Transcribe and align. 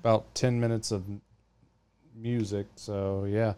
about 0.00 0.34
10 0.34 0.60
minutes 0.60 0.90
of 0.90 1.04
music. 2.14 2.66
So, 2.76 3.24
yeah. 3.24 3.54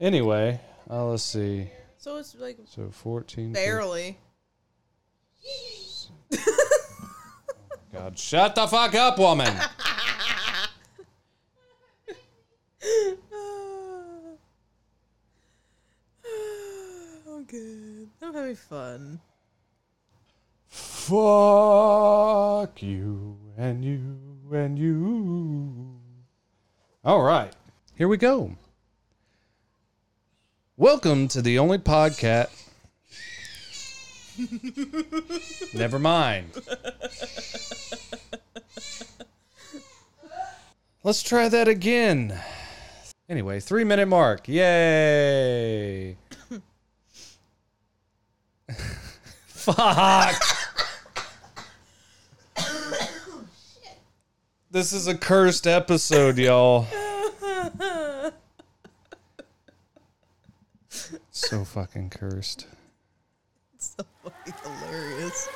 Anyway, 0.00 0.60
uh, 0.90 1.06
let's 1.06 1.22
see. 1.22 1.68
So 1.98 2.16
it's 2.16 2.34
like 2.34 2.58
So 2.66 2.90
14. 2.90 3.52
barely. 3.52 4.18
God, 7.92 8.18
shut 8.18 8.54
the 8.54 8.66
fuck 8.66 8.94
up, 8.94 9.18
woman. 9.18 9.54
oh, 16.24 17.44
good. 17.46 18.08
I'm 18.20 18.34
having 18.34 18.56
fun. 18.56 19.20
Fuck 20.68 21.12
you 22.82 23.36
and 23.58 23.84
you 23.84 24.31
and 24.54 24.78
you. 24.78 25.98
All 27.04 27.22
right, 27.22 27.52
here 27.94 28.08
we 28.08 28.16
go. 28.16 28.56
Welcome 30.76 31.28
to 31.28 31.42
the 31.42 31.58
only 31.58 31.78
podcast. 31.78 32.48
Never 35.74 35.98
mind. 35.98 36.50
Let's 41.04 41.22
try 41.22 41.48
that 41.48 41.68
again. 41.68 42.38
Anyway, 43.28 43.60
three 43.60 43.84
minute 43.84 44.06
mark. 44.06 44.48
Yay. 44.48 46.16
Fuck. 49.46 50.58
This 54.72 54.94
is 54.94 55.06
a 55.06 55.14
cursed 55.14 55.66
episode, 55.66 56.38
y'all. 56.38 56.86
So 61.30 61.62
fucking 61.62 62.08
cursed. 62.08 62.66
so 63.76 64.02
fucking 64.24 64.54
hilarious. 64.64 65.48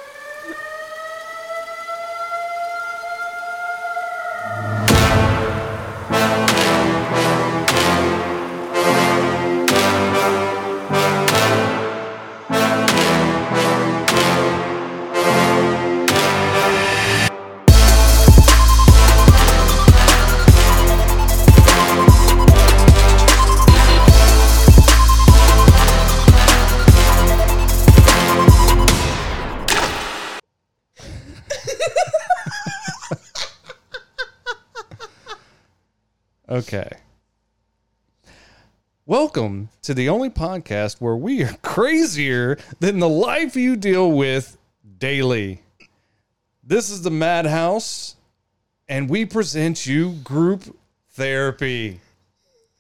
Welcome 39.19 39.71
to 39.81 39.95
the 39.95 40.11
only 40.11 40.29
podcast 40.29 41.01
where 41.01 41.17
we 41.17 41.43
are 41.43 41.57
crazier 41.63 42.59
than 42.81 42.99
the 42.99 43.09
life 43.09 43.57
you 43.57 43.75
deal 43.75 44.13
with 44.13 44.59
daily. 44.99 45.63
This 46.63 46.91
is 46.91 47.01
the 47.01 47.11
Madhouse, 47.11 48.17
and 48.91 49.09
we 49.09 49.25
present 49.25 49.87
you 49.87 50.13
group 50.23 50.77
therapy. 51.13 52.01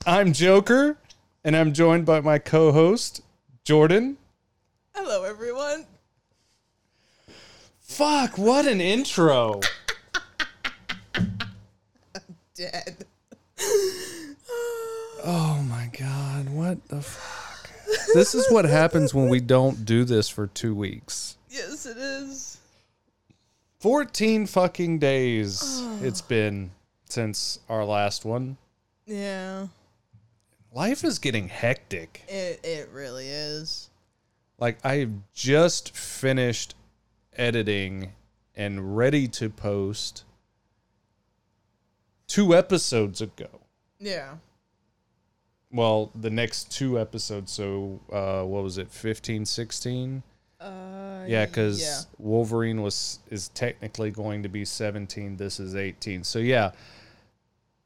I'm 0.05 0.34
Joker, 0.34 0.98
and 1.43 1.56
I'm 1.56 1.73
joined 1.73 2.05
by 2.05 2.20
my 2.20 2.39
co 2.39 2.71
host, 2.71 3.23
Jordan. 3.65 4.19
Hello, 4.94 5.25
everyone. 5.25 5.87
Fuck, 7.81 8.37
what 8.37 8.66
an 8.66 8.82
intro. 8.82 9.62
I'm 11.15 12.37
dead. 12.55 13.06
Oh 15.28 15.60
my 15.69 15.91
god, 15.98 16.48
what 16.50 16.87
the 16.87 17.03
fuck? 17.03 17.69
This 18.14 18.32
is 18.34 18.48
what 18.48 18.64
happens 18.64 19.12
when 19.12 19.28
we 19.28 19.41
don't 19.41 19.84
do 19.84 20.04
this 20.04 20.28
for 20.28 20.47
two 20.47 20.72
weeks. 20.72 21.37
Yes, 21.50 21.84
it 21.84 21.97
is. 21.97 22.59
14 23.81 24.47
fucking 24.47 25.00
days 25.00 25.82
it's 26.00 26.20
been 26.20 26.70
since 27.09 27.59
our 27.69 27.84
last 27.84 28.25
one. 28.25 28.56
Yeah, 29.04 29.66
Life 30.72 31.03
is 31.04 31.19
getting 31.19 31.48
hectic. 31.48 32.22
it 32.28 32.60
it 32.62 32.88
really 32.93 33.26
is. 33.28 33.91
Like, 34.58 34.78
I've 34.84 35.10
just 35.34 35.94
finished 35.97 36.75
editing 37.37 38.12
and 38.54 38.97
ready 38.97 39.26
to 39.28 39.50
post 39.50 40.22
two 42.28 42.54
episodes 42.54 43.20
ago. 43.20 43.48
Yeah. 43.98 44.37
Well, 45.76 46.10
the 46.14 46.31
next 46.31 46.72
two 46.72 46.98
episodes. 46.98 47.53
So, 47.53 48.00
uh, 48.10 48.42
what 48.42 48.62
was 48.62 48.78
it, 48.78 48.91
15, 48.91 49.44
16? 49.44 50.22
Uh, 50.59 51.25
Yeah, 51.26 51.44
because 51.44 51.81
yeah. 51.81 52.00
Wolverine 52.19 52.82
was 52.82 53.19
is 53.31 53.48
technically 53.48 54.10
going 54.10 54.42
to 54.42 54.48
be 54.48 54.64
17. 54.64 55.37
This 55.37 55.60
is 55.60 55.75
18. 55.75 56.25
So 56.25 56.38
yeah, 56.38 56.70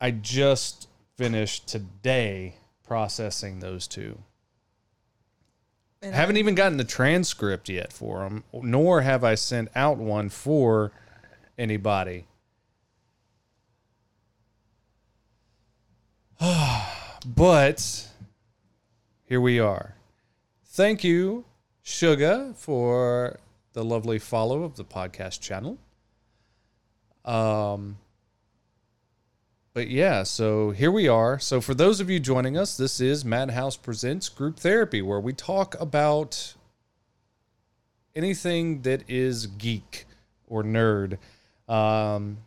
I 0.00 0.12
just 0.12 0.88
finished 1.16 1.66
today 1.66 2.54
processing 2.86 3.58
those 3.60 3.86
two. 3.86 4.18
And 6.02 6.14
haven't 6.14 6.36
even 6.36 6.54
gotten 6.54 6.78
the 6.78 6.84
transcript 6.84 7.68
yet 7.68 7.92
for 7.92 8.20
them, 8.20 8.44
nor 8.52 9.02
have 9.02 9.24
I 9.24 9.34
sent 9.34 9.68
out 9.74 9.98
one 9.98 10.28
for 10.28 10.92
anybody. 11.58 12.26
but 17.26 18.08
here 19.25 19.41
we 19.41 19.58
are. 19.58 19.94
Thank 20.64 21.04
you, 21.04 21.44
Suga, 21.84 22.54
for 22.56 23.38
the 23.72 23.84
lovely 23.84 24.19
follow 24.19 24.62
of 24.62 24.76
the 24.76 24.84
podcast 24.84 25.41
channel. 25.41 25.78
Um, 27.25 27.98
but 29.72 29.88
yeah, 29.88 30.25
so 30.25 30.70
here 30.70 30.91
we 30.91 31.06
are. 31.06 31.38
So 31.38 31.60
for 31.60 31.75
those 31.75 32.00
of 32.00 32.10
you 32.10 32.19
joining 32.19 32.56
us, 32.56 32.76
this 32.76 33.00
is 33.00 33.25
Madhouse 33.25 33.76
Presents 33.76 34.28
Group 34.28 34.58
Therapy, 34.58 35.00
where 35.00 35.20
we 35.20 35.32
talk 35.32 35.78
about 35.81 36.54
anything 38.16 38.82
that 38.82 39.08
is 39.08 39.47
geek 39.47 40.06
or 40.47 40.64
nerd. 40.64 41.19
Um, 41.69 42.38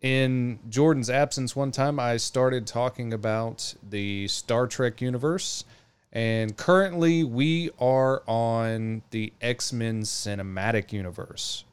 in 0.00 0.58
Jordan's 0.68 1.10
absence, 1.10 1.56
one 1.56 1.72
time 1.72 1.98
I 1.98 2.16
started 2.18 2.66
talking 2.66 3.12
about 3.12 3.74
the 3.88 4.28
Star 4.28 4.66
Trek 4.66 5.00
universe, 5.00 5.64
and 6.12 6.56
currently 6.56 7.24
we 7.24 7.70
are 7.80 8.22
on 8.26 9.02
the 9.10 9.32
X 9.40 9.72
Men 9.72 10.02
cinematic 10.02 10.92
universe. 10.92 11.64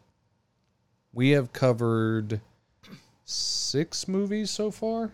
We 1.13 1.31
have 1.31 1.53
covered 1.53 2.41
six 3.25 4.08
movies 4.08 4.52
so 4.52 4.72
far, 4.72 5.12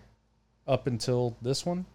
up 0.68 0.88
until 0.88 1.36
this 1.42 1.66
one. 1.66 1.86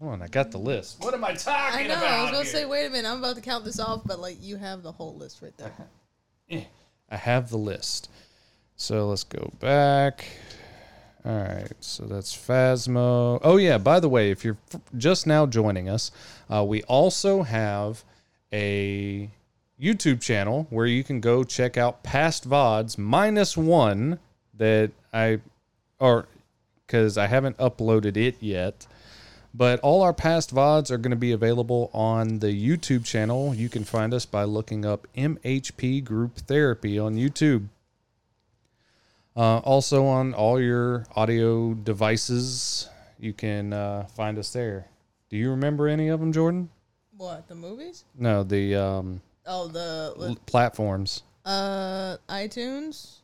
Hold 0.00 0.14
on, 0.14 0.22
I 0.22 0.28
got 0.28 0.50
the 0.50 0.58
list. 0.58 0.96
What 1.00 1.12
am 1.14 1.24
I 1.24 1.34
talking 1.34 1.80
I 1.80 1.86
know. 1.86 1.94
about? 1.94 2.04
I 2.04 2.22
was 2.22 2.30
gonna 2.30 2.44
say, 2.46 2.64
wait 2.64 2.86
a 2.86 2.90
minute. 2.90 3.08
I'm 3.08 3.18
about 3.18 3.36
to 3.36 3.42
count 3.42 3.64
this 3.64 3.78
off, 3.78 4.02
but 4.04 4.18
like, 4.18 4.38
you 4.40 4.56
have 4.56 4.82
the 4.82 4.92
whole 4.92 5.14
list 5.14 5.42
right 5.42 5.56
there. 5.58 6.66
I 7.10 7.16
have 7.16 7.50
the 7.50 7.58
list. 7.58 8.08
So 8.80 9.08
let's 9.08 9.24
go 9.24 9.52
back. 9.60 10.24
All 11.26 11.36
right, 11.36 11.70
so 11.80 12.04
that's 12.04 12.34
Phasmo. 12.34 13.38
Oh 13.42 13.58
yeah, 13.58 13.76
by 13.76 14.00
the 14.00 14.08
way, 14.08 14.30
if 14.30 14.42
you're 14.42 14.56
just 14.96 15.26
now 15.26 15.44
joining 15.44 15.90
us, 15.90 16.10
uh, 16.48 16.64
we 16.64 16.82
also 16.84 17.42
have 17.42 18.02
a 18.54 19.28
YouTube 19.78 20.22
channel 20.22 20.66
where 20.70 20.86
you 20.86 21.04
can 21.04 21.20
go 21.20 21.44
check 21.44 21.76
out 21.76 22.02
past 22.02 22.48
vods 22.48 22.96
minus 22.96 23.54
one 23.54 24.18
that 24.56 24.92
I, 25.12 25.40
or 25.98 26.26
because 26.86 27.18
I 27.18 27.26
haven't 27.26 27.58
uploaded 27.58 28.16
it 28.16 28.36
yet. 28.40 28.86
But 29.52 29.78
all 29.80 30.00
our 30.00 30.14
past 30.14 30.54
VODs 30.54 30.90
are 30.90 30.96
going 30.96 31.10
to 31.10 31.16
be 31.16 31.32
available 31.32 31.90
on 31.92 32.38
the 32.38 32.46
YouTube 32.46 33.04
channel. 33.04 33.54
You 33.54 33.68
can 33.68 33.84
find 33.84 34.14
us 34.14 34.24
by 34.24 34.44
looking 34.44 34.86
up 34.86 35.06
MHP 35.14 36.02
Group 36.02 36.36
Therapy 36.36 36.98
on 36.98 37.16
YouTube. 37.16 37.68
Uh, 39.36 39.58
also, 39.58 40.04
on 40.06 40.34
all 40.34 40.60
your 40.60 41.06
audio 41.14 41.72
devices, 41.74 42.88
you 43.18 43.32
can 43.32 43.72
uh, 43.72 44.04
find 44.16 44.38
us 44.38 44.52
there. 44.52 44.86
Do 45.28 45.36
you 45.36 45.50
remember 45.50 45.86
any 45.88 46.08
of 46.08 46.20
them, 46.20 46.32
Jordan? 46.32 46.68
What 47.16 47.46
the 47.48 47.54
movies? 47.54 48.04
No, 48.18 48.42
the 48.42 48.74
um, 48.74 49.20
Oh, 49.46 49.68
the 49.68 50.14
l- 50.18 50.36
platforms. 50.46 51.22
uh 51.44 52.16
iTunes, 52.28 53.18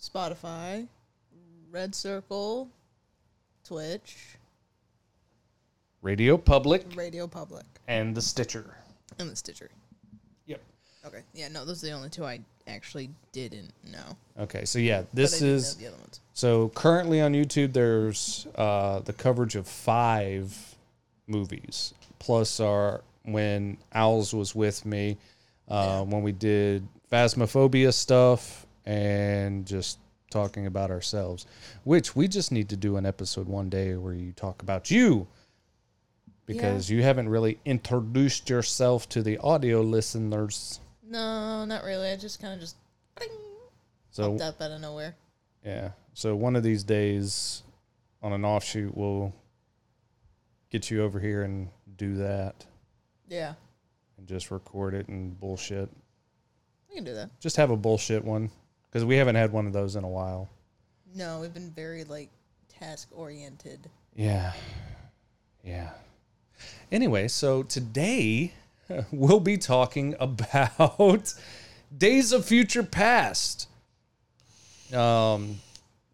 Spotify, 0.00 0.86
Red 1.70 1.94
Circle, 1.94 2.68
Twitch, 3.64 4.36
Radio 6.02 6.38
Public, 6.38 6.84
Radio 6.94 7.26
Public, 7.26 7.64
and 7.86 8.14
the 8.16 8.22
Stitcher. 8.22 8.76
and 9.18 9.28
the 9.30 9.36
Stitcher. 9.36 9.70
Okay. 11.08 11.22
Yeah, 11.34 11.48
no, 11.48 11.64
those 11.64 11.82
are 11.82 11.88
the 11.88 11.92
only 11.92 12.10
two 12.10 12.24
I 12.24 12.40
actually 12.66 13.10
didn't 13.32 13.72
know. 13.84 14.16
Okay, 14.38 14.64
so 14.64 14.78
yeah, 14.78 15.02
this 15.12 15.34
I 15.34 15.38
did 15.38 15.44
know 15.46 15.54
is 15.54 15.76
the 15.76 15.86
other 15.88 15.96
ones. 15.96 16.20
so 16.34 16.68
currently 16.70 17.20
on 17.20 17.32
YouTube. 17.32 17.72
There's 17.72 18.46
uh, 18.54 19.00
the 19.00 19.12
coverage 19.12 19.56
of 19.56 19.66
five 19.66 20.56
movies, 21.26 21.94
plus 22.18 22.60
our 22.60 23.02
when 23.24 23.78
Owls 23.92 24.32
was 24.32 24.54
with 24.54 24.86
me 24.86 25.18
uh, 25.68 26.02
when 26.04 26.22
we 26.22 26.32
did 26.32 26.86
phasmophobia 27.10 27.92
stuff 27.92 28.66
and 28.86 29.66
just 29.66 29.98
talking 30.30 30.66
about 30.66 30.90
ourselves, 30.90 31.46
which 31.84 32.14
we 32.14 32.28
just 32.28 32.52
need 32.52 32.68
to 32.68 32.76
do 32.76 32.96
an 32.96 33.06
episode 33.06 33.48
one 33.48 33.68
day 33.68 33.94
where 33.96 34.14
you 34.14 34.32
talk 34.32 34.62
about 34.62 34.90
you 34.90 35.26
because 36.46 36.88
you 36.88 37.02
haven't 37.02 37.28
really 37.28 37.58
introduced 37.66 38.48
yourself 38.48 39.06
to 39.10 39.22
the 39.22 39.36
audio 39.38 39.82
listeners. 39.82 40.80
No, 41.08 41.64
not 41.64 41.84
really. 41.84 42.10
I 42.10 42.16
just 42.16 42.40
kind 42.40 42.54
of 42.54 42.60
just 42.60 42.76
So 44.10 44.30
popped 44.32 44.42
up 44.42 44.60
out 44.60 44.70
of 44.72 44.80
nowhere. 44.80 45.14
Yeah. 45.64 45.90
So 46.14 46.34
one 46.36 46.56
of 46.56 46.62
these 46.62 46.84
days 46.84 47.62
on 48.22 48.32
an 48.32 48.44
offshoot, 48.44 48.96
we'll 48.96 49.32
get 50.70 50.90
you 50.90 51.02
over 51.02 51.18
here 51.20 51.42
and 51.44 51.68
do 51.96 52.16
that 52.16 52.66
Yeah, 53.28 53.54
and 54.18 54.26
just 54.26 54.50
record 54.50 54.94
it 54.94 55.08
and 55.08 55.38
bullshit. 55.40 55.88
we 56.88 56.96
can 56.96 57.04
do 57.04 57.14
that. 57.14 57.30
Just 57.40 57.56
have 57.56 57.70
a 57.70 57.76
bullshit 57.76 58.24
one 58.24 58.50
because 58.90 59.04
we 59.04 59.16
haven't 59.16 59.34
had 59.36 59.52
one 59.52 59.66
of 59.66 59.72
those 59.72 59.96
in 59.96 60.04
a 60.04 60.08
while. 60.08 60.48
No, 61.14 61.40
we've 61.40 61.54
been 61.54 61.70
very 61.70 62.04
like 62.04 62.28
task 62.68 63.08
oriented. 63.12 63.88
Yeah. 64.14 64.52
Yeah. 65.64 65.90
Anyway, 66.92 67.28
so 67.28 67.62
today 67.62 68.52
we'll 69.12 69.40
be 69.40 69.56
talking 69.56 70.14
about 70.18 71.34
Days 71.96 72.32
of 72.32 72.44
Future 72.44 72.82
Past. 72.82 73.68
Um, 74.92 75.56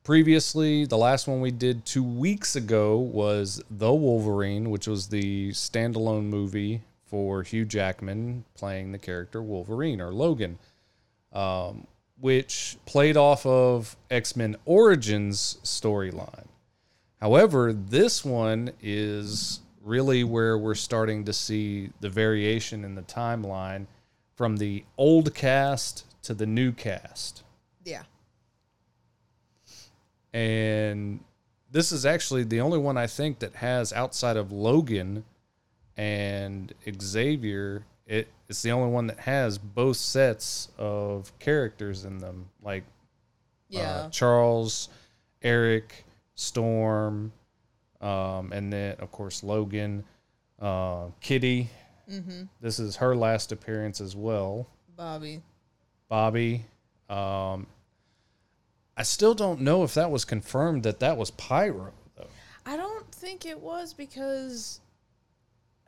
previously, 0.03 0.85
the 0.85 0.99
last 0.99 1.29
one 1.29 1.41
we 1.41 1.51
did 1.51 1.85
two 1.85 2.03
weeks 2.03 2.57
ago 2.57 2.97
was 2.97 3.63
The 3.71 3.93
Wolverine, 3.93 4.71
which 4.71 4.87
was 4.87 5.09
the 5.09 5.51
standalone 5.51 6.25
movie 6.25 6.83
for 7.07 7.43
Hugh 7.43 7.65
Jackman 7.65 8.45
playing 8.55 8.93
the 8.93 8.99
character 8.99 9.43
Wolverine 9.43 10.01
or 10.01 10.13
Logan, 10.13 10.59
um, 11.33 11.87
which 12.19 12.77
played 12.87 13.17
off 13.17 13.47
of 13.47 13.97
X 14.11 14.35
Men 14.35 14.57
Origins 14.65 15.59
storyline. 15.63 16.47
However, 17.21 17.73
this 17.73 18.25
one 18.25 18.73
is 18.83 19.61
really 19.85 20.25
where 20.25 20.57
we're 20.59 20.75
starting 20.75 21.25
to 21.27 21.33
see 21.33 21.91
the 22.01 22.09
variation 22.09 22.85
in 22.85 22.95
the 22.95 23.03
timeline 23.03 23.87
from 24.35 24.57
the 24.57 24.83
old 24.99 25.35
cast 25.35 26.05
to 26.23 26.33
the 26.35 26.47
new 26.47 26.73
cast. 26.73 27.45
Yeah. 27.85 28.03
And 30.33 31.21
this 31.71 31.93
is 31.93 32.07
actually 32.07 32.45
the 32.45 32.61
only 32.61 32.79
one 32.79 32.97
I 32.97 33.07
think 33.07 33.39
that 33.41 33.55
has 33.57 33.93
outside 33.93 34.37
of 34.37 34.51
Logan 34.51 35.25
and 35.97 36.73
Xavier. 37.01 37.85
It, 38.07 38.29
it's 38.49 38.63
the 38.63 38.73
only 38.73 38.91
one 38.91 39.07
that 39.09 39.21
has 39.21 39.59
both 39.59 39.97
sets 39.97 40.69
of 40.79 41.37
characters 41.39 42.05
in 42.05 42.19
them, 42.19 42.47
like 42.63 42.85
Yeah. 43.69 43.81
uh, 43.91 44.09
Charles, 44.11 44.89
Eric, 45.43 46.05
Storm, 46.35 47.33
um, 48.05 48.53
and 48.53 48.73
then 48.73 48.97
of 48.99 49.11
course 49.11 49.43
Logan, 49.43 50.05
uh, 50.61 51.07
Kitty. 51.21 51.71
mm-hmm. 52.11 52.43
This 52.61 52.79
is 52.79 52.97
her 52.97 53.17
last 53.17 53.51
appearance 53.51 54.01
as 54.01 54.15
well. 54.15 54.69
Bobby. 54.97 55.43
Bobby. 56.09 56.67
Um, 57.09 57.67
I 58.97 59.03
still 59.03 59.35
don't 59.35 59.63
know 59.63 59.83
if 59.83 59.95
that 59.95 60.11
was 60.11 60.25
confirmed 60.25 60.83
that 60.85 61.01
that 61.01 61.17
was 61.17 61.31
Pyro 61.31 61.93
though. 62.17 62.27
I 62.67 62.77
don't 62.77 63.11
think 63.11 63.47
it 63.47 63.59
was 63.59 63.95
because 63.95 64.81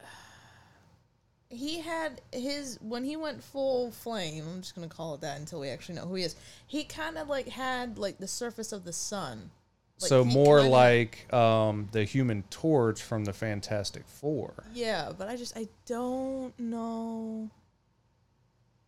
he 1.50 1.80
had 1.80 2.22
his 2.32 2.78
when 2.80 3.04
he 3.04 3.16
went 3.16 3.44
full 3.44 3.90
flame. 3.90 4.44
I'm 4.48 4.62
just 4.62 4.74
gonna 4.74 4.88
call 4.88 5.14
it 5.14 5.20
that 5.20 5.38
until 5.38 5.60
we 5.60 5.68
actually 5.68 5.96
know 5.96 6.06
who 6.06 6.14
he 6.14 6.24
is. 6.24 6.34
He 6.66 6.84
kind 6.84 7.18
of 7.18 7.28
like 7.28 7.48
had 7.48 7.98
like 7.98 8.18
the 8.18 8.26
surface 8.26 8.72
of 8.72 8.84
the 8.84 8.92
sun. 8.92 9.50
Like, 10.00 10.08
so 10.10 10.24
more 10.24 10.58
kinda- 10.58 10.72
like 10.72 11.32
um, 11.32 11.88
the 11.92 12.04
Human 12.04 12.42
Torch 12.50 13.02
from 13.02 13.24
the 13.24 13.32
Fantastic 13.32 14.06
Four. 14.06 14.52
Yeah, 14.74 15.12
but 15.16 15.28
I 15.28 15.36
just 15.36 15.56
I 15.56 15.68
don't 15.86 16.58
know. 16.58 17.50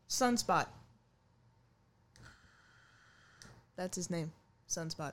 Sunspot. 0.09 0.67
That's 3.77 3.97
his 3.97 4.11
name. 4.11 4.33
Sunspot. 4.69 5.13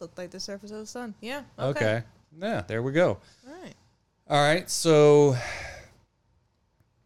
Looked 0.00 0.16
like 0.16 0.30
the 0.30 0.40
surface 0.40 0.70
of 0.70 0.78
the 0.78 0.86
sun. 0.86 1.14
Yeah. 1.20 1.42
Okay. 1.58 1.68
Okay. 1.96 2.02
Yeah, 2.40 2.62
there 2.66 2.82
we 2.82 2.92
go. 2.92 3.18
All 3.46 3.52
right. 3.62 3.74
All 4.30 4.40
right, 4.42 4.68
so 4.70 5.36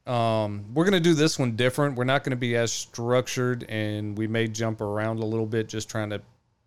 um, 0.07 0.65
we're 0.75 0.85
gonna 0.85 0.99
do 1.01 1.15
this 1.15 1.39
one 1.39 1.55
different. 1.57 1.97
We're 1.97 2.03
not 2.05 2.25
gonna 2.25 2.35
be 2.37 2.57
as 2.57 2.73
structured, 2.73 3.65
and 3.69 4.19
we 4.19 4.27
may 4.27 4.49
jump 4.49 4.81
around 4.81 5.21
a 5.21 5.25
little 5.25 5.47
bit, 5.47 5.69
just 5.69 5.89
trying 5.89 6.11
to 6.11 6.21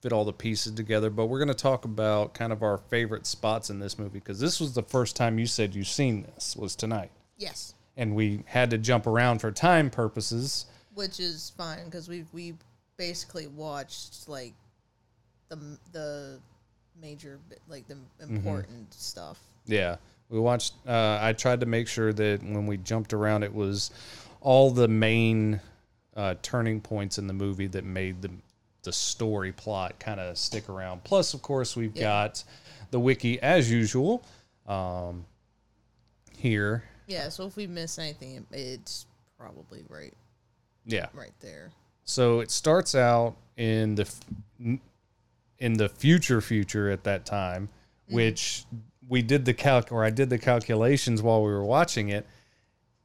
fit 0.06 0.14
all 0.14 0.24
the 0.24 0.32
pieces 0.32 0.72
together. 0.74 1.10
But 1.10 1.26
we're 1.26 1.40
gonna 1.40 1.56
talk 1.56 1.84
about 1.84 2.36
kind 2.36 2.54
of 2.54 2.62
our 2.62 2.78
favorite 2.78 3.26
spots 3.26 3.72
in 3.72 3.80
this 3.80 3.98
movie 3.98 4.20
because 4.20 4.40
this 4.40 4.60
was 4.60 4.74
the 4.76 4.84
first 4.84 5.16
time 5.16 5.40
you 5.40 5.48
said 5.48 5.74
you've 5.74 5.88
seen 5.88 6.28
this 6.36 6.56
was 6.56 6.76
tonight, 6.76 7.10
Yes. 7.38 7.74
and 7.98 8.14
we 8.16 8.44
had 8.46 8.70
to 8.70 8.78
jump 8.78 9.08
around 9.08 9.40
for 9.40 9.52
time 9.52 9.90
purposes. 9.90 10.68
which 10.94 11.20
is 11.20 11.52
fine 11.58 11.86
because 11.86 12.08
we 12.08 12.24
we 12.34 12.54
basically 12.98 13.48
watched 13.48 14.30
like 14.30 14.54
the 15.50 15.58
the 15.92 16.40
major 17.02 17.40
like 17.68 17.88
the 17.88 17.96
Mm-hmm. 17.96 18.36
important 18.36 18.94
stuff. 18.94 19.40
Yeah, 19.66 19.96
we 20.30 20.40
watched. 20.40 20.74
Uh, 20.88 21.18
I 21.20 21.34
tried 21.34 21.62
to 21.62 21.66
make 21.66 21.88
sure 21.88 22.14
that 22.14 22.44
when 22.44 22.68
we 22.68 22.78
jumped 22.78 23.12
around, 23.12 23.42
it 23.42 23.54
was 23.56 23.90
all 24.40 24.70
the 24.70 24.88
main 24.88 25.60
uh, 26.16 26.36
turning 26.44 26.80
points 26.80 27.18
in 27.18 27.26
the 27.26 27.34
movie 27.34 27.66
that 27.68 27.84
made 27.84 28.22
the 28.22 28.30
the 28.86 28.94
story 28.94 29.52
plot 29.52 30.00
kind 30.00 30.20
of 30.20 30.38
stick 30.38 30.70
around. 30.70 31.04
Plus, 31.04 31.34
of 31.34 31.42
course, 31.42 31.76
we've 31.76 31.96
Yeah. 31.96 32.04
got 32.04 32.44
the 32.92 33.00
wiki 33.00 33.40
as 33.42 33.70
usual 33.70 34.24
um, 34.68 35.26
here. 36.38 36.84
Yeah, 37.08 37.30
so 37.30 37.46
if 37.46 37.56
we 37.56 37.68
miss 37.68 38.00
anything, 38.00 38.46
it's 38.52 39.06
probably 39.38 39.84
right 39.90 40.14
Yeah. 40.86 41.08
right 41.14 41.34
there. 41.42 41.72
So 42.04 42.40
it 42.40 42.50
starts 42.52 42.96
out 42.96 43.36
in 43.58 43.96
the 43.96 44.10
in 45.60 45.74
the 45.74 45.88
future 45.90 46.42
future 46.42 46.90
at 46.90 47.04
that 47.04 47.26
time, 47.26 47.70
which 48.10 48.66
we 49.08 49.22
did 49.22 49.46
the 49.46 49.54
calc 49.54 49.92
or 49.92 50.04
I 50.04 50.10
did 50.10 50.30
the 50.30 50.38
calculations 50.38 51.22
while 51.22 51.42
we 51.44 51.52
were 51.52 51.64
watching 51.64 52.10
it. 52.10 52.26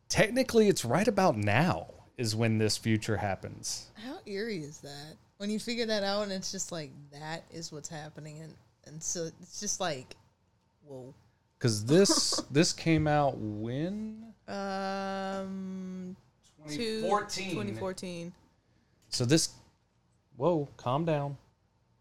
Technically, 0.09 0.69
it's 0.69 0.85
right 0.85 1.07
about 1.07 1.37
now 1.37 1.87
is 2.17 2.35
when 2.35 2.59
this 2.59 2.77
future 2.77 3.19
happens. 3.19 3.91
How 4.05 4.19
eerie 4.27 4.59
is 4.63 4.79
that? 4.79 5.17
When 5.41 5.49
you 5.49 5.59
figure 5.59 5.87
that 5.87 6.03
out 6.03 6.25
and 6.25 6.33
it's 6.33 6.53
just 6.53 6.71
like 6.71 6.91
that 7.13 7.45
is 7.51 7.73
what's 7.73 7.89
happening 7.89 8.41
and 8.43 8.55
and 8.85 9.03
so 9.03 9.31
it's 9.41 9.59
just 9.59 9.81
like 9.81 10.15
whoa. 10.85 11.15
Because 11.59 11.83
this 11.87 12.43
this 12.51 12.75
came 12.75 13.07
out 13.07 13.39
when 13.39 14.35
Um 14.47 16.15
two- 16.69 17.01
2014. 17.01 18.33
So 19.09 19.25
this, 19.25 19.55
whoa, 20.37 20.69
calm 20.77 21.07
down. 21.07 21.39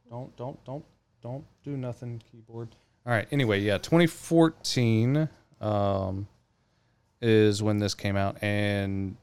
Don't 0.10 0.36
don't 0.36 0.64
don't 0.66 0.84
don't 1.22 1.46
do 1.64 1.78
nothing, 1.78 2.22
keyboard. 2.30 2.76
All 3.06 3.14
right. 3.14 3.28
Anyway, 3.32 3.62
yeah, 3.62 3.78
2014 3.78 5.30
um, 5.62 6.28
is 7.22 7.64
when 7.64 7.78
this 7.78 7.94
came 7.94 8.16
out, 8.18 8.44
and 8.44 9.16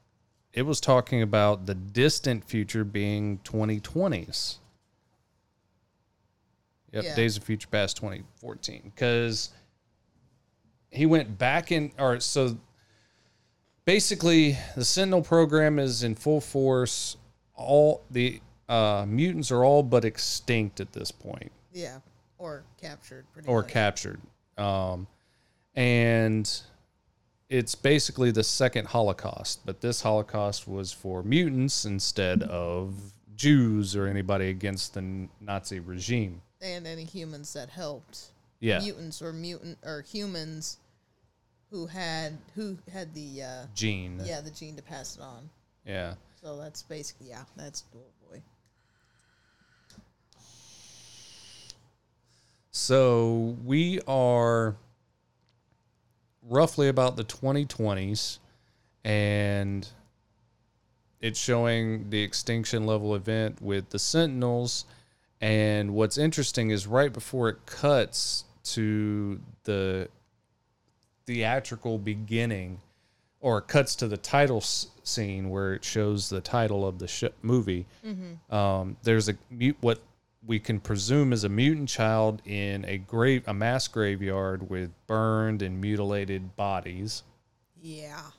it 0.57 0.63
was 0.63 0.81
talking 0.81 1.21
about 1.23 1.67
the 1.67 1.75
distant 1.75 2.43
future 2.45 2.83
being 2.83 3.39
2020s. 3.45 4.57
Yep, 6.93 7.05
Yeah. 7.05 7.15
Days 7.15 7.37
of 7.37 7.45
Future 7.45 7.69
Past 7.69 7.97
2014, 7.99 8.91
because 8.95 9.51
he 10.91 11.05
went 11.05 11.37
back 11.37 11.71
in, 11.71 11.93
or 11.99 12.19
so 12.21 12.57
basically 13.85 14.57
the 14.77 14.85
sentinel 14.85 15.21
program 15.23 15.79
is 15.79 16.03
in 16.03 16.15
full 16.15 16.41
force 16.41 17.17
all 17.55 18.03
the 18.11 18.41
uh, 18.69 19.05
mutants 19.07 19.51
are 19.53 19.63
all 19.65 19.83
but 19.83 20.05
extinct 20.05 20.81
at 20.81 20.93
this 20.93 21.11
point 21.11 21.53
Yeah. 21.73 21.99
Or 22.39 22.65
captured 22.81 23.27
pretty 23.33 23.47
or 23.49 23.63
much. 23.63 23.71
captured 23.71 24.21
um, 24.59 25.07
and 25.75 26.51
it's 27.49 27.75
basically 27.75 28.31
the 28.31 28.43
second 28.43 28.89
holocaust 28.89 29.61
but 29.65 29.81
this 29.81 30.03
holocaust 30.03 30.67
was 30.67 30.93
for 30.93 31.23
mutants 31.23 31.85
instead 31.85 32.43
of 32.43 32.95
Jews 33.37 33.95
or 33.95 34.07
anybody 34.07 34.49
against 34.49 34.95
the 34.95 35.29
Nazi 35.43 35.79
regime. 35.79 36.41
And 36.63 36.87
any 36.87 37.05
humans 37.05 37.53
that 37.53 37.69
helped. 37.69 38.31
Yeah, 38.61 38.79
Mutants 38.81 39.21
or 39.21 39.35
mutant 39.35 39.77
or 39.85 40.01
humans 40.01 40.79
who 41.71 41.87
had 41.87 42.39
who 42.55 42.79
had 42.91 43.13
the 43.13 43.43
uh, 43.43 43.67
gene. 43.75 44.19
yeah 44.25 44.41
the 44.41 44.51
gene 44.51 44.75
to 44.77 44.83
pass 44.83 45.17
it 45.17 45.23
on. 45.23 45.51
yeah. 45.85 46.15
So 46.43 46.57
that's 46.57 46.83
basically 46.83 47.29
yeah 47.29 47.43
that's 47.57 47.85
oh 47.95 47.99
boy. 48.31 48.41
So 52.71 53.57
we 53.65 54.01
are 54.09 54.77
roughly 56.49 56.89
about 56.89 57.17
the 57.17 57.25
2020s, 57.25 58.39
and 59.05 59.87
it's 61.21 61.39
showing 61.41 62.11
the 62.11 62.23
extinction 62.23 62.87
level 62.87 63.15
event 63.15 63.61
with 63.63 63.91
the 63.91 63.99
Sentinels. 63.99 64.85
And 65.41 65.95
what's 65.95 66.19
interesting 66.19 66.71
is 66.71 66.87
right 66.87 67.13
before 67.13 67.49
it 67.49 67.67
cuts 67.67 68.45
to 68.65 69.41
the 69.65 70.09
theatrical 71.27 71.99
beginning, 71.99 72.81
or 73.41 73.61
cuts 73.61 73.95
to 73.97 74.09
the 74.09 74.17
title 74.17 74.59
s- 74.59 74.89
scene 75.03 75.51
where 75.51 75.75
it 75.75 75.85
shows 75.85 76.29
the 76.29 76.41
title 76.41 76.87
of 76.87 76.99
the 76.99 77.07
sh- 77.09 77.25
movie. 77.43 77.87
Um, 78.51 78.97
there's 79.03 79.29
a 79.29 79.37
mute 79.51 79.77
what 79.81 80.01
we 80.47 80.59
can 80.61 80.79
presume 80.81 81.33
is 81.33 81.43
a 81.45 81.49
mutant 81.49 81.89
child 81.89 82.41
in 82.45 82.85
a 82.85 82.99
grave 82.99 83.43
a 83.47 83.55
mass 83.55 83.89
graveyard 83.89 84.69
with 84.71 84.91
burned 85.07 85.61
and 85.63 85.81
mutilated 85.81 86.55
bodies 86.57 87.23
Yeah. 87.81 88.31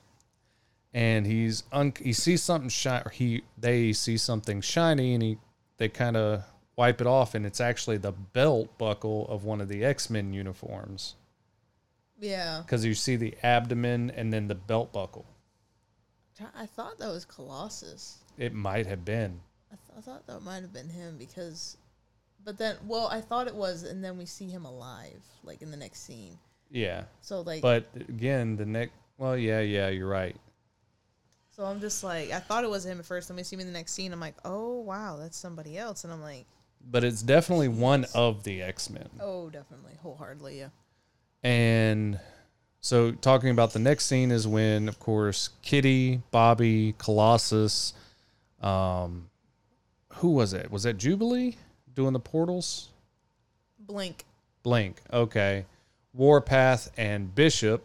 and 0.94 1.26
he's 1.26 1.64
un- 1.72 1.92
he 2.00 2.12
sees 2.12 2.42
something 2.42 2.68
shiny 2.70 3.04
he 3.12 3.42
they 3.58 3.92
see 3.92 4.16
something 4.16 4.60
shiny 4.60 5.14
and 5.14 5.22
he 5.22 5.38
they 5.76 5.88
kind 5.88 6.16
of 6.16 6.42
wipe 6.76 7.00
it 7.00 7.06
off 7.06 7.34
and 7.34 7.44
it's 7.44 7.60
actually 7.60 7.96
the 7.98 8.12
belt 8.12 8.76
buckle 8.78 9.26
of 9.28 9.44
one 9.44 9.60
of 9.60 9.68
the 9.68 9.84
X-Men 9.84 10.32
uniforms 10.32 11.14
Yeah. 12.18 12.62
cuz 12.66 12.84
you 12.84 12.94
see 12.94 13.16
the 13.16 13.36
abdomen 13.42 14.10
and 14.10 14.32
then 14.32 14.48
the 14.48 14.54
belt 14.54 14.92
buckle 14.92 15.26
I 16.54 16.66
thought 16.66 16.98
that 17.00 17.08
was 17.08 17.24
Colossus. 17.24 18.18
it 18.36 18.54
might 18.54 18.86
have 18.86 19.04
been 19.04 19.40
I, 19.72 19.74
th- 19.74 19.98
I 19.98 20.00
thought 20.00 20.26
that 20.28 20.40
might 20.42 20.62
have 20.62 20.72
been 20.72 20.88
him 20.88 21.18
because, 21.18 21.76
but 22.48 22.56
then 22.56 22.76
well 22.86 23.08
I 23.08 23.20
thought 23.20 23.46
it 23.46 23.54
was, 23.54 23.82
and 23.82 24.02
then 24.02 24.16
we 24.16 24.24
see 24.24 24.48
him 24.48 24.64
alive 24.64 25.22
like 25.44 25.60
in 25.60 25.70
the 25.70 25.76
next 25.76 26.06
scene. 26.06 26.38
yeah 26.70 27.04
So 27.20 27.42
like, 27.42 27.60
but 27.60 27.90
again 28.08 28.56
the 28.56 28.64
next 28.64 28.92
well 29.18 29.36
yeah 29.36 29.60
yeah 29.60 29.88
you're 29.90 30.08
right 30.08 30.34
so 31.50 31.64
I'm 31.64 31.78
just 31.78 32.02
like 32.02 32.30
I 32.30 32.38
thought 32.38 32.64
it 32.64 32.70
was 32.70 32.86
him 32.86 33.00
at 33.00 33.04
first. 33.04 33.28
Then 33.28 33.36
we 33.36 33.42
see 33.42 33.56
him 33.56 33.60
in 33.60 33.66
the 33.66 33.72
next 33.74 33.92
scene. 33.92 34.14
I'm 34.14 34.20
like, 34.20 34.36
oh 34.46 34.80
wow, 34.80 35.18
that's 35.20 35.36
somebody 35.36 35.76
else, 35.76 36.04
and 36.04 36.12
I'm 36.12 36.22
like, 36.22 36.46
but 36.90 37.04
it's 37.04 37.20
definitely 37.20 37.68
one 37.68 38.06
of 38.14 38.44
the 38.44 38.62
X-Men 38.62 39.10
oh 39.20 39.50
definitely 39.50 39.92
wholeheartedly 40.00 40.60
yeah. 40.60 40.68
And 41.42 42.18
so, 42.80 43.12
talking 43.12 43.50
about 43.50 43.72
the 43.72 43.80
next 43.80 44.06
scene 44.06 44.30
is 44.30 44.46
when, 44.46 44.88
of 44.88 44.98
course, 44.98 45.50
Kitty, 45.62 46.22
Bobby, 46.30 46.94
Colossus, 46.96 47.92
um, 48.62 49.28
who 50.14 50.30
was 50.30 50.52
it? 50.52 50.70
Was 50.70 50.84
that 50.84 50.96
Jubilee 50.96 51.56
doing 51.98 52.12
the 52.12 52.20
portals? 52.20 52.90
Blink. 53.80 54.24
Blink. 54.62 55.02
Okay. 55.12 55.66
Warpath 56.14 56.92
and 56.96 57.34
Bishop 57.34 57.84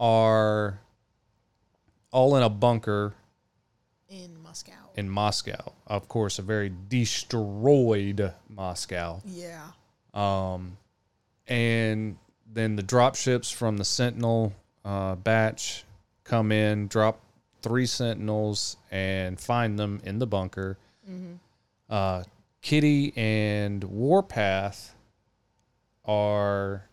are 0.00 0.80
all 2.10 2.34
in 2.36 2.42
a 2.42 2.48
bunker 2.48 3.12
in 4.08 4.42
Moscow. 4.42 4.72
in 4.96 5.10
Moscow. 5.10 5.72
Of 5.86 6.08
course, 6.08 6.38
a 6.38 6.42
very 6.42 6.72
destroyed 6.88 8.32
Moscow. 8.48 9.20
yeah. 9.26 9.66
Um, 10.14 10.78
and 11.46 12.16
then 12.50 12.76
the 12.76 12.82
drop 12.82 13.16
ships 13.16 13.50
from 13.50 13.76
the 13.76 13.84
Sentinel 13.84 14.54
uh, 14.82 15.16
batch 15.16 15.84
come 16.22 16.52
in, 16.52 16.86
drop 16.86 17.20
three 17.60 17.84
Sentinels, 17.84 18.78
and 18.90 19.38
find 19.38 19.78
them 19.78 20.00
in 20.04 20.18
the 20.20 20.26
bunker. 20.26 20.78
Uh, 21.90 22.22
Kitty 22.64 23.12
and 23.14 23.84
Warpath 23.84 24.94
are 26.06 26.88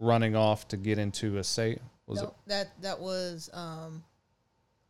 running 0.00 0.34
off 0.34 0.66
to 0.66 0.76
get 0.76 0.98
into 0.98 1.38
a 1.38 1.44
safe. 1.44 1.78
Was 2.08 2.22
No, 2.22 2.34
that 2.48 2.72
that 2.82 2.98
was 2.98 3.48
um 3.52 4.02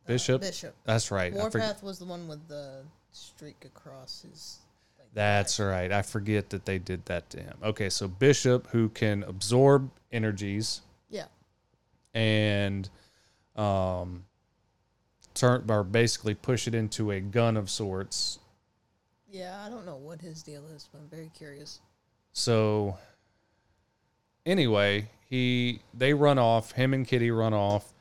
it 0.05 0.07
Bishop? 0.07 0.41
Bishop. 0.41 0.75
That's 0.85 1.11
right. 1.11 1.31
Warpath 1.31 1.83
was 1.83 1.99
the 1.99 2.05
one 2.05 2.27
with 2.27 2.47
the 2.47 2.81
streak 3.11 3.63
across 3.63 4.25
his. 4.27 4.57
Like, 4.97 5.07
That's 5.13 5.59
right. 5.59 5.91
I 5.91 6.01
forget 6.01 6.49
that 6.49 6.65
they 6.65 6.79
did 6.79 7.05
that 7.05 7.29
to 7.29 7.39
him. 7.39 7.55
Okay, 7.61 7.91
so 7.91 8.07
Bishop, 8.07 8.65
who 8.71 8.89
can 8.89 9.21
absorb 9.21 9.91
energies, 10.11 10.81
Yeah. 11.11 11.25
and 12.15 12.89
um, 13.55 14.25
turn 15.35 15.69
or 15.69 15.83
basically 15.83 16.33
push 16.33 16.67
it 16.67 16.73
into 16.73 17.11
a 17.11 17.19
gun 17.19 17.55
of 17.55 17.69
sorts. 17.69 18.39
Yeah, 19.37 19.55
I 19.63 19.69
don't 19.69 19.85
know 19.85 19.97
what 19.97 20.19
his 20.19 20.41
deal 20.41 20.63
is, 20.75 20.89
but 20.91 20.97
I'm 20.97 21.07
very 21.09 21.29
curious. 21.37 21.79
So 22.33 22.97
anyway, 24.47 25.09
he 25.29 25.81
they 25.93 26.15
run 26.15 26.39
off. 26.39 26.71
Him 26.71 26.95
and 26.95 27.07
Kitty 27.07 27.29
run 27.29 27.53
off 27.53 27.93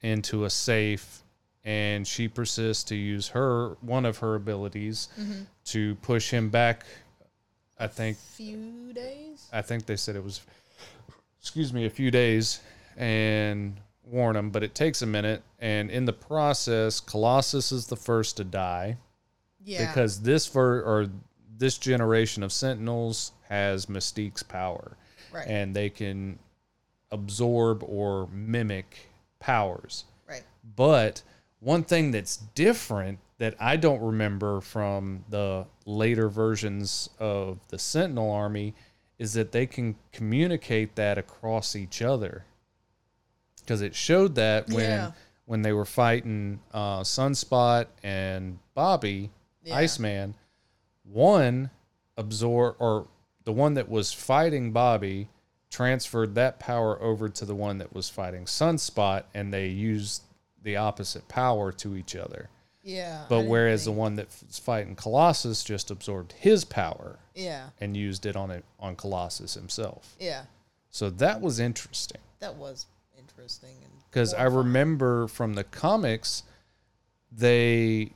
into 0.00 0.44
a 0.44 0.50
safe, 0.50 1.24
and 1.64 2.06
she 2.06 2.28
persists 2.28 2.84
to 2.84 2.94
use 2.94 3.28
her 3.28 3.70
one 3.80 4.06
of 4.06 4.18
her 4.18 4.36
abilities 4.36 5.08
mm-hmm. 5.18 5.42
to 5.66 5.96
push 5.96 6.30
him 6.30 6.50
back. 6.50 6.86
I 7.76 7.88
think 7.88 8.16
a 8.16 8.20
Few 8.20 8.92
days. 8.92 9.48
I 9.52 9.62
think 9.62 9.86
they 9.86 9.96
said 9.96 10.14
it 10.14 10.22
was, 10.22 10.40
excuse 11.40 11.72
me, 11.72 11.86
a 11.86 11.90
few 11.90 12.12
days 12.12 12.60
and 12.96 13.76
warn 14.04 14.36
him, 14.36 14.50
but 14.50 14.62
it 14.62 14.76
takes 14.76 15.02
a 15.02 15.06
minute. 15.06 15.42
And 15.58 15.90
in 15.90 16.04
the 16.04 16.12
process, 16.12 17.00
Colossus 17.00 17.72
is 17.72 17.88
the 17.88 17.96
first 17.96 18.36
to 18.36 18.44
die 18.44 18.98
Yeah. 19.64 19.86
because 19.86 20.20
this 20.22 20.46
ver- 20.46 20.82
or 20.82 21.08
this 21.58 21.76
generation 21.78 22.42
of 22.42 22.52
Sentinels 22.52 23.32
has 23.48 23.86
Mystique's 23.86 24.42
power, 24.42 24.96
right. 25.32 25.46
and 25.46 25.74
they 25.76 25.90
can 25.90 26.38
absorb 27.10 27.82
or 27.82 28.28
mimic 28.32 29.08
powers. 29.40 30.04
right. 30.28 30.44
But 30.76 31.22
one 31.58 31.82
thing 31.82 32.10
that's 32.12 32.36
different 32.54 33.18
that 33.38 33.54
I 33.58 33.76
don't 33.76 34.00
remember 34.00 34.60
from 34.60 35.24
the 35.28 35.66
later 35.86 36.28
versions 36.28 37.10
of 37.18 37.58
the 37.68 37.78
Sentinel 37.78 38.30
army 38.30 38.74
is 39.18 39.32
that 39.34 39.52
they 39.52 39.66
can 39.66 39.96
communicate 40.12 40.94
that 40.96 41.18
across 41.18 41.74
each 41.76 42.00
other. 42.02 42.44
Because 43.60 43.82
it 43.82 43.94
showed 43.94 44.34
that 44.36 44.68
when 44.68 44.84
Yeah. 44.90 45.12
when 45.46 45.62
they 45.62 45.72
were 45.72 45.84
fighting 45.84 46.60
uh, 46.72 47.00
Sunspot 47.00 47.86
and 48.02 48.58
Bobby, 48.74 49.30
Yeah. 49.62 49.76
Iceman, 49.76 50.34
one 51.04 51.70
absorb 52.16 52.76
or 52.78 53.06
the 53.44 53.52
one 53.52 53.74
that 53.74 53.88
was 53.88 54.12
fighting 54.12 54.72
Bobby 54.72 55.28
transferred 55.70 56.34
that 56.34 56.58
power 56.58 57.00
over 57.00 57.28
to 57.28 57.44
the 57.44 57.54
one 57.54 57.78
that 57.78 57.94
was 57.94 58.08
fighting 58.10 58.44
Sunspot, 58.44 59.24
and 59.34 59.52
they 59.52 59.68
used 59.68 60.22
the 60.62 60.76
opposite 60.76 61.26
power 61.28 61.72
to 61.72 61.96
each 61.96 62.16
other. 62.16 62.48
Yeah. 62.82 63.24
But 63.28 63.46
whereas 63.46 63.84
the 63.84 63.92
one 63.92 64.16
that 64.16 64.28
was 64.46 64.58
fighting 64.58 64.96
Colossus 64.96 65.62
just 65.62 65.90
absorbed 65.90 66.32
his 66.32 66.64
power 66.64 67.18
Yeah. 67.34 67.70
and 67.80 67.96
used 67.96 68.26
it 68.26 68.36
on 68.36 68.50
it 68.50 68.64
on 68.78 68.96
Colossus 68.96 69.54
himself. 69.54 70.16
Yeah. 70.18 70.44
So 70.90 71.08
that 71.10 71.40
was 71.40 71.60
interesting 71.60 72.20
That 72.40 72.56
was 72.56 72.86
interesting 73.16 73.76
because 74.10 74.34
I 74.34 74.44
remember 74.44 75.28
from 75.28 75.54
the 75.54 75.62
comics 75.64 76.42
they 77.30 78.12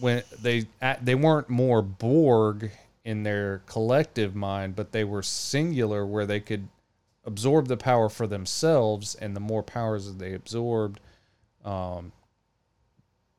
when 0.00 0.22
they 0.40 0.66
they 1.02 1.14
weren't 1.14 1.48
more 1.48 1.82
Borg 1.82 2.70
in 3.04 3.22
their 3.22 3.62
collective 3.66 4.34
mind, 4.34 4.76
but 4.76 4.92
they 4.92 5.04
were 5.04 5.22
singular 5.22 6.04
where 6.04 6.26
they 6.26 6.40
could 6.40 6.68
absorb 7.24 7.68
the 7.68 7.76
power 7.76 8.08
for 8.08 8.26
themselves, 8.26 9.14
and 9.14 9.36
the 9.36 9.40
more 9.40 9.62
powers 9.62 10.06
that 10.06 10.18
they 10.18 10.34
absorbed, 10.34 11.00
um, 11.64 12.12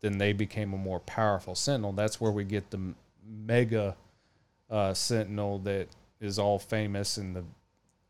then 0.02 0.18
they 0.18 0.34
became 0.34 0.74
a 0.74 0.78
more 0.78 1.00
powerful 1.00 1.56
Sentinel. 1.56 1.92
That's 1.92 2.20
where 2.20 2.32
we 2.32 2.44
get 2.44 2.70
the 2.70 2.94
mega 3.26 3.96
uh, 4.70 4.94
Sentinel 4.94 5.60
that 5.60 5.88
is 6.20 6.40
all 6.40 6.60
famous 6.60 7.18
in 7.18 7.34
the 7.34 7.44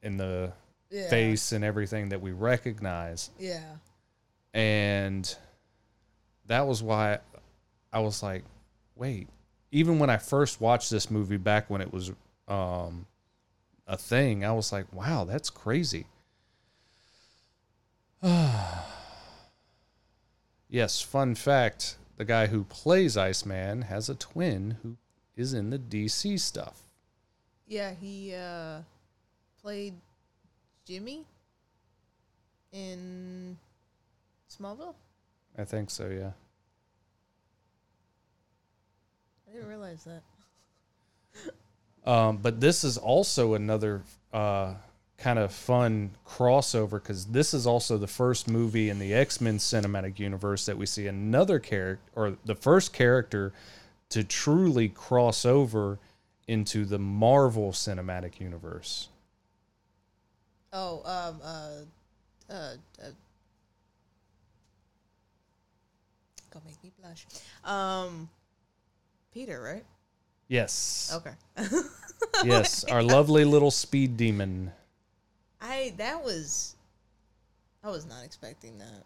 in 0.04 0.18
the 0.18 0.52
yeah. 0.90 1.10
face 1.10 1.52
and 1.52 1.64
everything 1.64 2.10
that 2.10 2.22
we 2.22 2.32
recognize. 2.32 3.30
Yeah. 3.40 3.64
And 4.54 5.34
that 6.48 6.68
was 6.68 6.84
why 6.84 7.20
I 7.94 8.00
was 8.00 8.24
like, 8.24 8.44
wait, 8.96 9.28
even 9.72 10.00
when 10.00 10.10
I 10.10 10.18
first 10.18 10.62
watched 10.62 10.90
this 10.90 11.12
movie 11.12 11.38
back 11.38 11.70
when 11.70 11.82
it 11.82 11.92
was 11.92 12.12
um, 12.48 13.06
a 13.88 13.98
thing, 13.98 14.46
I 14.46 14.54
was 14.54 14.72
like, 14.72 14.92
wow, 14.94 15.24
that's 15.26 15.50
crazy. 15.50 16.06
yes, 20.70 21.02
fun 21.02 21.36
fact 21.36 21.98
the 22.22 22.26
guy 22.26 22.46
who 22.46 22.64
plays 22.66 23.18
Iceman, 23.18 23.82
has 23.82 24.08
a 24.08 24.14
twin 24.14 24.78
who 24.84 24.96
is 25.36 25.56
in 25.56 25.72
the 25.72 25.80
DC 25.80 26.40
stuff. 26.40 26.84
Yeah, 27.68 27.96
he 28.00 28.36
uh, 28.36 28.82
played 29.60 29.96
Jimmy 30.86 31.26
in 32.72 33.58
Smallville. 34.56 34.94
I 35.58 35.64
think 35.64 35.90
so, 35.90 36.10
yeah. 36.10 36.34
I 39.52 39.56
didn't 39.56 39.70
realize 39.70 40.06
that. 40.06 40.24
Um, 42.10 42.38
but 42.38 42.62
this 42.62 42.84
is 42.84 42.98
also 42.98 43.54
another 43.54 44.02
uh, 44.32 44.76
kind 45.18 45.38
of 45.38 45.52
fun 45.52 46.12
crossover 46.26 46.92
because 46.92 47.26
this 47.26 47.54
is 47.54 47.68
also 47.68 47.98
the 47.98 48.08
first 48.08 48.50
movie 48.50 48.90
in 48.90 48.98
the 48.98 49.14
X 49.14 49.42
Men 49.42 49.58
cinematic 49.58 50.20
universe 50.20 50.66
that 50.68 50.78
we 50.78 50.86
see 50.86 51.08
another 51.08 51.60
character, 51.60 52.02
or 52.16 52.38
the 52.46 52.56
first 52.56 52.94
character 52.94 53.52
to 54.10 54.24
truly 54.24 54.88
cross 54.88 55.46
over 55.46 56.00
into 56.48 56.86
the 56.86 56.98
Marvel 56.98 57.72
cinematic 57.72 58.40
universe. 58.40 59.10
Oh, 60.72 61.02
um, 61.04 61.42
uh, 61.44 62.54
uh, 62.54 62.54
uh 62.54 63.10
gonna 66.52 66.66
make 66.66 66.84
me 66.84 66.92
blush. 67.02 67.26
Um, 67.66 68.30
Peter, 69.34 69.62
right? 69.62 69.86
Yes. 70.48 71.12
Okay. 71.16 71.68
Yes, 72.44 72.84
our 72.86 73.04
lovely 73.04 73.46
little 73.46 73.72
speed 73.72 74.18
demon. 74.18 74.72
I 75.60 75.94
that 75.98 76.24
was, 76.24 76.76
I 77.84 77.90
was 77.90 78.06
not 78.06 78.24
expecting 78.24 78.78
that. 78.80 79.04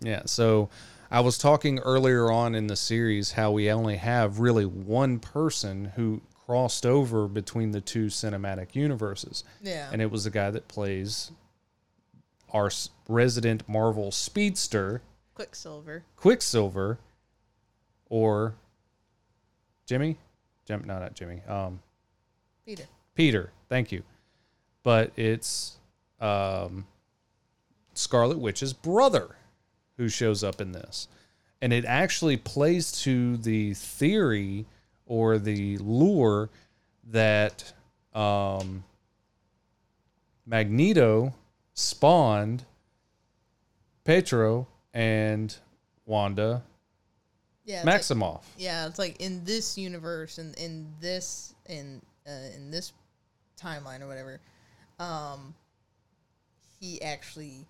Yeah, 0.00 0.22
so 0.26 0.68
I 1.10 1.20
was 1.20 1.38
talking 1.38 1.78
earlier 1.80 2.30
on 2.30 2.54
in 2.54 2.66
the 2.66 2.76
series 2.76 3.32
how 3.32 3.52
we 3.52 3.70
only 3.70 3.96
have 3.96 4.40
really 4.40 4.64
one 4.64 5.18
person 5.18 5.92
who 5.96 6.22
crossed 6.46 6.84
over 6.84 7.28
between 7.28 7.70
the 7.70 7.80
two 7.80 8.06
cinematic 8.06 8.74
universes. 8.74 9.44
Yeah. 9.62 9.88
And 9.92 10.02
it 10.02 10.10
was 10.10 10.24
the 10.24 10.30
guy 10.30 10.50
that 10.50 10.66
plays 10.68 11.30
our 12.52 12.70
resident 13.08 13.68
Marvel 13.68 14.10
speedster, 14.10 15.02
Quicksilver. 15.34 16.04
Quicksilver, 16.16 16.98
or 18.08 18.54
Jimmy? 19.86 20.16
Jim, 20.66 20.84
no, 20.86 20.98
not 20.98 21.14
Jimmy. 21.14 21.42
Um, 21.48 21.80
Peter. 22.64 22.84
Peter. 23.14 23.52
Thank 23.68 23.92
you. 23.92 24.02
But 24.82 25.12
it's 25.16 25.76
um, 26.20 26.86
Scarlet 27.94 28.38
Witch's 28.38 28.72
brother 28.72 29.36
who 29.96 30.08
shows 30.08 30.42
up 30.42 30.60
in 30.60 30.72
this. 30.72 31.08
And 31.60 31.72
it 31.72 31.84
actually 31.84 32.36
plays 32.36 32.92
to 33.02 33.36
the 33.36 33.74
theory 33.74 34.66
or 35.06 35.38
the 35.38 35.78
lure 35.78 36.50
that 37.04 37.72
um, 38.14 38.84
Magneto 40.46 41.34
spawned 41.74 42.64
Pietro 44.04 44.66
and 44.92 45.56
Wanda 46.04 46.62
Yeah. 47.64 47.82
it's 47.88 48.10
like- 48.10 48.18
Maximoff. 48.18 48.42
yeah, 48.58 48.86
it's 48.86 48.98
like 48.98 49.20
in 49.20 49.44
this 49.44 49.76
universe 49.78 50.38
and 50.38 50.54
in, 50.58 50.86
this 51.00 51.54
in 51.68 52.02
uh, 52.26 52.54
in 52.56 52.70
this 52.70 52.92
timeline 53.60 54.00
or 54.00 54.06
whatever, 54.08 54.40
um, 54.98 55.54
he 56.80 57.00
actually 57.02 57.66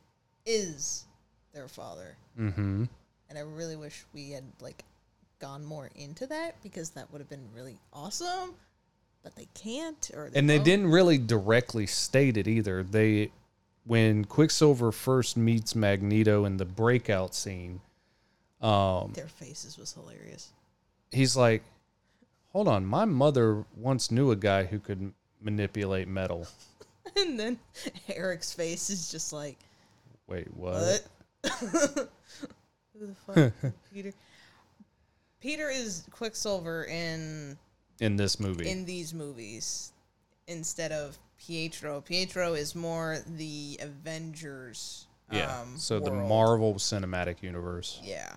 is 0.46 1.04
their 1.52 1.68
father, 1.68 2.16
Mm-hmm. 2.38 2.84
and 3.28 3.38
I 3.38 3.42
really 3.42 3.76
wish 3.76 4.04
we 4.14 4.30
had 4.30 4.44
like 4.60 4.84
gone 5.38 5.64
more 5.64 5.90
into 5.96 6.26
that 6.28 6.56
because 6.62 6.90
that 6.90 7.10
would 7.12 7.20
have 7.20 7.28
been 7.28 7.46
really 7.54 7.76
awesome, 7.92 8.54
but 9.22 9.34
they 9.36 9.48
can't 9.54 10.10
or 10.14 10.30
and 10.34 10.48
they 10.48 10.56
won't. 10.56 10.64
didn't 10.64 10.86
really 10.90 11.18
directly 11.18 11.86
state 11.86 12.36
it 12.38 12.48
either. 12.48 12.82
They, 12.82 13.30
when 13.84 14.24
Quicksilver 14.24 14.92
first 14.92 15.36
meets 15.36 15.74
Magneto 15.74 16.44
in 16.46 16.56
the 16.56 16.64
breakout 16.64 17.34
scene, 17.34 17.80
um, 18.62 19.12
Their 19.14 19.26
faces 19.28 19.76
was 19.78 19.92
hilarious. 19.92 20.50
he's 21.10 21.36
like, 21.36 21.62
"Hold 22.52 22.68
on, 22.68 22.86
my 22.86 23.04
mother 23.04 23.64
once 23.76 24.10
knew 24.10 24.30
a 24.30 24.36
guy 24.36 24.64
who 24.64 24.78
could 24.78 25.12
manipulate 25.40 26.08
metal." 26.08 26.46
And 27.16 27.38
then 27.38 27.58
Eric's 28.08 28.52
face 28.54 28.88
is 28.88 29.10
just 29.10 29.34
like, 29.34 29.58
Wait, 30.28 30.46
what? 30.56 31.02
what? 31.42 31.50
Who 32.98 33.06
the 33.06 33.14
fuck? 33.60 33.72
Peter. 33.92 34.12
Peter 35.40 35.68
is 35.68 36.04
Quicksilver 36.10 36.84
in 36.84 37.58
In 38.00 38.16
this 38.16 38.40
movie, 38.40 38.66
in 38.70 38.86
these 38.86 39.12
movies 39.12 39.92
instead 40.46 40.90
of 40.92 41.18
Pietro. 41.38 42.00
Pietro 42.00 42.54
is 42.54 42.74
more 42.74 43.18
the 43.26 43.78
Avengers. 43.82 45.06
yeah. 45.30 45.60
Um, 45.60 45.76
so 45.76 46.00
the. 46.00 46.12
Marvel 46.12 46.74
Cinematic 46.74 47.42
Universe, 47.42 48.00
Yeah. 48.02 48.32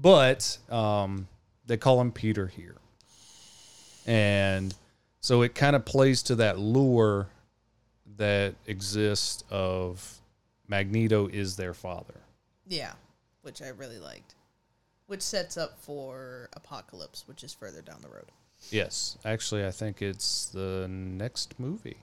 But 0.00 0.58
um, 0.70 1.28
they 1.66 1.76
call 1.76 2.00
him 2.00 2.12
Peter 2.12 2.46
here, 2.46 2.76
and 4.06 4.74
so 5.20 5.42
it 5.42 5.54
kind 5.54 5.76
of 5.76 5.84
plays 5.84 6.22
to 6.24 6.36
that 6.36 6.58
lure 6.58 7.28
that 8.16 8.54
exists 8.66 9.44
of 9.50 10.20
Magneto 10.68 11.26
is 11.26 11.56
their 11.56 11.74
father. 11.74 12.20
Yeah. 12.66 12.92
Which 13.42 13.62
I 13.62 13.68
really 13.68 13.98
liked. 13.98 14.34
Which 15.06 15.22
sets 15.22 15.56
up 15.56 15.78
for 15.78 16.48
Apocalypse, 16.52 17.26
which 17.26 17.42
is 17.42 17.52
further 17.52 17.82
down 17.82 18.00
the 18.02 18.08
road. 18.08 18.26
Yes, 18.70 19.16
actually, 19.24 19.64
I 19.64 19.70
think 19.70 20.02
it's 20.02 20.46
the 20.46 20.86
next 20.88 21.58
movie. 21.58 21.96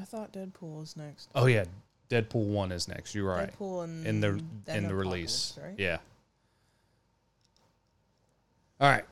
I 0.00 0.04
thought 0.04 0.32
Deadpool 0.32 0.78
was 0.78 0.96
next. 0.96 1.28
Oh 1.34 1.46
yeah, 1.46 1.64
Deadpool 2.08 2.46
one 2.46 2.70
is 2.72 2.86
next. 2.88 3.14
You're 3.14 3.28
right. 3.28 3.52
Deadpool 3.52 3.84
and 3.84 4.06
in 4.06 4.20
the 4.20 4.28
in 4.28 4.44
the 4.66 4.72
Apocalypse, 4.72 4.88
release. 4.88 5.58
right? 5.60 5.74
Yeah. 5.76 5.98
All 8.82 8.88
right. 8.88 9.04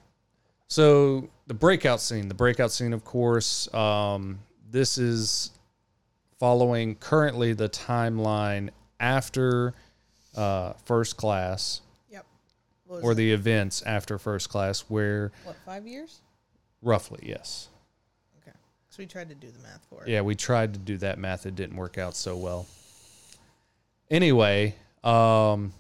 So 0.67 1.29
the 1.47 1.55
breakout 1.55 2.01
scene, 2.01 2.27
the 2.27 2.35
breakout 2.35 2.73
scene, 2.73 2.93
of 2.93 3.05
course, 3.05 3.73
um, 3.73 4.41
this 4.69 4.99
is 4.99 5.53
following 6.41 6.97
currently 6.97 7.53
the 7.53 7.69
timeline 7.69 8.71
after 8.99 9.73
uh, 10.37 10.73
First 10.85 11.17
Class 11.17 11.83
Yep. 12.11 12.27
Or 12.89 13.15
the 13.15 13.33
events 13.33 13.83
after 13.83 14.19
First 14.19 14.49
Class, 14.49 14.81
where 14.89 15.31
what 15.45 15.55
five 15.65 15.87
years? 15.87 16.21
roughly, 16.83 17.21
yes, 17.23 17.69
Okay. 18.43 18.57
So 18.89 18.97
we 18.99 19.07
tried 19.07 19.29
to 19.29 19.37
do 19.37 19.53
the 19.53 19.63
math 19.63 19.87
for 19.89 20.03
it. 20.03 20.09
Yeah, 20.09 20.23
we 20.23 20.35
tried 20.35 20.73
to 20.73 20.81
do 20.81 20.97
that 20.97 21.21
math. 21.21 21.47
It 21.47 21.55
didn't 21.55 21.77
work 21.77 21.97
out 21.97 22.17
so 22.17 22.37
well. 22.37 22.67
Anyway, 24.11 24.75
um, 25.05 25.73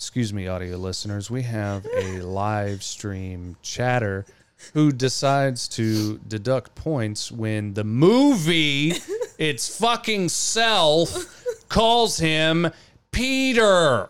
excuse 0.00 0.32
me, 0.32 0.48
audio 0.48 0.78
listeners. 0.78 1.30
We 1.30 1.42
have 1.42 1.86
a 1.94 2.22
live 2.22 2.82
stream 2.82 3.58
chatter 3.60 4.24
who 4.72 4.92
decides 4.92 5.68
to 5.68 6.16
deduct 6.26 6.74
points 6.74 7.30
when 7.30 7.74
the 7.74 7.84
movie, 7.84 8.94
its 9.38 9.76
fucking 9.76 10.30
self, 10.30 11.44
calls 11.68 12.16
him 12.16 12.70
Peter. 13.12 14.08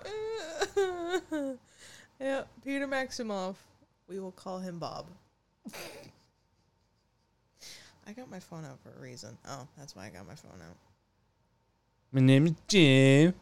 yeah, 2.21 2.45
Peter 2.65 2.87
Maximoff. 2.87 3.57
We 4.07 4.21
will 4.21 4.31
call 4.31 4.61
him 4.61 4.79
Bob. 4.79 5.07
I 8.07 8.13
got 8.13 8.31
my 8.31 8.39
phone 8.39 8.65
out 8.65 8.79
for 8.79 8.97
a 8.97 9.03
reason. 9.03 9.37
Oh, 9.49 9.67
that's 9.77 9.97
why 9.97 10.07
I 10.07 10.11
got 10.11 10.25
my 10.29 10.37
phone 10.37 10.61
out. 10.69 10.77
My 12.13 12.21
name 12.21 12.47
is 12.47 12.55
Jim. 12.69 13.35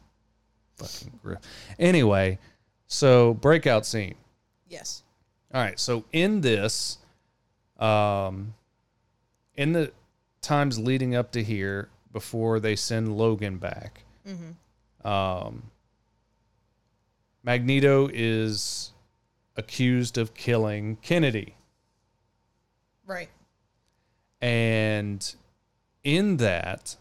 Fucking 0.78 1.18
gri- 1.22 1.36
Anyway, 1.78 2.38
so 2.86 3.34
breakout 3.34 3.84
scene. 3.86 4.14
Yes. 4.68 5.02
All 5.52 5.60
right, 5.62 5.78
so 5.78 6.04
in 6.12 6.40
this, 6.42 6.98
um, 7.78 8.54
in 9.56 9.72
the 9.72 9.92
times 10.40 10.78
leading 10.78 11.14
up 11.14 11.32
to 11.32 11.42
here, 11.42 11.88
before 12.12 12.58
they 12.60 12.76
send 12.76 13.16
Logan 13.16 13.58
back, 13.58 14.04
Mm-hmm. 14.26 15.06
um, 15.08 15.62
Magneto 17.42 18.08
is 18.12 18.92
accused 19.56 20.18
of 20.18 20.34
killing 20.34 20.96
Kennedy. 20.96 21.54
Right. 23.06 23.30
And 24.40 25.34
in 26.04 26.36
that, 26.38 26.96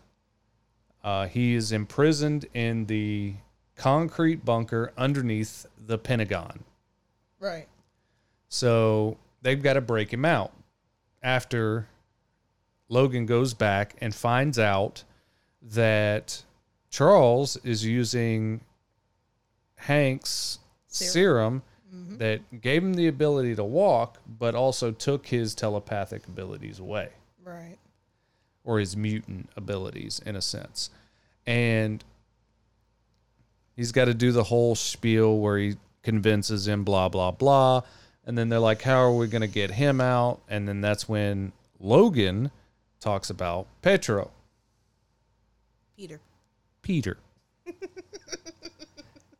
uh, 1.04 1.28
he 1.28 1.54
is 1.54 1.72
imprisoned 1.72 2.46
in 2.54 2.86
the 2.86 3.36
concrete 3.78 4.44
bunker 4.44 4.92
underneath 4.98 5.66
the 5.80 5.98
Pentagon. 5.98 6.64
Right. 7.40 7.68
So 8.50 9.18
they've 9.42 9.62
got 9.62 9.74
to 9.74 9.82
break 9.82 10.12
him 10.12 10.26
out 10.26 10.52
after 11.24 11.88
Logan 12.90 13.26
goes 13.26 13.54
back 13.54 13.96
and 14.02 14.14
finds 14.14 14.58
out 14.60 15.04
that 15.62 16.44
Charles 16.90 17.58
is 17.64 17.86
using 17.86 18.62
Hank's 19.76 20.60
serum, 20.88 21.12
Serum. 21.12 21.64
Mm-hmm. 21.94 22.18
that 22.18 22.62
gave 22.62 22.84
him 22.84 22.94
the 22.96 23.08
ability 23.08 23.56
to 23.56 23.64
walk, 23.64 24.18
but 24.28 24.56
also 24.56 24.92
took 24.92 25.28
his 25.28 25.56
telepathic 25.56 26.28
abilities 26.28 26.80
away 26.80 27.10
Right. 27.44 27.78
or 28.66 28.80
his 28.80 28.98
mutant 28.98 29.50
abilities 29.56 30.20
in 30.26 30.36
a 30.36 30.42
sense. 30.42 30.90
And 31.46 32.04
he's 33.78 33.94
got 33.94 34.06
to 34.06 34.14
do 34.14 34.34
the 34.34 34.44
whole 34.44 34.76
spiel 34.76 35.38
where 35.38 35.58
he 35.58 35.78
convinces 36.04 36.68
him, 36.68 36.84
blah, 36.84 37.08
blah, 37.08 37.32
blah. 37.32 37.82
And 38.26 38.38
then 38.38 38.50
they're 38.50 38.60
like, 38.60 38.82
how 38.82 38.98
are 38.98 39.14
we 39.14 39.28
going 39.28 39.42
to 39.42 39.48
get 39.48 39.72
him 39.72 40.02
out? 40.02 40.42
And 40.50 40.68
then 40.68 40.82
that's 40.82 41.08
when 41.08 41.54
Logan 41.80 42.52
talks 43.00 43.30
about 43.30 43.68
Pietro, 43.82 44.32
Peter. 45.96 46.20
Peter. 46.82 47.18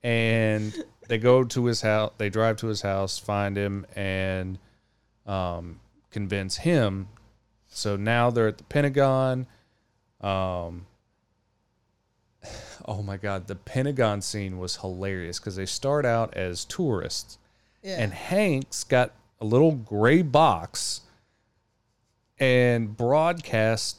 and 0.04 0.74
they 1.10 1.18
go 1.18 1.44
to 1.44 1.66
his 1.66 1.82
house, 1.82 2.14
they 2.18 2.30
drive 2.30 2.58
to 2.58 2.68
his 2.68 2.82
house, 2.82 3.18
find 3.18 3.58
him, 3.58 3.86
and 3.96 4.58
um, 5.26 5.80
convince 6.12 6.58
him. 6.58 7.10
So 7.68 7.98
now 7.98 8.30
they're 8.30 8.48
at 8.48 8.58
the 8.58 8.64
Pentagon. 8.66 9.48
Um, 10.22 10.86
oh 12.86 13.02
my 13.02 13.18
God, 13.18 13.48
the 13.48 13.56
Pentagon 13.56 14.22
scene 14.22 14.58
was 14.60 14.78
hilarious 14.78 15.40
because 15.40 15.56
they 15.56 15.66
start 15.66 16.06
out 16.06 16.34
as 16.36 16.66
tourists, 16.66 17.38
Yeah. 17.84 17.98
and 18.02 18.14
Hank's 18.14 18.84
got 18.84 19.12
a 19.40 19.46
little 19.46 19.72
gray 19.74 20.22
box 20.22 21.02
and 22.40 22.96
broadcast 22.96 23.98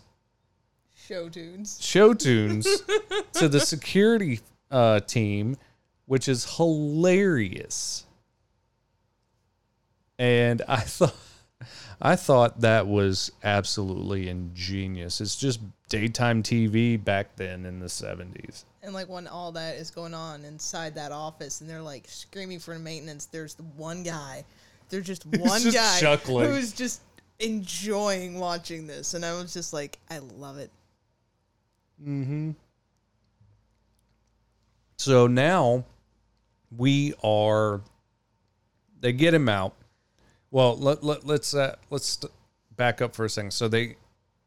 Show 0.94 1.28
tunes. 1.28 1.78
show 1.80 2.12
tunes 2.12 2.66
to 3.34 3.48
the 3.48 3.60
security 3.60 4.40
uh, 4.70 5.00
team, 5.00 5.56
which 6.06 6.28
is 6.28 6.56
hilarious. 6.56 8.04
And 10.18 10.62
I 10.68 10.76
thought, 10.80 11.14
I 12.00 12.16
thought 12.16 12.60
that 12.60 12.86
was 12.86 13.32
absolutely 13.42 14.28
ingenious. 14.28 15.20
It's 15.20 15.36
just 15.36 15.60
daytime 15.88 16.42
TV 16.42 17.02
back 17.02 17.36
then 17.36 17.66
in 17.66 17.80
the 17.80 17.88
seventies. 17.88 18.64
And 18.82 18.94
like 18.94 19.08
when 19.08 19.26
all 19.26 19.52
that 19.52 19.76
is 19.76 19.90
going 19.90 20.14
on 20.14 20.44
inside 20.44 20.94
that 20.94 21.12
office 21.12 21.60
and 21.60 21.68
they're 21.68 21.82
like 21.82 22.06
screaming 22.08 22.58
for 22.58 22.78
maintenance, 22.78 23.26
there's 23.26 23.54
the 23.54 23.62
one 23.62 24.02
guy. 24.02 24.44
There's 24.88 25.06
just 25.06 25.26
one 25.26 25.60
just 25.60 25.76
guy 25.76 26.00
chuckling. 26.00 26.50
who's 26.50 26.72
just 26.72 27.02
enjoying 27.38 28.38
watching 28.38 28.86
this. 28.86 29.14
And 29.14 29.24
I 29.24 29.34
was 29.34 29.52
just 29.52 29.72
like, 29.72 29.98
I 30.10 30.18
love 30.18 30.58
it. 30.58 30.70
Mm-hmm. 32.02 32.52
So 34.98 35.26
now 35.26 35.84
we 36.76 37.14
are. 37.22 37.80
They 39.00 39.12
get 39.12 39.32
him 39.32 39.48
out. 39.48 39.74
Well, 40.50 40.76
let, 40.76 41.04
let 41.04 41.24
let's 41.24 41.54
uh, 41.54 41.76
let's 41.90 42.08
st- 42.08 42.32
back 42.76 43.00
up 43.00 43.14
for 43.14 43.24
a 43.24 43.30
second. 43.30 43.52
So 43.52 43.68
they 43.68 43.96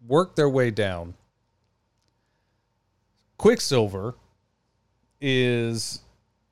work 0.07 0.35
their 0.35 0.49
way 0.49 0.71
down. 0.71 1.13
Quicksilver 3.41 4.13
is 5.19 6.01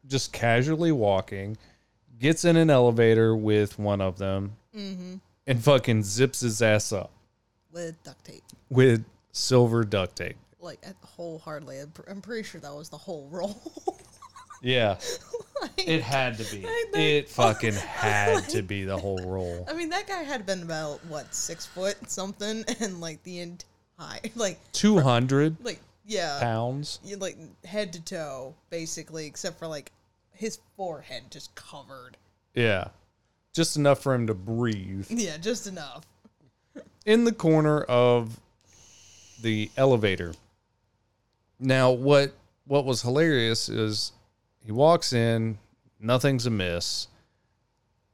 just 0.08 0.34
casually 0.34 0.92
walking, 0.92 1.56
gets 2.18 2.46
in 2.46 2.58
an 2.58 2.72
elevator 2.72 3.36
with 3.36 3.78
one 3.78 4.02
of 4.02 4.18
them, 4.18 4.54
mm-hmm. 4.76 5.18
and 5.46 5.64
fucking 5.64 6.02
zips 6.02 6.40
his 6.40 6.64
ass 6.64 6.92
up 6.92 7.12
With 7.72 8.02
duct 8.02 8.26
tape. 8.26 8.42
with 8.72 9.06
silver 9.34 9.84
duct 9.84 10.16
tape. 10.16 10.36
Like 10.60 10.80
at 10.82 10.96
wholeheartedly. 11.04 11.80
I'm, 11.80 11.92
pr- 11.92 12.10
I'm 12.10 12.22
pretty 12.22 12.42
sure 12.42 12.60
that 12.60 12.74
was 12.74 12.90
the 12.90 12.98
whole 12.98 13.30
role. 13.32 13.62
Yeah. 14.62 14.98
Like, 15.62 15.88
It 15.88 16.02
had 16.02 16.38
to 16.38 16.44
be. 16.52 16.66
It 16.94 17.30
fucking 17.30 17.74
had 17.76 18.50
to 18.50 18.62
be 18.62 18.84
the 18.84 18.98
whole 18.98 19.24
role. 19.26 19.66
I 19.70 19.74
mean, 19.74 19.90
that 19.90 20.06
guy 20.06 20.24
had 20.24 20.46
been 20.46 20.64
about 20.64 21.06
what 21.06 21.34
six 21.34 21.66
foot 21.66 21.96
something, 22.10 22.66
and 22.82 23.00
like 23.00 23.24
the 23.24 23.40
entire 23.40 24.20
like 24.36 24.60
200 24.74 25.56
like 25.64 25.80
yeah, 26.10 26.40
pounds. 26.40 27.00
you 27.04 27.18
like 27.18 27.38
head 27.64 27.94
to 27.94 28.04
toe 28.04 28.56
basically, 28.70 29.28
except 29.28 29.60
for 29.60 29.68
like 29.68 29.92
his 30.34 30.60
forehead 30.76 31.24
just 31.30 31.54
covered. 31.56 32.18
Yeah. 32.54 32.90
Just 33.54 33.78
enough 33.78 34.02
for 34.02 34.14
him 34.14 34.28
to 34.28 34.34
breathe. 34.34 35.08
Yeah, 35.10 35.38
just 35.38 35.68
enough. 35.68 36.06
In 37.06 37.26
the 37.26 37.32
corner 37.32 37.82
of 37.82 38.40
the 39.42 39.70
elevator. 39.78 40.34
Now, 41.60 41.92
what 41.92 42.34
what 42.66 42.86
was 42.86 43.02
hilarious 43.02 43.70
is 43.70 44.14
he 44.64 44.72
walks 44.72 45.14
in, 45.14 45.58
nothing's 46.00 46.46
amiss. 46.46 47.08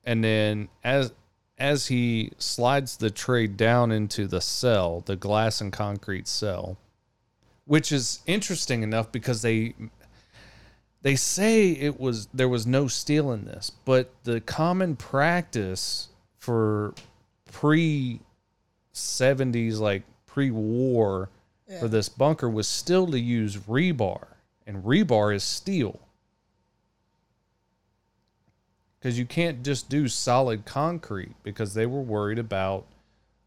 And 0.04 0.24
then 0.24 0.70
as 0.84 1.14
as 1.58 1.88
he 1.88 2.32
slides 2.38 2.98
the 2.98 3.10
tray 3.10 3.48
down 3.48 3.92
into 3.92 4.28
the 4.28 4.42
cell, 4.42 5.02
the 5.06 5.16
glass 5.16 5.62
and 5.62 5.72
concrete 5.72 6.28
cell, 6.28 6.78
which 7.66 7.92
is 7.92 8.20
interesting 8.26 8.84
enough 8.84 9.12
because 9.12 9.42
they 9.42 9.74
they 11.02 11.16
say 11.16 11.72
it 11.72 12.00
was 12.00 12.28
there 12.34 12.50
was 12.50 12.66
no 12.66 12.88
steel 12.88 13.32
in 13.32 13.46
this, 13.46 13.72
but 13.86 14.12
the 14.24 14.42
common 14.42 14.96
practice 14.96 16.10
for 16.38 16.94
pre 17.52 18.20
70s 18.94 19.80
like 19.80 20.04
pre-war 20.26 21.30
Yeah. 21.68 21.80
for 21.80 21.88
this 21.88 22.08
bunker 22.10 22.50
was 22.50 22.68
still 22.68 23.08
to 23.08 23.20
use 23.20 23.58
rebar 23.58 24.28
and 24.66 24.84
rebar 24.84 25.34
is 25.36 25.44
steel 25.44 26.00
because 29.00 29.20
you 29.20 29.26
can't 29.26 29.64
just 29.64 29.90
do 29.90 30.08
solid 30.08 30.66
concrete 30.66 31.36
because 31.44 31.74
they 31.74 31.86
were 31.86 32.02
worried 32.02 32.40
about 32.40 32.86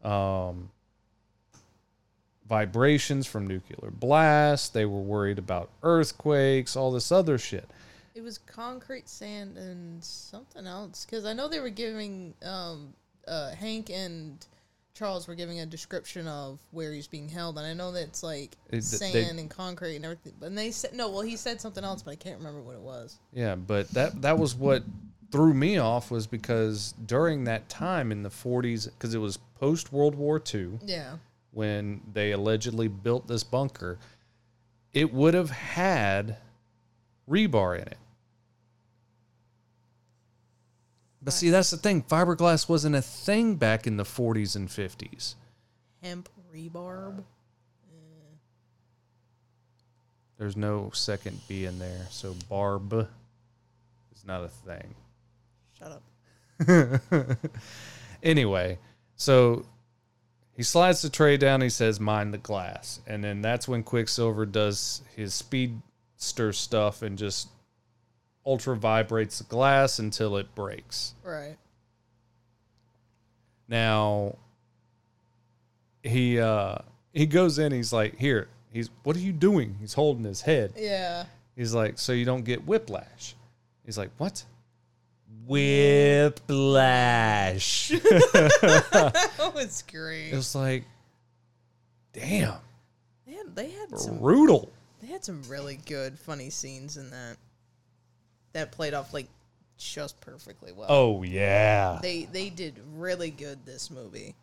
um, 0.03 0.69
vibrations 2.49 3.27
from 3.27 3.45
nuclear 3.47 3.91
blasts 3.91 4.69
they 4.69 4.85
were 4.85 4.99
worried 4.99 5.37
about 5.37 5.69
earthquakes 5.83 6.75
all 6.75 6.91
this 6.91 7.11
other 7.11 7.37
shit 7.37 7.69
It 8.15 8.21
was 8.21 8.39
concrete, 8.39 9.07
sand, 9.07 9.55
and 9.57 10.03
something 10.03 10.65
else. 10.67 11.05
Because 11.05 11.23
I 11.25 11.31
know 11.33 11.47
they 11.47 11.61
were 11.61 11.69
giving 11.69 12.33
um, 12.43 12.93
uh, 13.27 13.51
Hank 13.51 13.89
and 13.91 14.45
Charles 14.93 15.25
were 15.27 15.35
giving 15.35 15.61
a 15.61 15.65
description 15.65 16.27
of 16.27 16.59
where 16.71 16.91
he's 16.91 17.07
being 17.07 17.29
held, 17.29 17.57
and 17.57 17.65
I 17.65 17.73
know 17.73 17.93
that 17.93 18.01
it's 18.03 18.23
like 18.23 18.57
It- 18.71 18.83
sand 18.83 19.13
they- 19.13 19.41
and 19.41 19.49
concrete 19.49 19.95
and 19.95 20.03
everything. 20.03 20.33
But 20.37 20.53
they 20.53 20.71
said 20.71 20.93
no. 20.93 21.07
Well, 21.09 21.21
he 21.21 21.37
said 21.37 21.61
something 21.61 21.83
else, 21.83 22.01
but 22.03 22.11
I 22.11 22.15
can't 22.15 22.39
remember 22.39 22.61
what 22.61 22.75
it 22.75 22.81
was. 22.81 23.15
Yeah, 23.31 23.55
but 23.55 23.87
that 23.91 24.21
that 24.23 24.37
was 24.37 24.53
what 24.55 24.83
threw 25.31 25.53
me 25.53 25.77
off 25.77 26.11
was 26.11 26.27
because 26.27 26.93
during 27.05 27.45
that 27.45 27.69
time 27.69 28.11
in 28.11 28.23
the 28.23 28.29
40s 28.31 28.85
because 28.89 29.13
it 29.13 29.19
was 29.19 29.37
post 29.59 29.93
World 29.93 30.15
War 30.15 30.41
II 30.53 30.79
Yeah. 30.83 31.17
When 31.51 32.01
they 32.11 32.31
allegedly 32.31 32.87
built 32.87 33.27
this 33.27 33.43
bunker, 33.43 33.97
it 34.93 35.13
would 35.13 35.33
have 35.33 35.49
had 35.49 36.37
rebar 37.29 37.75
in 37.75 37.87
it. 37.87 37.97
But 41.21 41.33
see, 41.33 41.49
that's 41.49 41.69
the 41.69 41.77
thing. 41.77 42.01
Fiberglass 42.01 42.69
wasn't 42.69 42.95
a 42.95 43.01
thing 43.01 43.55
back 43.55 43.85
in 43.85 43.97
the 43.97 44.03
40s 44.03 44.55
and 44.55 44.69
50s. 44.69 45.35
Hemp 46.01 46.29
rebarb. 46.53 47.19
Eh. 47.19 48.35
There's 50.37 50.55
no 50.55 50.91
second 50.93 51.39
B 51.47 51.65
in 51.65 51.77
there, 51.77 52.07
so 52.09 52.35
barb 52.47 52.93
is 54.15 54.25
not 54.25 54.43
a 54.43 54.47
thing. 54.47 54.95
Shut 55.77 55.91
up. 55.91 56.03
anyway, 58.23 58.79
so 59.15 59.65
he 60.59 60.63
slides 60.63 61.01
the 61.01 61.09
tray 61.09 61.37
down. 61.37 61.61
He 61.61 61.69
says, 61.69 62.01
"Mind 62.01 62.33
the 62.33 62.37
glass," 62.37 62.99
and 63.07 63.23
then 63.23 63.41
that's 63.41 63.65
when 63.65 63.81
Quicksilver 63.81 64.45
does 64.45 65.01
his 65.15 65.33
speedster 65.33 66.51
stuff 66.51 67.01
and 67.01 67.17
just 67.17 67.47
ultra 68.45 68.75
vibrates 68.75 69.37
the 69.37 69.45
glass 69.45 69.99
until 69.99 70.35
it 70.35 70.53
breaks. 70.55 71.13
Right. 71.23 71.55
Now 73.69 74.35
he 76.03 76.41
uh 76.41 76.79
he 77.13 77.25
goes 77.25 77.57
in. 77.57 77.71
He's 77.71 77.93
like, 77.93 78.17
"Here." 78.17 78.49
He's, 78.69 78.89
"What 79.03 79.15
are 79.15 79.21
you 79.21 79.31
doing?" 79.31 79.77
He's 79.79 79.93
holding 79.93 80.25
his 80.25 80.41
head. 80.41 80.73
Yeah. 80.75 81.23
He's 81.55 81.73
like, 81.73 81.97
"So 81.99 82.11
you 82.11 82.25
don't 82.25 82.43
get 82.43 82.67
whiplash." 82.67 83.33
He's 83.85 83.97
like, 83.97 84.11
"What?" 84.17 84.43
Whiplash. 85.49 87.89
that 87.89 89.51
was 89.55 89.83
great. 89.91 90.31
It 90.31 90.35
was 90.35 90.53
like, 90.53 90.83
damn, 92.13 92.53
They 93.25 93.33
had, 93.33 93.55
they 93.55 93.71
had 93.71 93.97
some 93.97 94.19
brutal. 94.19 94.71
they 95.01 95.07
had 95.07 95.25
some 95.25 95.41
really 95.47 95.79
good 95.87 96.19
funny 96.19 96.51
scenes 96.51 96.97
in 96.97 97.09
that 97.09 97.37
that 98.53 98.71
played 98.71 98.93
off 98.93 99.13
like 99.13 99.27
just 99.77 100.19
perfectly 100.21 100.71
well. 100.71 100.87
Oh 100.89 101.23
yeah. 101.23 101.99
They 102.01 102.25
they 102.25 102.49
did 102.49 102.79
really 102.95 103.31
good 103.31 103.65
this 103.65 103.89
movie. 103.89 104.35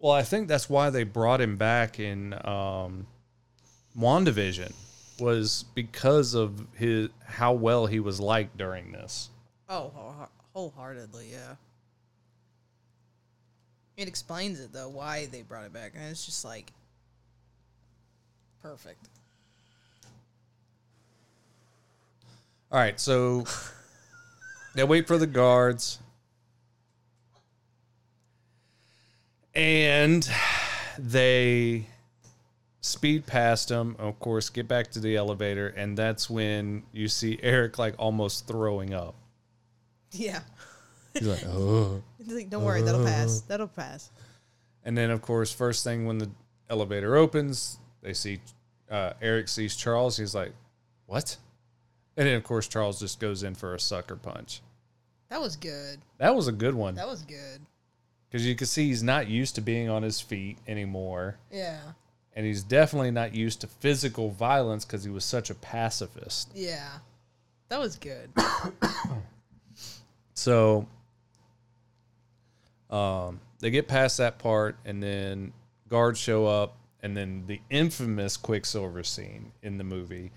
Well, 0.00 0.12
I 0.12 0.22
think 0.22 0.48
that's 0.48 0.68
why 0.68 0.90
they 0.90 1.04
brought 1.04 1.40
him 1.40 1.56
back 1.56 2.00
in 2.00 2.34
um, 2.44 3.06
WandaVision 3.98 4.72
was 5.20 5.66
because 5.74 6.34
of 6.34 6.66
his 6.74 7.10
how 7.26 7.52
well 7.52 7.86
he 7.86 8.00
was 8.00 8.18
liked 8.18 8.56
during 8.56 8.92
this. 8.92 9.28
Oh, 9.72 10.28
wholeheartedly, 10.52 11.28
yeah. 11.30 11.54
It 13.96 14.08
explains 14.08 14.58
it 14.58 14.72
though 14.72 14.88
why 14.88 15.26
they 15.26 15.42
brought 15.42 15.64
it 15.64 15.72
back, 15.72 15.92
and 15.94 16.10
it's 16.10 16.26
just 16.26 16.44
like 16.44 16.72
perfect. 18.62 19.08
All 22.72 22.80
right, 22.80 22.98
so 22.98 23.44
they 24.74 24.82
wait 24.82 25.06
for 25.06 25.18
the 25.18 25.26
guards. 25.28 26.00
And 29.54 30.28
they 30.98 31.86
speed 32.80 33.26
past 33.26 33.70
him, 33.70 33.94
of 33.98 34.18
course, 34.18 34.48
get 34.48 34.66
back 34.66 34.90
to 34.92 35.00
the 35.00 35.16
elevator, 35.16 35.68
and 35.68 35.96
that's 35.96 36.28
when 36.28 36.82
you 36.92 37.06
see 37.06 37.38
Eric 37.42 37.78
like 37.78 37.94
almost 37.98 38.48
throwing 38.48 38.94
up. 38.94 39.14
Yeah. 40.12 40.40
He's 41.14 41.26
like, 41.26 41.44
oh. 41.46 42.02
It's 42.18 42.32
like, 42.32 42.50
don't 42.50 42.64
worry, 42.64 42.82
that'll 42.82 43.04
pass. 43.04 43.40
That'll 43.42 43.68
pass. 43.68 44.10
And 44.84 44.96
then, 44.96 45.10
of 45.10 45.22
course, 45.22 45.52
first 45.52 45.84
thing 45.84 46.06
when 46.06 46.18
the 46.18 46.30
elevator 46.68 47.16
opens, 47.16 47.78
they 48.02 48.14
see 48.14 48.40
uh, 48.90 49.12
Eric 49.20 49.48
sees 49.48 49.76
Charles. 49.76 50.16
He's 50.16 50.34
like, 50.34 50.52
"What?" 51.06 51.36
And 52.16 52.26
then, 52.26 52.36
of 52.36 52.44
course, 52.44 52.66
Charles 52.66 52.98
just 52.98 53.20
goes 53.20 53.42
in 53.42 53.54
for 53.54 53.74
a 53.74 53.80
sucker 53.80 54.16
punch. 54.16 54.62
That 55.28 55.40
was 55.40 55.56
good. 55.56 55.98
That 56.18 56.34
was 56.34 56.48
a 56.48 56.52
good 56.52 56.74
one 56.74 56.96
That 56.96 57.06
was 57.06 57.22
good. 57.22 57.60
because 58.28 58.44
you 58.46 58.54
can 58.56 58.66
see 58.66 58.88
he's 58.88 59.02
not 59.02 59.28
used 59.28 59.54
to 59.56 59.60
being 59.60 59.88
on 59.88 60.02
his 60.02 60.20
feet 60.20 60.58
anymore, 60.66 61.36
Yeah. 61.52 61.78
and 62.34 62.44
he's 62.44 62.62
definitely 62.64 63.12
not 63.12 63.32
used 63.34 63.60
to 63.60 63.66
physical 63.68 64.30
violence 64.30 64.84
because 64.84 65.04
he 65.04 65.10
was 65.10 65.24
such 65.24 65.50
a 65.50 65.54
pacifist. 65.54 66.50
Yeah. 66.54 66.88
That 67.68 67.78
was 67.78 67.96
good. 67.96 68.30
So, 70.40 70.88
um, 72.88 73.40
they 73.58 73.68
get 73.68 73.88
past 73.88 74.16
that 74.16 74.38
part, 74.38 74.76
and 74.86 75.02
then 75.02 75.52
guards 75.90 76.18
show 76.18 76.46
up, 76.46 76.78
and 77.02 77.14
then 77.14 77.44
the 77.46 77.60
infamous 77.68 78.38
Quicksilver 78.38 79.02
scene 79.02 79.52
in 79.62 79.76
the 79.76 79.84
movie 79.84 80.32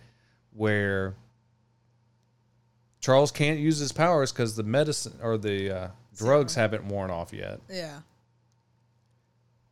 where 0.52 1.16
Charles 3.00 3.32
can't 3.32 3.60
use 3.60 3.78
his 3.78 3.94
powers 3.94 4.34
because 4.34 4.58
the 4.58 4.64
medicine 4.64 5.18
or 5.24 5.38
the 5.38 5.72
uh, 5.72 5.88
drugs 6.18 6.54
haven't 6.54 6.84
worn 6.84 7.10
off 7.10 7.32
yet. 7.32 7.62
Yeah. 7.70 8.00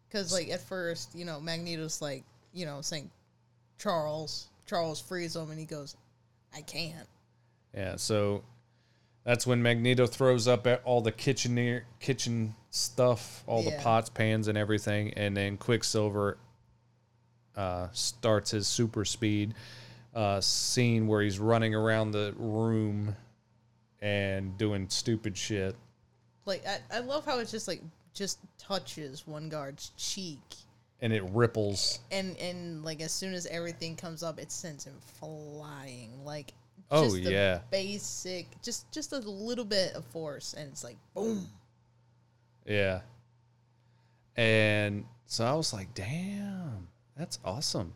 Because, 0.07 0.31
like, 0.31 0.47
at 0.47 0.61
first, 0.61 1.13
you 1.13 1.25
know, 1.25 1.41
Magneto's 1.41 2.01
like, 2.01 2.23
you 2.53 2.65
know, 2.65 2.79
saying, 2.79 3.11
Charles, 3.77 4.47
Charles 4.65 5.01
frees 5.01 5.35
him, 5.35 5.51
and 5.51 5.59
he 5.59 5.65
goes, 5.65 5.97
I 6.55 6.61
can't. 6.61 7.07
Yeah, 7.73 7.97
so 7.97 8.43
that's 9.23 9.45
when 9.45 9.61
Magneto 9.61 10.07
throws 10.07 10.47
up 10.47 10.67
all 10.83 11.01
the 11.01 11.11
kitchen 11.11 11.81
kitchen 11.99 12.55
stuff, 12.69 13.43
all 13.47 13.63
the 13.63 13.77
pots, 13.81 14.09
pans, 14.09 14.47
and 14.47 14.57
everything, 14.57 15.13
and 15.13 15.35
then 15.35 15.57
Quicksilver 15.57 16.37
uh, 17.55 17.87
starts 17.91 18.51
his 18.51 18.67
super 18.67 19.05
speed 19.05 19.53
uh, 20.15 20.41
scene 20.41 21.07
where 21.07 21.21
he's 21.21 21.39
running 21.39 21.75
around 21.75 22.11
the 22.11 22.33
room 22.37 23.15
and 24.01 24.57
doing 24.57 24.87
stupid 24.89 25.37
shit. 25.37 25.75
Like, 26.45 26.65
I, 26.65 26.79
I 26.97 26.99
love 27.01 27.25
how 27.25 27.39
it's 27.39 27.51
just, 27.51 27.67
like, 27.67 27.81
just 28.13 28.39
touches 28.57 29.27
one 29.27 29.47
guard's 29.47 29.91
cheek. 29.97 30.39
And 31.01 31.13
it 31.13 31.23
ripples. 31.31 31.99
And, 32.11 32.37
and 32.37 32.83
like, 32.83 33.01
as 33.01 33.11
soon 33.11 33.33
as 33.33 33.45
everything 33.47 33.95
comes 33.95 34.23
up, 34.23 34.39
it 34.39 34.51
sends 34.51 34.83
him 34.83 34.95
flying. 35.19 36.25
Like, 36.25 36.53
Oh, 36.91 37.03
just 37.05 37.23
the 37.23 37.31
yeah. 37.31 37.59
Basic, 37.71 38.61
just, 38.61 38.91
just 38.91 39.13
a 39.13 39.19
little 39.19 39.65
bit 39.65 39.93
of 39.93 40.03
force, 40.05 40.53
and 40.53 40.69
it's 40.69 40.83
like, 40.83 40.97
boom. 41.15 41.47
Yeah. 42.65 42.99
And 44.35 45.05
so 45.25 45.45
I 45.45 45.53
was 45.53 45.73
like, 45.73 45.93
damn, 45.93 46.87
that's 47.17 47.39
awesome. 47.43 47.93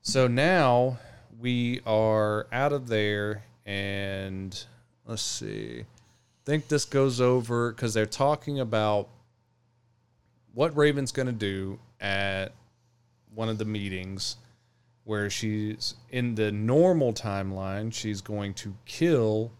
So 0.00 0.26
now 0.26 0.98
we 1.40 1.80
are 1.86 2.46
out 2.50 2.72
of 2.72 2.88
there 2.88 3.44
and 3.64 4.64
let's 5.06 5.22
see. 5.22 5.80
I 5.80 6.44
think 6.44 6.68
this 6.68 6.84
goes 6.84 7.20
over 7.20 7.70
because 7.70 7.94
they're 7.94 8.06
talking 8.06 8.58
about 8.60 9.08
what 10.54 10.76
Raven's 10.76 11.12
going 11.12 11.26
to 11.26 11.32
do 11.32 11.78
at 12.00 12.52
one 13.34 13.48
of 13.48 13.58
the 13.58 13.64
meetings 13.64 14.36
where 15.04 15.28
she's 15.30 15.94
in 16.10 16.34
the 16.34 16.52
normal 16.52 17.12
timeline, 17.12 17.92
she's 17.92 18.20
going 18.20 18.54
to 18.54 18.74
kill 18.84 19.50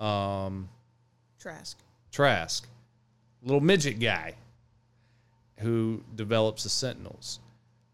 um, 0.00 0.68
Trask. 1.38 1.78
Trask, 2.10 2.66
little 3.42 3.60
midget 3.60 4.00
guy 4.00 4.34
who 5.58 6.02
develops 6.14 6.62
the 6.62 6.68
Sentinels. 6.70 7.40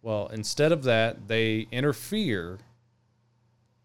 Well, 0.02 0.28
instead 0.28 0.70
of 0.70 0.84
that, 0.84 1.26
they 1.26 1.66
interfere, 1.72 2.58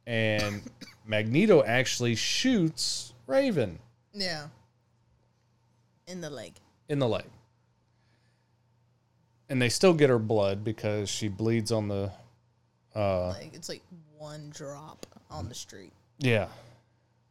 and 0.06 0.62
Magneto 1.08 1.64
actually 1.64 2.14
shoots 2.16 3.14
Raven 3.26 3.80
Yeah. 4.14 4.48
In 6.08 6.22
the 6.22 6.30
leg. 6.30 6.54
in 6.90 7.00
the 7.00 7.08
leg. 7.08 7.26
And 9.50 9.62
they 9.62 9.70
still 9.70 9.94
get 9.94 10.10
her 10.10 10.20
blood 10.20 10.64
because 10.64 11.10
she 11.10 11.28
bleeds 11.28 11.72
on 11.72 11.88
the. 11.88 12.12
Uh, 12.96 13.30
Like, 13.30 13.54
it's 13.54 13.70
like 13.70 13.84
one 14.18 14.50
drop 14.50 15.06
on 15.30 15.48
the 15.50 15.56
street. 15.56 15.94
yeah. 16.20 16.48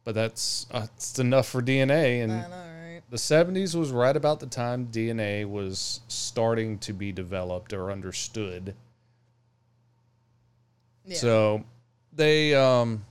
But 0.03 0.15
that's 0.15 0.65
uh, 0.71 0.87
it's 0.95 1.19
enough 1.19 1.47
for 1.47 1.61
DNA, 1.61 2.23
and 2.23 2.31
I 2.31 2.41
know, 2.47 2.49
right? 2.49 3.01
the 3.11 3.17
70s 3.17 3.75
was 3.75 3.91
right 3.91 4.17
about 4.17 4.39
the 4.39 4.47
time 4.47 4.87
DNA 4.87 5.47
was 5.47 5.99
starting 6.07 6.79
to 6.79 6.91
be 6.93 7.11
developed 7.11 7.71
or 7.71 7.91
understood. 7.91 8.73
Yeah. 11.05 11.17
So 11.17 11.63
they 12.13 12.55
um 12.55 13.05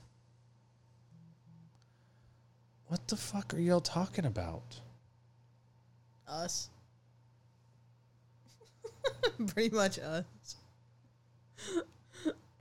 What 2.87 3.07
the 3.07 3.15
fuck 3.15 3.53
are 3.53 3.59
y'all 3.59 3.79
talking 3.79 4.25
about? 4.25 4.81
us. 6.27 6.69
Pretty 9.47 9.73
much 9.73 9.97
us. 9.99 10.25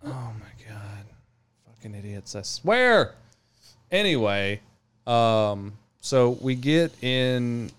Oh 0.05 0.33
my 0.39 0.65
god. 0.69 1.05
Fucking 1.67 1.95
idiots, 1.95 2.35
I 2.35 2.43
swear. 2.43 3.15
Anyway, 3.91 4.61
um 5.07 5.73
so 6.01 6.31
we 6.41 6.55
get 6.55 6.93
in 7.03 7.71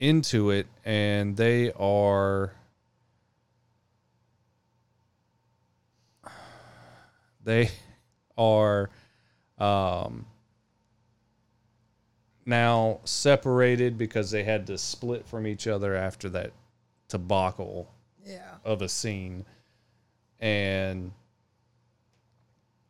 into 0.00 0.50
it 0.50 0.66
and 0.84 1.36
they 1.36 1.72
are 1.72 2.52
they 7.44 7.70
are 8.36 8.90
um 9.58 10.26
now 12.46 13.00
separated 13.04 13.96
because 13.96 14.30
they 14.30 14.44
had 14.44 14.66
to 14.66 14.76
split 14.76 15.26
from 15.26 15.46
each 15.46 15.66
other 15.66 15.94
after 15.96 16.28
that 16.28 16.52
debacle 17.08 17.88
Yeah. 18.24 18.56
of 18.64 18.82
a 18.82 18.88
scene. 18.88 19.46
And 20.40 21.12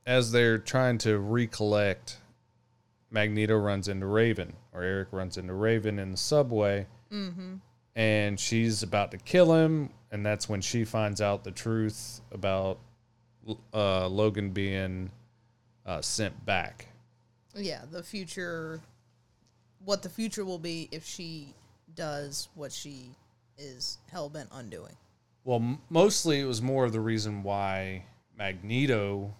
as 0.06 0.32
they're 0.32 0.58
trying 0.58 0.98
to 0.98 1.18
recollect, 1.18 2.18
Magneto 3.10 3.56
runs 3.56 3.88
into 3.88 4.06
Raven, 4.06 4.54
or 4.72 4.82
Eric 4.82 5.08
runs 5.12 5.36
into 5.36 5.54
Raven 5.54 5.98
in 5.98 6.10
the 6.10 6.16
subway. 6.16 6.86
Mm-hmm. 7.12 7.56
And 7.96 8.40
she's 8.40 8.82
about 8.82 9.12
to 9.12 9.18
kill 9.18 9.54
him. 9.54 9.90
And 10.10 10.24
that's 10.24 10.48
when 10.48 10.60
she 10.60 10.84
finds 10.84 11.20
out 11.20 11.44
the 11.44 11.50
truth 11.50 12.20
about 12.32 12.78
uh, 13.72 14.08
Logan 14.08 14.50
being 14.50 15.10
uh, 15.86 16.00
sent 16.00 16.44
back. 16.44 16.88
Yeah, 17.54 17.82
the 17.90 18.02
future 18.02 18.80
what 19.84 20.02
the 20.02 20.08
future 20.08 20.44
will 20.44 20.58
be 20.58 20.88
if 20.90 21.04
she 21.04 21.54
does 21.94 22.48
what 22.54 22.72
she 22.72 23.10
is 23.58 23.98
hell 24.10 24.28
bent 24.28 24.48
on 24.50 24.68
doing. 24.70 24.96
Well, 25.44 25.58
m- 25.58 25.78
mostly 25.90 26.40
it 26.40 26.46
was 26.46 26.62
more 26.62 26.84
of 26.84 26.92
the 26.92 27.00
reason 27.00 27.42
why 27.42 28.06
Magneto 28.36 29.34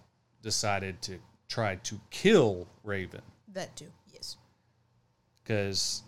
decided 0.45 1.01
to 1.01 1.17
try 1.49 1.75
to 1.77 1.99
kill 2.11 2.67
Raven. 2.83 3.23
That 3.51 3.75
too. 3.75 3.91
Yes. 4.13 4.37
because 5.43 6.03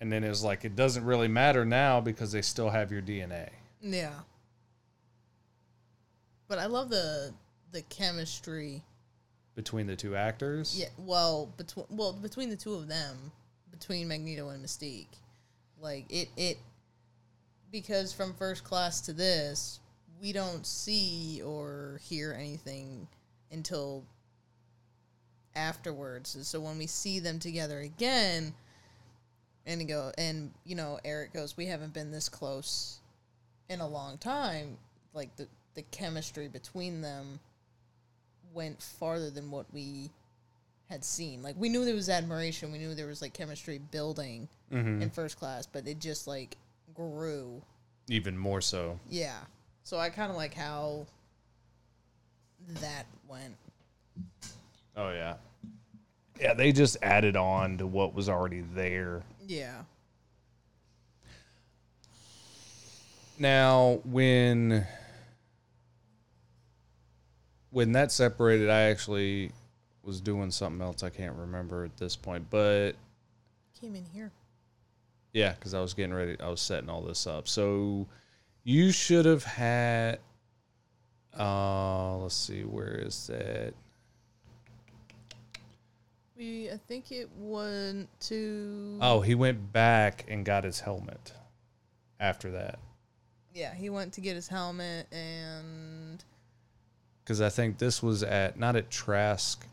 and 0.00 0.10
then 0.10 0.22
it's 0.24 0.42
like 0.42 0.64
it 0.64 0.76
doesn't 0.76 1.04
really 1.04 1.28
matter 1.28 1.64
now 1.64 2.00
because 2.00 2.32
they 2.32 2.40
still 2.40 2.70
have 2.70 2.92
your 2.92 3.02
DNA. 3.02 3.50
Yeah. 3.82 4.12
But 6.48 6.58
I 6.58 6.66
love 6.66 6.88
the 6.88 7.34
the 7.72 7.82
chemistry. 7.82 8.82
between 9.56 9.86
the 9.86 9.96
two 9.96 10.14
actors. 10.14 10.78
Yeah, 10.78 10.88
well, 10.96 11.52
between 11.56 11.86
well 11.90 12.12
between 12.12 12.50
the 12.50 12.56
two 12.56 12.74
of 12.74 12.86
them, 12.86 13.32
between 13.70 14.06
Magneto 14.06 14.50
and 14.50 14.64
Mystique, 14.64 15.18
like 15.80 16.04
it 16.08 16.28
it 16.36 16.58
because 17.72 18.12
from 18.12 18.34
first 18.34 18.62
class 18.62 19.00
to 19.02 19.12
this, 19.12 19.80
we 20.20 20.32
don't 20.32 20.64
see 20.64 21.42
or 21.44 22.00
hear 22.04 22.36
anything 22.38 23.08
until 23.54 24.04
afterwards. 25.56 26.36
So 26.42 26.60
when 26.60 26.78
we 26.78 26.86
see 26.86 27.18
them 27.18 27.38
together 27.38 27.80
again, 27.80 28.54
and 29.66 29.88
go 29.88 30.12
and 30.18 30.52
you 30.64 30.74
know 30.74 30.98
Eric 31.04 31.32
goes, 31.32 31.56
we 31.56 31.66
haven't 31.66 31.94
been 31.94 32.10
this 32.10 32.28
close 32.28 32.98
in 33.68 33.80
a 33.80 33.88
long 33.88 34.18
time. 34.18 34.76
Like 35.14 35.34
the 35.36 35.48
the 35.74 35.82
chemistry 35.82 36.48
between 36.48 37.00
them 37.00 37.40
went 38.52 38.80
farther 38.82 39.30
than 39.30 39.50
what 39.50 39.66
we 39.72 40.10
had 40.90 41.04
seen. 41.04 41.42
Like 41.42 41.56
we 41.58 41.68
knew 41.68 41.84
there 41.84 41.94
was 41.94 42.08
admiration, 42.08 42.72
we 42.72 42.78
knew 42.78 42.94
there 42.94 43.06
was 43.06 43.22
like 43.22 43.32
chemistry 43.32 43.78
building 43.78 44.48
mm-hmm. 44.72 45.02
in 45.02 45.10
first 45.10 45.38
class, 45.38 45.66
but 45.66 45.88
it 45.88 45.98
just 45.98 46.26
like 46.26 46.56
grew. 46.94 47.62
Even 48.08 48.36
more 48.36 48.60
so. 48.60 48.98
Yeah. 49.08 49.38
So 49.82 49.98
I 49.98 50.10
kind 50.10 50.30
of 50.30 50.36
like 50.36 50.54
how 50.54 51.06
that 52.80 53.06
went. 53.28 53.54
Oh 54.96 55.10
yeah. 55.10 55.34
Yeah, 56.40 56.54
they 56.54 56.72
just 56.72 56.96
added 57.02 57.36
on 57.36 57.78
to 57.78 57.86
what 57.86 58.14
was 58.14 58.28
already 58.28 58.64
there. 58.74 59.22
Yeah. 59.46 59.82
Now, 63.38 64.00
when 64.04 64.86
when 67.70 67.92
that 67.92 68.12
separated, 68.12 68.70
I 68.70 68.82
actually 68.82 69.50
was 70.02 70.20
doing 70.20 70.50
something 70.50 70.80
else. 70.80 71.02
I 71.02 71.10
can't 71.10 71.34
remember 71.36 71.84
at 71.84 71.96
this 71.96 72.14
point, 72.14 72.46
but 72.50 72.92
Came 73.80 73.96
in 73.96 74.04
here. 74.12 74.30
yeah, 75.32 75.52
because 75.54 75.74
I 75.74 75.80
was 75.80 75.94
getting 75.94 76.14
ready. 76.14 76.36
I 76.40 76.48
was 76.48 76.60
setting 76.60 76.88
all 76.88 77.02
this 77.02 77.26
up. 77.26 77.48
So 77.48 78.06
you 78.62 78.92
should 78.92 79.24
have 79.26 79.44
had. 79.44 80.18
Uh, 81.38 82.16
let's 82.18 82.34
see, 82.34 82.62
where 82.62 82.94
is 82.94 83.26
that? 83.26 83.74
We 86.36 86.70
I 86.70 86.76
think 86.88 87.12
it 87.12 87.28
went 87.38 88.08
to 88.22 88.98
Oh, 89.00 89.20
he 89.20 89.34
went 89.34 89.72
back 89.72 90.24
and 90.28 90.44
got 90.44 90.64
his 90.64 90.80
helmet. 90.80 91.32
After 92.20 92.50
that, 92.52 92.78
Yeah, 93.52 93.74
he 93.74 93.90
went 93.90 94.12
to 94.14 94.20
get 94.20 94.34
his 94.34 94.48
helmet 94.48 95.06
and 95.12 96.22
because 97.22 97.40
I 97.40 97.48
think 97.50 97.78
this 97.78 98.02
was 98.02 98.22
at 98.22 98.58
not 98.58 98.76
at 98.76 98.90
Trask, 98.90 99.66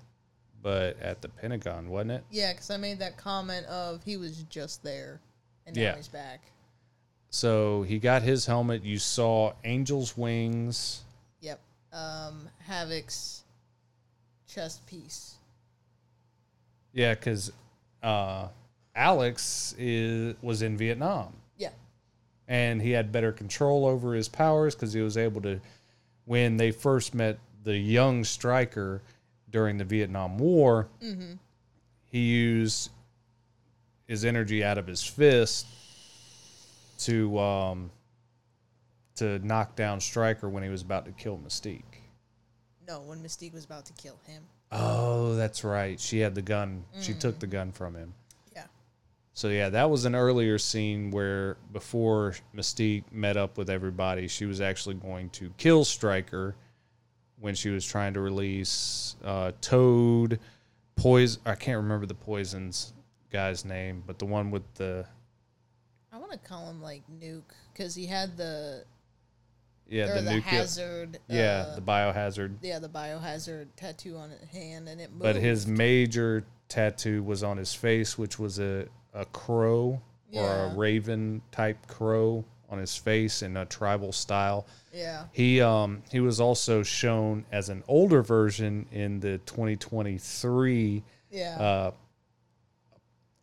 but 0.62 1.00
at 1.02 1.22
the 1.22 1.30
Pentagon, 1.30 1.90
wasn't 1.90 2.12
it? 2.12 2.24
yeah, 2.32 2.54
cuz 2.54 2.70
I 2.70 2.78
made 2.78 3.00
that 3.00 3.18
comment 3.18 3.66
of 3.68 4.04
he 4.04 4.18
was 4.18 4.44
just 4.44 4.84
there 4.84 5.20
and 5.66 5.76
now 5.76 5.82
Yeah. 5.82 5.96
he's 5.96 6.08
back. 6.08 6.42
So 7.30 7.84
he 7.84 7.98
got 8.00 8.22
his 8.24 8.46
helmet. 8.46 8.84
You 8.84 9.00
saw 9.00 9.54
Angel's 9.64 10.18
wings. 10.18 11.04
Yep. 11.42 11.60
Um 11.92 12.48
Havoc's 12.68 13.44
chest 14.48 14.86
piece. 14.88 15.36
Yeah, 16.94 17.14
because 17.14 17.52
uh, 18.04 18.48
Alex 18.96 19.74
is 19.78 20.36
was 20.42 20.62
in 20.62 20.76
Vietnam, 20.78 21.34
Yeah. 21.58 21.70
and 22.50 22.82
he 22.82 22.92
had 22.92 23.12
better 23.14 23.32
control 23.32 23.86
over 23.86 24.14
his 24.14 24.28
powers 24.28 24.76
because 24.76 24.92
he 24.94 25.02
was 25.02 25.16
able 25.18 25.42
to. 25.44 25.62
When 26.26 26.58
they 26.58 26.72
first 26.72 27.14
met 27.16 27.40
the 27.64 27.78
young 27.78 28.24
Stryker 28.26 29.02
during 29.50 29.78
the 29.78 29.86
Vietnam 29.86 30.38
War, 30.38 30.88
he 32.10 32.20
used 32.20 32.90
his 34.08 34.26
energy 34.26 34.62
out 34.64 34.78
of 34.78 34.86
his 34.88 35.02
fist 35.04 35.66
to 37.00 37.40
um, 37.40 37.90
to 39.22 39.40
knock 39.46 39.76
down 39.76 40.00
Stryker 40.00 40.50
when 40.50 40.64
he 40.64 40.70
was 40.70 40.82
about 40.82 41.06
to 41.06 41.12
kill 41.12 41.38
Mystique. 41.38 41.84
No, 42.88 43.02
when 43.02 43.20
Mystique 43.20 43.54
was 43.54 43.66
about 43.66 43.86
to 43.86 43.94
kill 43.94 44.20
him. 44.26 44.42
Oh, 44.72 45.36
that's 45.36 45.64
right. 45.64 46.00
She 46.00 46.20
had 46.20 46.34
the 46.34 46.42
gun. 46.42 46.84
She 47.02 47.14
took 47.14 47.38
the 47.38 47.46
gun 47.46 47.72
from 47.72 47.94
him. 47.94 48.16
Yeah. 48.56 48.66
So 49.34 49.50
yeah, 49.50 49.70
that 49.70 49.92
was 49.92 50.06
an 50.06 50.16
earlier 50.16 50.58
scene 50.58 51.12
where 51.12 51.58
before 51.72 52.34
Mystique 52.56 53.04
met 53.12 53.38
up 53.38 53.60
with 53.60 53.70
everybody, 53.70 54.28
she 54.28 54.46
was 54.46 54.60
actually 54.60 54.96
going 54.96 55.30
to 55.32 55.54
kill 55.58 55.86
Stryker 55.86 56.56
when 57.40 57.54
she 57.54 57.70
was 57.70 57.86
trying 57.86 58.16
to 58.16 58.22
release 58.22 59.18
uh, 59.24 59.52
Toad, 59.62 60.40
Poison. 60.96 61.42
I 61.46 61.54
can't 61.54 61.78
remember 61.78 62.08
the 62.08 62.16
Poison's 62.16 62.94
guy's 63.32 63.66
name, 63.66 64.04
but 64.08 64.18
the 64.18 64.26
one 64.26 64.50
with 64.50 64.64
the 64.76 65.06
I 66.12 66.18
want 66.18 66.32
to 66.32 66.40
call 66.40 66.70
him 66.70 66.82
like 66.82 67.04
Nuke 67.22 67.44
cuz 67.76 67.94
he 67.94 68.08
had 68.08 68.36
the 68.36 68.86
yeah 69.92 70.08
the, 70.08 70.22
the, 70.22 70.22
nuclear 70.22 70.42
hazard 70.42 71.20
yeah 71.28 71.66
uh, 71.68 71.76
the 71.76 71.82
biohazard. 71.82 72.56
yeah, 72.62 72.80
the 72.80 72.90
biohazard 72.90 73.68
tattoo 73.76 74.16
on 74.18 74.30
his 74.32 74.50
hand 74.50 74.88
and 74.88 75.00
it 75.02 75.12
moved. 75.12 75.22
But 75.22 75.36
his 75.36 75.68
major 75.68 76.46
tattoo 76.70 77.22
was 77.22 77.44
on 77.44 77.58
his 77.58 77.74
face, 77.74 78.18
which 78.18 78.40
was 78.40 78.58
a, 78.60 78.88
a 79.14 79.26
crow 79.26 80.02
or 80.34 80.50
a 80.50 80.76
raven 80.76 81.42
type 81.52 81.86
crow 81.88 82.46
on 82.70 82.80
his 82.80 82.96
face 82.96 83.42
in 83.42 83.58
a 83.58 83.66
tribal 83.66 84.14
style. 84.14 84.66
Yeah. 84.94 85.26
He 85.34 85.60
um 85.60 86.04
he 86.10 86.22
was 86.22 86.40
also 86.40 86.84
shown 86.84 87.46
as 87.52 87.68
an 87.68 87.84
older 87.90 88.24
version 88.24 88.86
in 88.94 89.20
the 89.20 89.40
2023 89.40 91.04
Yeah. 91.30 91.58
uh, 91.60 91.92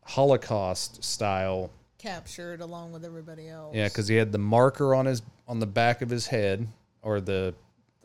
Holocaust 0.05 1.05
style. 1.05 1.71
Captured 1.99 2.61
along 2.61 2.93
with 2.93 3.05
everybody 3.05 3.49
else. 3.49 3.75
Yeah, 3.75 3.89
because 3.89 4.09
he 4.09 4.17
had 4.17 4.33
the 4.33 4.39
marker 4.39 4.95
on 4.95 5.07
his 5.07 5.23
on 5.47 5.59
the 5.59 5.67
back 5.67 6.01
of 6.01 6.09
his 6.09 6.27
head, 6.27 6.67
or 7.03 7.21
the 7.21 7.55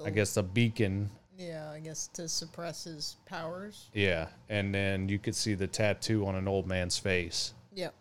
I 0.03 0.09
guess 0.09 0.33
the 0.33 0.43
beacon. 0.43 1.09
Yeah, 1.37 1.69
I 1.71 1.79
guess 1.79 2.07
to 2.13 2.27
suppress 2.27 2.83
his 2.83 3.17
powers. 3.25 3.89
Yeah, 3.93 4.27
and 4.49 4.73
then 4.73 5.09
you 5.09 5.19
could 5.19 5.35
see 5.35 5.53
the 5.53 5.67
tattoo 5.67 6.25
on 6.25 6.35
an 6.35 6.47
old 6.47 6.67
man's 6.67 6.97
face. 6.97 7.53
Yep. 7.73 7.93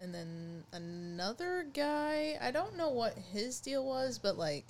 And 0.00 0.14
then 0.14 0.64
another 0.72 1.66
guy, 1.74 2.38
I 2.40 2.50
don't 2.50 2.76
know 2.76 2.88
what 2.88 3.14
his 3.32 3.60
deal 3.60 3.84
was, 3.84 4.18
but 4.18 4.38
like 4.38 4.64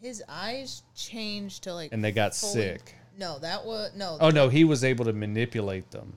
his 0.00 0.22
eyes 0.28 0.82
changed 0.94 1.64
to 1.64 1.74
like 1.74 1.92
and 1.92 2.04
they 2.04 2.12
got 2.12 2.34
fully- 2.34 2.52
sick. 2.52 2.94
No, 3.16 3.38
that 3.40 3.64
was 3.64 3.90
no. 3.96 4.16
Oh 4.20 4.30
no, 4.30 4.48
he 4.48 4.64
was 4.64 4.84
able 4.84 5.04
to 5.06 5.12
manipulate 5.12 5.90
them. 5.90 6.16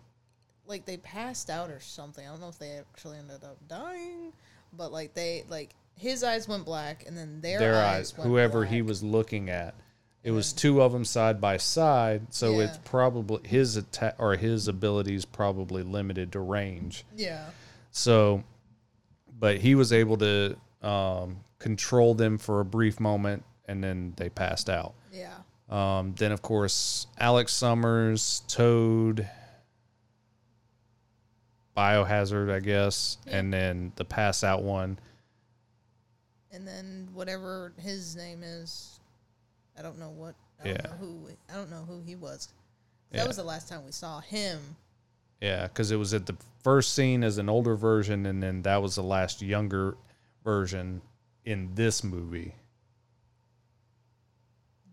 Like 0.72 0.86
they 0.86 0.98
passed 0.98 1.50
out 1.52 1.70
or 1.70 1.80
something. 1.80 2.26
I 2.26 2.32
don't 2.32 2.42
know 2.42 2.50
if 2.50 2.58
they 2.58 2.72
actually 2.72 3.20
ended 3.20 3.44
up 3.44 3.58
dying, 3.68 4.34
but 4.74 4.92
like 4.92 5.14
they 5.14 5.44
like 5.50 5.76
his 5.96 6.24
eyes 6.24 6.48
went 6.48 6.66
black 6.66 7.04
and 7.06 7.16
then 7.16 7.42
their, 7.42 7.60
Their 7.60 7.76
eyes, 7.76 8.14
eyes, 8.18 8.24
whoever 8.24 8.66
he 8.66 8.82
was 8.82 9.04
looking 9.04 9.50
at. 9.50 9.76
It 10.24 10.32
was 10.32 10.54
two 10.54 10.82
of 10.82 10.92
them 10.92 11.04
side 11.04 11.42
by 11.42 11.58
side, 11.58 12.28
so 12.30 12.60
it's 12.60 12.78
probably 12.86 13.48
his 13.48 13.76
attack 13.76 14.16
or 14.20 14.36
his 14.36 14.68
abilities 14.68 15.26
probably 15.26 15.82
limited 15.82 16.32
to 16.34 16.40
range. 16.40 17.06
Yeah. 17.16 17.50
So, 17.90 18.44
but 19.40 19.58
he 19.58 19.74
was 19.74 19.92
able 19.92 20.18
to 20.18 20.56
um, 20.84 21.38
control 21.58 22.14
them 22.14 22.38
for 22.38 22.60
a 22.60 22.66
brief 22.66 23.00
moment, 23.00 23.44
and 23.66 23.84
then 23.84 24.14
they 24.16 24.30
passed 24.30 24.70
out. 24.70 24.94
Yeah. 25.12 25.34
Um, 25.72 26.14
then, 26.20 26.32
of 26.32 26.44
course, 26.44 27.08
Alex 27.20 27.52
Summers, 27.52 28.44
Toad, 28.48 29.28
Biohazard, 31.78 32.52
I 32.52 32.60
guess, 32.60 33.18
and 33.28 33.54
then 33.54 33.92
the 33.96 34.06
pass 34.06 34.44
out 34.44 34.64
one. 34.64 35.00
And 36.52 36.68
then 36.68 37.08
whatever 37.14 37.74
his 37.80 38.16
name 38.16 38.44
is, 38.44 39.00
I 39.78 39.82
don't 39.82 39.98
know 39.98 40.10
what. 40.10 40.36
I 40.60 40.66
don't 40.66 40.76
Yeah. 40.76 40.92
know 40.92 40.98
who. 40.98 41.30
I 41.50 41.54
don't 41.54 41.70
know 41.72 41.84
who 41.86 42.02
he 42.02 42.16
was. 42.16 42.50
Yeah. 43.12 43.20
That 43.20 43.28
was 43.28 43.38
the 43.38 43.44
last 43.44 43.68
time 43.70 43.86
we 43.86 43.92
saw 43.92 44.20
him. 44.20 44.76
Yeah, 45.40 45.64
because 45.68 45.92
it 45.92 45.96
was 45.96 46.14
at 46.14 46.26
the 46.28 46.36
first 46.64 46.94
scene 46.94 47.24
as 47.24 47.38
an 47.38 47.50
older 47.50 47.76
version, 47.76 48.26
and 48.26 48.44
then 48.44 48.62
that 48.64 48.82
was 48.82 48.96
the 48.96 49.04
last 49.04 49.42
younger 49.42 49.98
version 50.44 51.02
in 51.46 51.74
this 51.74 52.04
movie. 52.04 52.54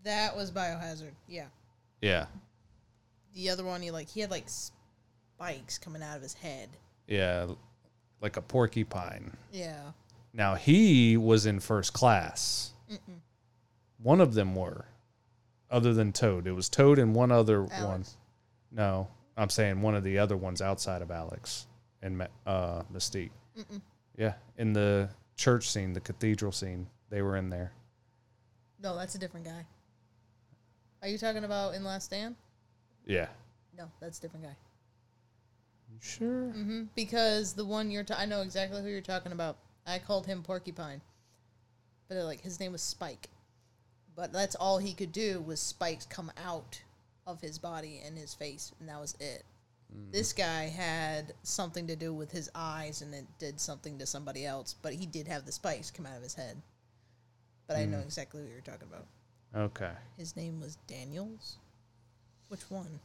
That 0.03 0.35
was 0.35 0.51
Biohazard. 0.51 1.13
Yeah. 1.27 1.47
Yeah, 2.01 2.27
The 3.33 3.49
other 3.49 3.65
one, 3.65 3.81
he 3.81 3.91
like 3.91 4.07
he 4.07 4.21
had 4.21 4.31
like 4.31 4.45
spikes 5.39 5.77
coming 5.77 6.03
out 6.03 6.17
of 6.17 6.21
his 6.21 6.33
head. 6.33 6.69
yeah, 7.07 7.47
like 8.21 8.35
a 8.35 8.41
porcupine. 8.41 9.31
Yeah. 9.51 9.91
Now 10.33 10.55
he 10.55 11.15
was 11.15 11.45
in 11.45 11.59
first 11.61 11.93
class. 11.93 12.73
One 14.01 14.19
of 14.21 14.33
them 14.33 14.55
were, 14.55 14.85
other 15.71 15.93
than 15.93 16.11
Toad. 16.11 16.45
It 16.47 16.51
was 16.51 16.67
Toad 16.69 16.99
and 16.99 17.15
one 17.15 17.31
other 17.31 17.63
one. 17.63 18.03
No, 18.71 19.07
I'm 19.37 19.49
saying 19.49 19.81
one 19.81 19.95
of 19.95 20.03
the 20.03 20.17
other 20.19 20.35
ones 20.37 20.61
outside 20.61 21.01
of 21.01 21.09
Alex 21.11 21.67
and 22.01 22.27
uh, 22.45 22.83
Mystique. 22.93 23.31
Yeah, 24.17 24.33
in 24.57 24.73
the 24.73 25.09
church 25.37 25.69
scene, 25.69 25.93
the 25.93 26.01
cathedral 26.01 26.51
scene, 26.51 26.87
they 27.09 27.21
were 27.21 27.37
in 27.37 27.49
there. 27.49 27.71
No, 28.81 28.95
that's 28.97 29.15
a 29.15 29.17
different 29.17 29.45
guy. 29.45 29.65
Are 31.01 31.07
you 31.07 31.17
talking 31.17 31.45
about 31.45 31.73
in 31.75 31.83
Last 31.85 32.05
Stand? 32.05 32.35
Yeah. 33.05 33.27
No, 33.77 33.89
that's 34.01 34.19
a 34.19 34.21
different 34.21 34.45
guy. 34.45 34.55
You 35.91 35.97
sure? 36.01 36.49
hmm 36.51 36.83
Because 36.95 37.53
the 37.53 37.65
one 37.65 37.91
you're, 37.91 38.03
ta- 38.03 38.17
I 38.19 38.25
know 38.25 38.41
exactly 38.41 38.81
who 38.81 38.89
you're 38.89 39.01
talking 39.01 39.31
about. 39.31 39.57
I 39.87 39.99
called 39.99 40.25
him 40.27 40.43
Porcupine, 40.43 41.01
but 42.07 42.17
uh, 42.17 42.25
like 42.25 42.41
his 42.41 42.59
name 42.59 42.71
was 42.73 42.81
Spike. 42.81 43.29
but 44.15 44.31
that's 44.33 44.55
all 44.55 44.77
he 44.77 44.93
could 44.93 45.11
do 45.11 45.39
was 45.41 45.59
spikes 45.59 46.05
come 46.05 46.31
out 46.45 46.81
of 47.25 47.41
his 47.41 47.57
body 47.57 48.01
and 48.05 48.17
his 48.17 48.33
face, 48.33 48.71
and 48.79 48.87
that 48.89 48.99
was 48.99 49.15
it. 49.19 49.43
This 50.11 50.33
guy 50.33 50.65
had 50.65 51.33
something 51.41 51.87
to 51.87 51.95
do 51.95 52.13
with 52.13 52.29
his 52.31 52.47
eyes, 52.53 53.01
and 53.01 53.11
it 53.15 53.25
did 53.39 53.59
something 53.59 53.97
to 53.97 54.05
somebody 54.05 54.45
else, 54.45 54.75
but 54.83 54.93
he 54.93 55.07
did 55.07 55.27
have 55.27 55.47
the 55.47 55.51
spikes 55.51 55.89
come 55.89 56.05
out 56.05 56.15
of 56.17 56.21
his 56.21 56.35
head. 56.35 56.61
But 57.65 57.77
I 57.77 57.85
know 57.85 57.97
exactly 57.99 58.41
what 58.41 58.51
you're 58.51 58.61
talking 58.61 58.87
about. 58.87 59.07
Okay. 59.55 59.91
His 60.15 60.35
name 60.35 60.59
was 60.61 60.77
Daniels. 60.85 61.57
Which 62.49 62.69
one? 62.69 62.99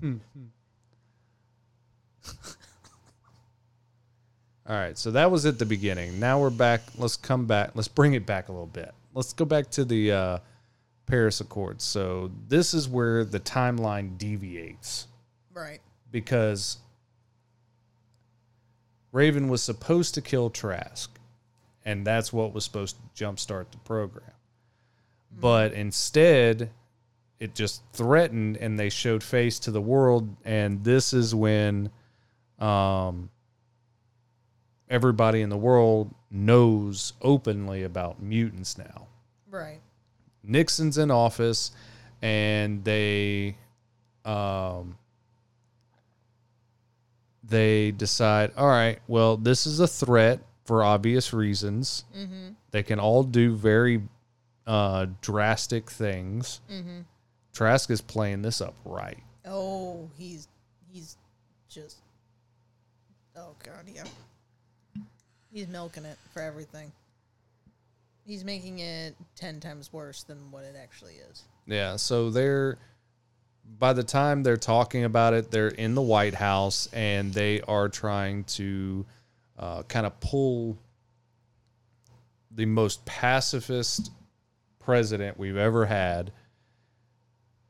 Which? 0.00 0.10
Hmm, 0.10 0.16
hmm. 0.34 0.46
All 4.68 4.76
right, 4.76 4.96
so 4.96 5.10
that 5.12 5.30
was 5.30 5.46
at 5.46 5.58
the 5.58 5.66
beginning. 5.66 6.20
Now 6.20 6.40
we're 6.40 6.50
back. 6.50 6.82
Let's 6.96 7.16
come 7.16 7.46
back. 7.46 7.70
Let's 7.74 7.88
bring 7.88 8.14
it 8.14 8.24
back 8.24 8.48
a 8.48 8.52
little 8.52 8.66
bit. 8.66 8.94
Let's 9.14 9.32
go 9.32 9.44
back 9.44 9.68
to 9.70 9.84
the 9.84 10.12
uh, 10.12 10.38
Paris 11.06 11.40
Accords. 11.40 11.82
So 11.82 12.30
this 12.46 12.72
is 12.72 12.88
where 12.88 13.24
the 13.24 13.40
timeline 13.40 14.16
deviates 14.16 15.08
Right. 15.52 15.80
because 16.12 16.78
Raven 19.10 19.48
was 19.48 19.62
supposed 19.62 20.14
to 20.14 20.20
kill 20.20 20.50
Trask, 20.50 21.10
and 21.84 22.06
that's 22.06 22.32
what 22.32 22.54
was 22.54 22.64
supposed 22.64 22.96
to 23.16 23.24
jumpstart 23.24 23.72
the 23.72 23.78
program. 23.78 24.30
Hmm. 25.34 25.40
But 25.40 25.72
instead, 25.72 26.70
it 27.40 27.54
just 27.54 27.82
threatened, 27.92 28.58
and 28.58 28.78
they 28.78 28.90
showed 28.90 29.22
face 29.22 29.58
to 29.60 29.70
the 29.70 29.80
world. 29.80 30.36
And 30.44 30.84
this 30.84 31.14
is 31.14 31.34
when 31.34 31.90
um, 32.58 33.30
everybody 34.88 35.40
in 35.40 35.48
the 35.48 35.56
world 35.56 36.14
knows 36.30 37.14
openly 37.22 37.82
about 37.82 38.22
mutants 38.22 38.76
now. 38.76 39.08
Right. 39.50 39.80
Nixon's 40.44 40.98
in 40.98 41.10
office, 41.10 41.72
and 42.22 42.84
they, 42.84 43.56
um, 44.24 44.98
they 47.42 47.90
decide, 47.90 48.52
all 48.56 48.68
right, 48.68 49.00
well, 49.08 49.38
this 49.38 49.66
is 49.66 49.80
a 49.80 49.88
threat 49.88 50.40
for 50.66 50.84
obvious 50.84 51.32
reasons. 51.32 52.04
They 52.70 52.82
can 52.82 53.00
all 53.00 53.22
do 53.24 53.56
very 53.56 54.02
uh, 54.66 55.06
drastic 55.20 55.90
things. 55.90 56.60
Trask 57.52 57.90
is 57.90 58.00
playing 58.00 58.42
this 58.42 58.60
up 58.60 58.74
right. 58.84 59.18
Oh, 59.44 60.08
he's 60.16 60.48
he's 60.92 61.16
just 61.68 61.98
oh 63.36 63.54
god, 63.64 63.84
yeah. 63.92 64.04
He's 65.52 65.68
milking 65.68 66.04
it 66.04 66.16
for 66.32 66.42
everything. 66.42 66.92
He's 68.24 68.44
making 68.44 68.78
it 68.78 69.16
ten 69.34 69.60
times 69.60 69.92
worse 69.92 70.22
than 70.22 70.50
what 70.50 70.64
it 70.64 70.76
actually 70.80 71.14
is. 71.30 71.42
Yeah, 71.66 71.96
so 71.96 72.30
they're 72.30 72.78
by 73.78 73.92
the 73.92 74.02
time 74.02 74.42
they're 74.42 74.56
talking 74.56 75.04
about 75.04 75.34
it, 75.34 75.50
they're 75.50 75.68
in 75.68 75.94
the 75.94 76.02
White 76.02 76.34
House 76.34 76.88
and 76.92 77.32
they 77.32 77.60
are 77.62 77.88
trying 77.88 78.44
to 78.44 79.06
uh, 79.58 79.82
kind 79.84 80.06
of 80.06 80.18
pull 80.20 80.76
the 82.50 82.66
most 82.66 83.04
pacifist 83.04 84.10
president 84.80 85.38
we've 85.38 85.56
ever 85.56 85.86
had 85.86 86.32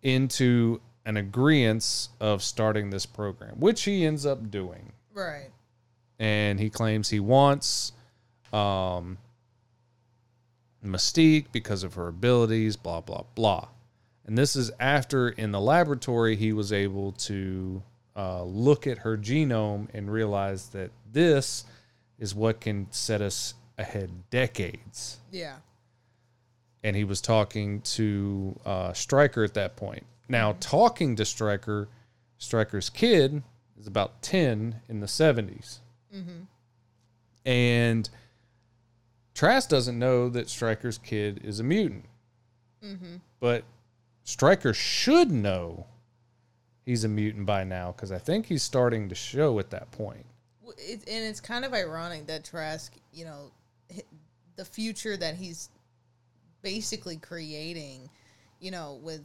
into 0.03 0.80
an 1.05 1.16
agreement 1.16 2.09
of 2.20 2.42
starting 2.42 2.90
this 2.90 3.07
program, 3.07 3.59
which 3.59 3.82
he 3.82 4.05
ends 4.05 4.26
up 4.26 4.51
doing. 4.51 4.92
Right. 5.12 5.51
And 6.18 6.61
he 6.61 6.70
claims 6.70 7.09
he 7.09 7.20
wants 7.20 7.92
um, 8.53 9.18
Mystique 10.84 11.46
because 11.53 11.82
of 11.82 11.94
her 11.94 12.09
abilities, 12.09 12.76
blah, 12.76 13.01
blah, 13.01 13.24
blah. 13.34 13.68
And 14.26 14.36
this 14.36 14.55
is 14.55 14.70
after 14.78 15.30
in 15.30 15.51
the 15.51 15.61
laboratory 15.61 16.36
he 16.36 16.53
was 16.53 16.72
able 16.72 17.12
to 17.12 17.82
uh, 18.16 18.44
look 18.44 18.86
at 18.86 18.98
her 18.98 19.16
genome 19.16 19.88
and 19.94 20.11
realize 20.12 20.68
that 20.68 20.90
this 21.11 21.64
is 22.18 22.34
what 22.34 22.61
can 22.61 22.86
set 22.90 23.20
us 23.20 23.55
ahead 23.78 24.11
decades. 24.30 25.18
Yeah. 25.32 25.57
And 26.83 26.97
he 26.97 27.05
was 27.05 27.20
talking 27.20 27.83
to 27.83 28.59
uh, 28.64 28.93
Stryker 28.93 29.45
at 29.45 29.55
that 29.55 29.76
point. 29.76 30.05
Now, 30.28 30.53
mm-hmm. 30.53 30.61
talking 30.61 31.16
to 31.16 31.24
Stryker, 31.24 31.89
Stryker's 32.39 32.89
kid 32.89 33.43
is 33.78 33.87
about 33.87 34.22
10 34.22 34.81
in 34.89 35.01
the 35.01 35.07
70s. 35.07 35.81
Mm-hmm. 36.14 36.43
And 37.45 38.09
Trask 39.35 39.68
doesn't 39.68 39.99
know 39.99 40.28
that 40.28 40.49
Stryker's 40.49 40.99
kid 40.99 41.41
is 41.45 41.61
a 41.61 41.64
mutant. 41.64 42.05
Mm-hmm. 42.85 43.16
But 43.41 43.64
Stryker 44.24 44.74
should 44.74 45.31
know 45.31 45.87
he's 46.85 47.05
a 47.05 47.09
mutant 47.09 47.47
by 47.47 47.64
now 47.64 47.93
because 47.93 48.12
I 48.12 48.18
think 48.18 48.47
he's 48.47 48.62
starting 48.62 49.09
to 49.09 49.14
show 49.14 49.59
at 49.59 49.70
that 49.70 49.91
point. 49.93 50.26
It, 50.78 51.09
and 51.09 51.24
it's 51.24 51.41
kind 51.41 51.64
of 51.64 51.74
ironic 51.74 52.26
that 52.26 52.45
Trask, 52.45 52.95
you 53.12 53.24
know, 53.24 53.51
the 54.57 54.64
future 54.64 55.16
that 55.16 55.37
he's 55.37 55.68
basically 56.62 57.16
creating, 57.16 58.08
you 58.61 58.70
know, 58.70 58.98
with 59.02 59.22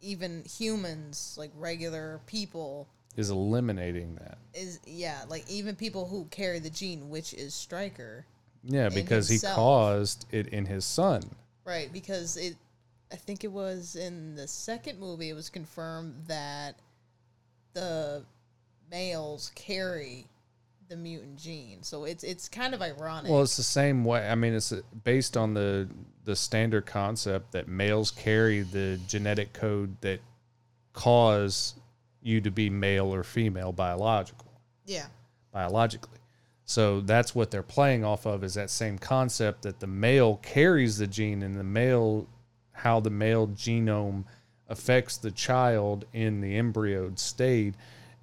even 0.00 0.44
humans, 0.44 1.34
like 1.38 1.50
regular 1.56 2.20
people, 2.26 2.88
Is 3.16 3.30
eliminating 3.30 4.16
that. 4.16 4.38
is 4.52 4.80
yeah, 4.86 5.22
like 5.28 5.48
even 5.48 5.76
people 5.76 6.06
who 6.06 6.26
carry 6.30 6.58
the 6.58 6.70
gene, 6.70 7.08
which 7.08 7.32
is 7.34 7.54
Stryker. 7.54 8.26
Yeah, 8.62 8.88
because 8.88 9.28
he 9.28 9.38
caused 9.38 10.26
it 10.30 10.48
in 10.48 10.64
his 10.64 10.84
son. 10.84 11.22
Right, 11.64 11.92
because 11.92 12.36
it 12.36 12.56
I 13.12 13.16
think 13.16 13.44
it 13.44 13.52
was 13.52 13.96
in 13.96 14.34
the 14.34 14.48
second 14.48 14.98
movie 14.98 15.30
it 15.30 15.34
was 15.34 15.48
confirmed 15.50 16.24
that 16.26 16.76
the 17.74 18.24
males 18.90 19.52
carry 19.54 20.26
the 20.88 20.96
mutant 20.96 21.36
gene. 21.36 21.82
So 21.82 22.04
it's 22.04 22.24
it's 22.24 22.48
kind 22.48 22.74
of 22.74 22.82
ironic. 22.82 23.30
Well, 23.30 23.42
it's 23.42 23.56
the 23.56 23.62
same 23.62 24.04
way. 24.04 24.28
I 24.28 24.34
mean, 24.34 24.54
it's 24.54 24.72
based 25.04 25.36
on 25.36 25.54
the 25.54 25.88
the 26.24 26.36
standard 26.36 26.86
concept 26.86 27.52
that 27.52 27.68
males 27.68 28.10
carry 28.10 28.62
the 28.62 28.98
genetic 29.06 29.52
code 29.52 30.00
that 30.00 30.20
cause 30.92 31.74
you 32.22 32.40
to 32.40 32.50
be 32.50 32.70
male 32.70 33.14
or 33.14 33.22
female 33.22 33.72
biological 33.72 34.44
yeah. 34.86 35.06
biologically. 35.52 36.18
So 36.64 37.00
that's 37.00 37.34
what 37.34 37.50
they're 37.50 37.62
playing 37.62 38.04
off 38.04 38.26
of 38.26 38.42
is 38.42 38.54
that 38.54 38.70
same 38.70 38.98
concept 38.98 39.62
that 39.62 39.80
the 39.80 39.86
male 39.86 40.36
carries 40.36 40.98
the 40.98 41.06
gene 41.06 41.42
and 41.42 41.56
the 41.56 41.64
male 41.64 42.26
how 42.72 43.00
the 43.00 43.10
male 43.10 43.46
genome 43.48 44.24
affects 44.68 45.18
the 45.18 45.30
child 45.30 46.06
in 46.12 46.40
the 46.40 46.58
embryoed 46.58 47.18
state 47.18 47.74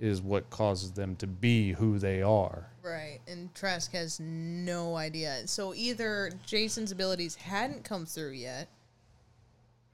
is 0.01 0.21
what 0.21 0.49
causes 0.49 0.91
them 0.91 1.15
to 1.17 1.27
be 1.27 1.71
who 1.71 1.99
they 1.99 2.21
are. 2.21 2.67
Right. 2.83 3.19
And 3.27 3.53
Trask 3.53 3.91
has 3.93 4.19
no 4.19 4.97
idea. 4.97 5.47
So 5.47 5.73
either 5.75 6.31
Jason's 6.45 6.91
abilities 6.91 7.35
hadn't 7.35 7.83
come 7.85 8.05
through 8.05 8.31
yet 8.31 8.67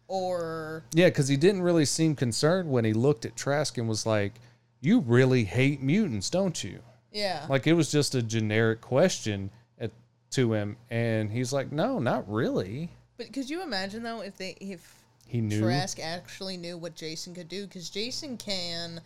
or 0.07 0.83
Yeah, 0.93 1.07
because 1.07 1.27
he 1.27 1.35
didn't 1.37 1.61
really 1.61 1.85
seem 1.85 2.15
concerned 2.15 2.71
when 2.71 2.85
he 2.85 2.93
looked 2.93 3.25
at 3.25 3.35
Trask 3.35 3.77
and 3.77 3.89
was 3.89 4.05
like, 4.05 4.35
"You 4.79 5.01
really 5.01 5.43
hate 5.43 5.81
mutants, 5.81 6.29
don't 6.29 6.63
you?" 6.63 6.79
yeah. 7.11 7.45
Like 7.49 7.67
it 7.67 7.73
was 7.73 7.91
just 7.91 8.15
a 8.15 8.21
generic 8.21 8.79
question 8.79 9.49
at, 9.79 9.91
to 10.31 10.53
him, 10.53 10.77
and 10.89 11.29
he's 11.29 11.51
like, 11.51 11.71
"No, 11.71 11.99
not 11.99 12.31
really." 12.31 12.89
but 13.17 13.33
could 13.33 13.49
you 13.49 13.63
imagine 13.63 14.03
though 14.03 14.21
if 14.21 14.37
they 14.37 14.55
if 14.61 14.93
He 15.27 15.41
knew. 15.41 15.59
Trask 15.61 15.99
actually 15.99 16.55
knew 16.55 16.77
what 16.77 16.95
Jason 16.95 17.35
could 17.35 17.49
do 17.49 17.65
because 17.67 17.89
Jason 17.89 18.37
can 18.37 19.01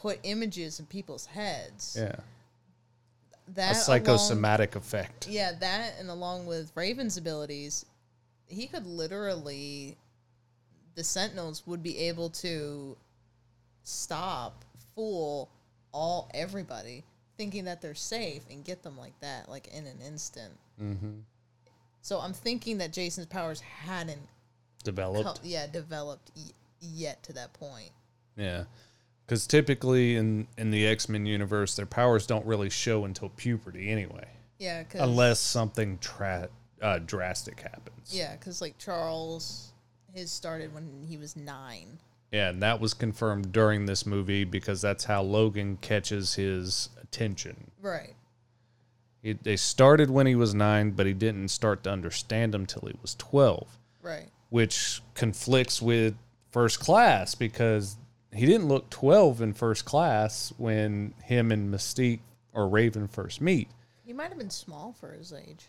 put 0.00 0.18
images 0.22 0.78
in 0.80 0.86
people's 0.86 1.26
heads. 1.26 1.96
Yeah, 1.98 2.14
That 3.54 3.72
a 3.72 3.74
psychosomatic 3.74 4.76
effect. 4.76 5.28
Yeah, 5.28 5.52
that 5.60 5.94
and 5.98 6.08
along 6.10 6.46
with 6.46 6.70
Raven's 6.74 7.16
abilities, 7.16 7.84
he 8.46 8.66
could 8.66 8.86
literally 8.86 9.96
the 10.94 11.04
Sentinels 11.04 11.64
would 11.66 11.82
be 11.82 11.96
able 11.98 12.28
to 12.30 12.96
stop, 13.84 14.64
fool 14.94 15.48
all 15.92 16.28
everybody, 16.34 17.04
thinking 17.36 17.64
that 17.64 17.80
they're 17.80 17.94
safe 17.94 18.42
and 18.50 18.64
get 18.64 18.82
them 18.82 18.98
like 18.98 19.18
that, 19.20 19.48
like 19.48 19.68
in 19.68 19.86
an 19.86 19.98
instant. 20.04 20.52
Mm-hmm. 20.82 21.20
So 22.02 22.18
I'm 22.18 22.32
thinking 22.32 22.78
that 22.78 22.92
Jason's 22.92 23.26
powers 23.26 23.60
hadn't, 23.60 24.20
Developed. 24.82 25.40
co- 25.42 25.48
yeah, 25.48 25.66
developed 25.68 26.30
y- 26.36 26.42
yet 26.80 27.22
to 27.24 27.32
that 27.34 27.52
point. 27.52 27.90
Yeah, 28.36 28.64
because 29.28 29.46
typically 29.46 30.16
in 30.16 30.48
in 30.56 30.70
the 30.70 30.86
X 30.86 31.08
Men 31.08 31.26
universe, 31.26 31.76
their 31.76 31.86
powers 31.86 32.26
don't 32.26 32.46
really 32.46 32.70
show 32.70 33.04
until 33.04 33.28
puberty 33.30 33.90
anyway, 33.90 34.26
Yeah, 34.58 34.82
cause, 34.84 35.02
unless 35.02 35.38
something 35.40 35.98
tra- 35.98 36.48
uh, 36.80 36.98
drastic 37.00 37.60
happens. 37.60 38.08
yeah, 38.14 38.32
because 38.36 38.60
like 38.62 38.78
Charles, 38.78 39.72
his 40.14 40.32
started 40.32 40.72
when 40.74 41.04
he 41.06 41.16
was 41.18 41.36
nine. 41.36 41.98
Yeah, 42.32 42.48
and 42.50 42.62
that 42.62 42.80
was 42.80 42.92
confirmed 42.94 43.52
during 43.52 43.86
this 43.86 44.04
movie 44.06 44.44
because 44.44 44.80
that's 44.80 45.04
how 45.04 45.22
Logan 45.22 45.78
catches 45.80 46.34
his 46.34 46.88
attention. 47.02 47.70
Right. 47.80 48.14
He, 49.22 49.32
they 49.32 49.56
started 49.56 50.10
when 50.10 50.26
he 50.26 50.34
was 50.34 50.54
nine, 50.54 50.90
but 50.92 51.06
he 51.06 51.12
didn't 51.14 51.48
start 51.48 51.82
to 51.84 51.90
understand 51.90 52.52
them 52.54 52.66
till 52.66 52.82
he 52.86 52.94
was 53.02 53.14
12, 53.16 53.66
Right. 54.02 54.28
which 54.50 55.02
conflicts 55.14 55.80
with 55.82 56.14
first 56.50 56.80
class 56.80 57.34
because 57.34 57.96
he 58.38 58.46
didn't 58.46 58.68
look 58.68 58.88
12 58.90 59.42
in 59.42 59.52
first 59.52 59.84
class 59.84 60.52
when 60.56 61.14
him 61.22 61.50
and 61.50 61.72
Mystique 61.72 62.20
or 62.52 62.68
Raven 62.68 63.08
first 63.08 63.40
meet. 63.40 63.68
He 64.04 64.12
might 64.12 64.28
have 64.28 64.38
been 64.38 64.50
small 64.50 64.94
for 64.98 65.12
his 65.12 65.32
age. 65.32 65.66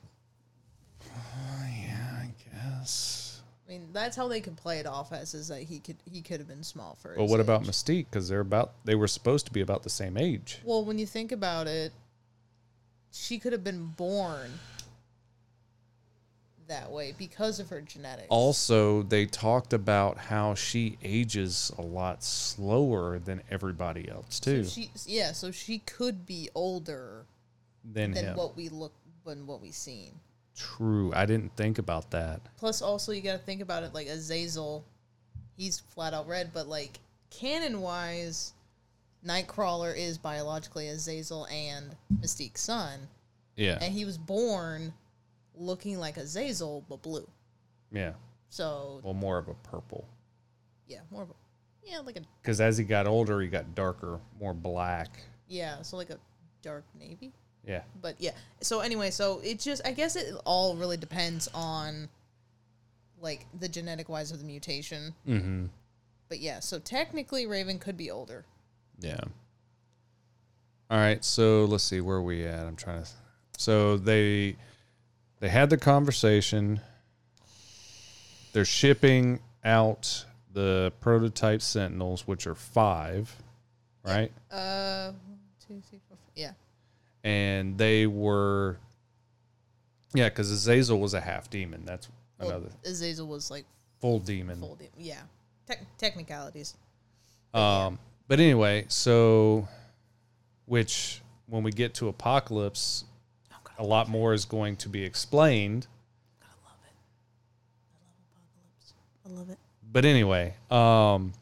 Uh, 1.04 1.66
yeah, 1.82 2.22
I 2.22 2.34
guess. 2.54 3.42
I 3.68 3.72
mean, 3.72 3.90
that's 3.92 4.16
how 4.16 4.28
they 4.28 4.40
could 4.40 4.56
play 4.56 4.80
it 4.80 4.86
off 4.86 5.12
as 5.12 5.34
is 5.34 5.48
that 5.50 5.64
he 5.64 5.80
could 5.80 5.98
he 6.06 6.22
could 6.22 6.40
have 6.40 6.48
been 6.48 6.64
small 6.64 6.98
for. 7.02 7.14
But 7.16 7.24
his 7.24 7.32
what 7.32 7.40
about. 7.40 7.64
Mystique? 7.64 8.06
Because 8.10 8.30
they're 8.30 8.40
about 8.40 8.74
they 8.86 8.96
were 8.96 9.08
supposed 9.08 9.46
to 9.48 9.52
be 9.52 9.62
about 9.62 9.84
the 9.84 9.90
same 9.90 10.18
age. 10.18 10.60
Well, 10.64 10.86
when 10.86 10.98
you 10.98 11.06
think 11.06 11.32
about 11.32 11.68
it, 11.68 11.92
she 13.12 13.40
could 13.40 13.52
have 13.52 13.64
been 13.64 13.88
born 13.88 14.52
that 16.70 16.90
way 16.92 17.14
because 17.18 17.60
of 17.60 17.70
her 17.70 17.82
genetics. 17.82 18.28
Also, 18.30 19.04
they 19.04 19.26
talked 19.26 19.74
about 19.74 20.18
how 20.18 20.56
she 20.56 20.98
ages 21.04 21.72
a 21.78 21.82
lot 21.82 22.24
slower 22.24 23.20
than 23.20 23.42
everybody 23.52 24.10
else 24.10 24.40
too. 24.40 24.64
So 24.64 24.70
she, 24.82 24.92
yeah, 25.06 25.34
so 25.34 25.52
she 25.52 25.80
could 25.80 26.26
be 26.26 26.50
older 26.56 27.26
than 27.84 28.12
than 28.12 28.26
him. 28.26 28.38
what 28.38 28.56
we 28.56 28.70
look 28.70 28.94
than 29.26 29.46
what 29.46 29.62
we 29.62 29.72
seen. 29.72 30.14
True. 30.56 31.12
I 31.16 31.26
didn't 31.26 31.56
think 31.56 31.78
about 31.78 32.12
that. 32.12 32.42
Plus, 32.58 32.82
also 32.82 33.12
you 33.12 33.22
got 33.22 33.34
to 33.34 33.38
think 33.40 33.62
about 33.62 33.84
it 33.84 33.94
like 33.94 34.08
Azazel, 34.08 34.84
he's 35.58 35.80
flat 35.80 36.14
out 36.14 36.28
red, 36.28 36.52
but 36.54 36.68
like 36.68 37.00
canon 37.30 37.82
wise, 37.82 38.54
Nightcrawler 39.26 39.96
is 39.96 40.18
biologically 40.18 40.88
Azazel 40.88 41.46
and 41.48 41.96
Mystique's 42.22 42.62
son, 42.62 43.00
Yeah. 43.56 43.78
and 43.82 43.94
he 43.94 44.06
was 44.06 44.18
born 44.18 44.94
looking 45.60 46.00
like 46.00 46.18
Azazel 46.18 46.84
but 46.90 47.02
blue. 47.04 47.28
Yeah. 47.92 48.14
So 48.50 49.02
Well, 49.04 49.14
more 49.14 49.38
of 49.38 49.48
a 49.48 49.54
purple. 49.54 50.08
yeah, 50.88 51.02
more 51.12 51.22
of 51.24 51.30
a 51.30 51.34
yeah, 51.84 52.00
like 52.00 52.18
a 52.18 52.22
Because 52.42 52.60
as 52.62 52.78
he 52.78 52.84
got 52.84 53.06
older, 53.08 53.40
he 53.42 53.48
got 53.48 53.76
darker, 53.76 54.20
more 54.40 54.54
black. 54.54 55.20
yeah, 55.48 55.82
so 55.84 55.98
like 55.98 56.10
a 56.10 56.18
dark 56.62 56.84
navy. 56.98 57.32
Yeah. 57.66 57.82
But 58.02 58.16
yeah, 58.20 58.32
so 58.62 58.80
anyway, 58.80 59.12
so 59.12 59.40
it 59.44 59.60
just 59.60 59.86
I 59.86 59.92
guess 59.92 60.16
it 60.16 60.34
all 60.46 60.76
really 60.76 60.98
depends 60.98 61.48
on 61.54 62.10
like 63.22 63.46
the 63.60 63.68
genetic 63.68 64.08
wise 64.10 64.32
of 64.32 64.40
the 64.40 64.46
mutation. 64.46 65.14
Mm-hmm. 65.28 65.66
But 66.30 66.40
yeah, 66.40 66.60
so 66.60 66.80
technically 66.80 67.46
Raven 67.48 67.80
could 67.80 67.98
be 67.98 68.10
older. 68.12 68.46
Yeah. 69.00 69.20
All 70.90 70.98
right. 70.98 71.24
So 71.24 71.66
let's 71.66 71.84
see 71.84 72.02
where 72.02 72.18
are 72.18 72.22
we 72.22 72.46
at. 72.46 72.66
I'm 72.66 72.76
trying 72.76 73.04
to. 73.04 73.10
So 73.58 73.98
they 73.98 74.56
they 75.40 75.50
had 75.50 75.70
the 75.70 75.78
conversation. 75.78 76.82
They're 78.54 78.66
shipping 78.66 79.40
out 79.64 80.26
the 80.54 80.92
prototype 81.02 81.62
Sentinels, 81.62 82.28
which 82.28 82.48
are 82.48 82.56
five, 82.56 83.34
right? 84.04 84.32
Uh, 84.52 85.12
one, 85.12 85.40
two, 85.68 85.82
three, 85.90 86.00
four, 86.08 86.18
five. 86.18 86.32
Yeah. 86.36 86.52
And 87.24 87.78
they 87.78 88.08
were, 88.08 88.78
yeah, 90.14 90.30
because 90.30 90.50
Azazel 90.52 91.00
was 91.00 91.14
a 91.14 91.22
half 91.22 91.50
demon. 91.50 91.84
That's 91.86 92.08
Well, 92.40 92.50
another 92.50 92.70
Azazel 92.86 93.28
was 93.28 93.52
like 93.52 93.66
full 94.02 94.20
demon. 94.20 94.60
full. 94.60 94.76
de- 94.76 94.90
Yeah. 94.98 95.22
Tec- 95.68 95.98
technicalities. 95.98 96.76
Um, 97.54 98.00
but 98.28 98.40
anyway, 98.40 98.86
so 98.88 99.68
which 100.66 101.22
when 101.48 101.62
we 101.64 101.72
get 101.72 101.94
to 101.96 102.08
Apocalypse, 102.08 103.04
a 103.80 103.84
lot 103.84 104.08
more 104.10 104.34
is 104.34 104.46
going 104.46 104.76
to 104.78 104.90
be 104.90 105.04
explained. 105.04 105.88
I 106.42 106.46
love 106.64 106.78
it. 106.86 106.94
I 107.96 107.98
love 108.06 108.14
Apocalypse. 108.30 108.94
I 109.26 109.30
love 109.30 109.50
it. 109.50 109.58
But 109.92 110.06
anyway, 110.06 110.54
um, 110.70 111.34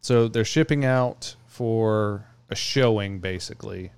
so 0.00 0.26
they're 0.28 0.44
shipping 0.44 0.84
out 0.84 1.36
for 1.46 2.24
a 2.48 2.54
showing 2.56 3.18
basically 3.18 3.92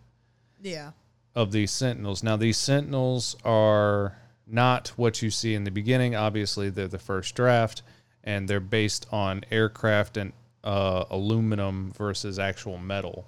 Yeah. 0.61 0.91
of 1.35 1.53
these 1.53 1.71
Sentinels. 1.71 2.23
Now 2.23 2.37
these 2.37 2.57
Sentinels 2.59 3.37
are 3.45 4.19
not 4.47 4.89
what 4.97 5.23
you 5.23 5.31
see 5.31 5.55
in 5.55 5.65
the 5.65 5.71
beginning. 5.71 6.15
Obviously, 6.17 6.71
they're 6.71 6.89
the 6.89 6.99
first 6.99 7.35
draft, 7.35 7.83
and 8.25 8.49
they're 8.49 8.61
based 8.61 9.07
on 9.13 9.45
aircraft 9.51 10.17
and 10.17 10.33
uh, 10.65 11.05
aluminum 11.11 11.93
versus 11.93 12.39
actual 12.39 12.79
metal. 12.79 13.27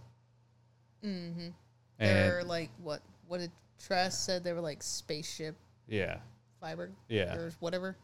Mm-hmm. 1.04 1.48
And 2.00 2.08
They're 2.08 2.44
like 2.44 2.70
what? 2.82 3.02
What 3.28 3.38
did 3.38 3.52
Tress 3.78 4.18
said? 4.18 4.42
They 4.42 4.52
were 4.52 4.60
like 4.60 4.82
spaceship 4.82 5.54
yeah, 5.86 6.16
fiber 6.60 6.90
yeah, 7.08 7.34
or 7.36 7.52
whatever. 7.60 7.96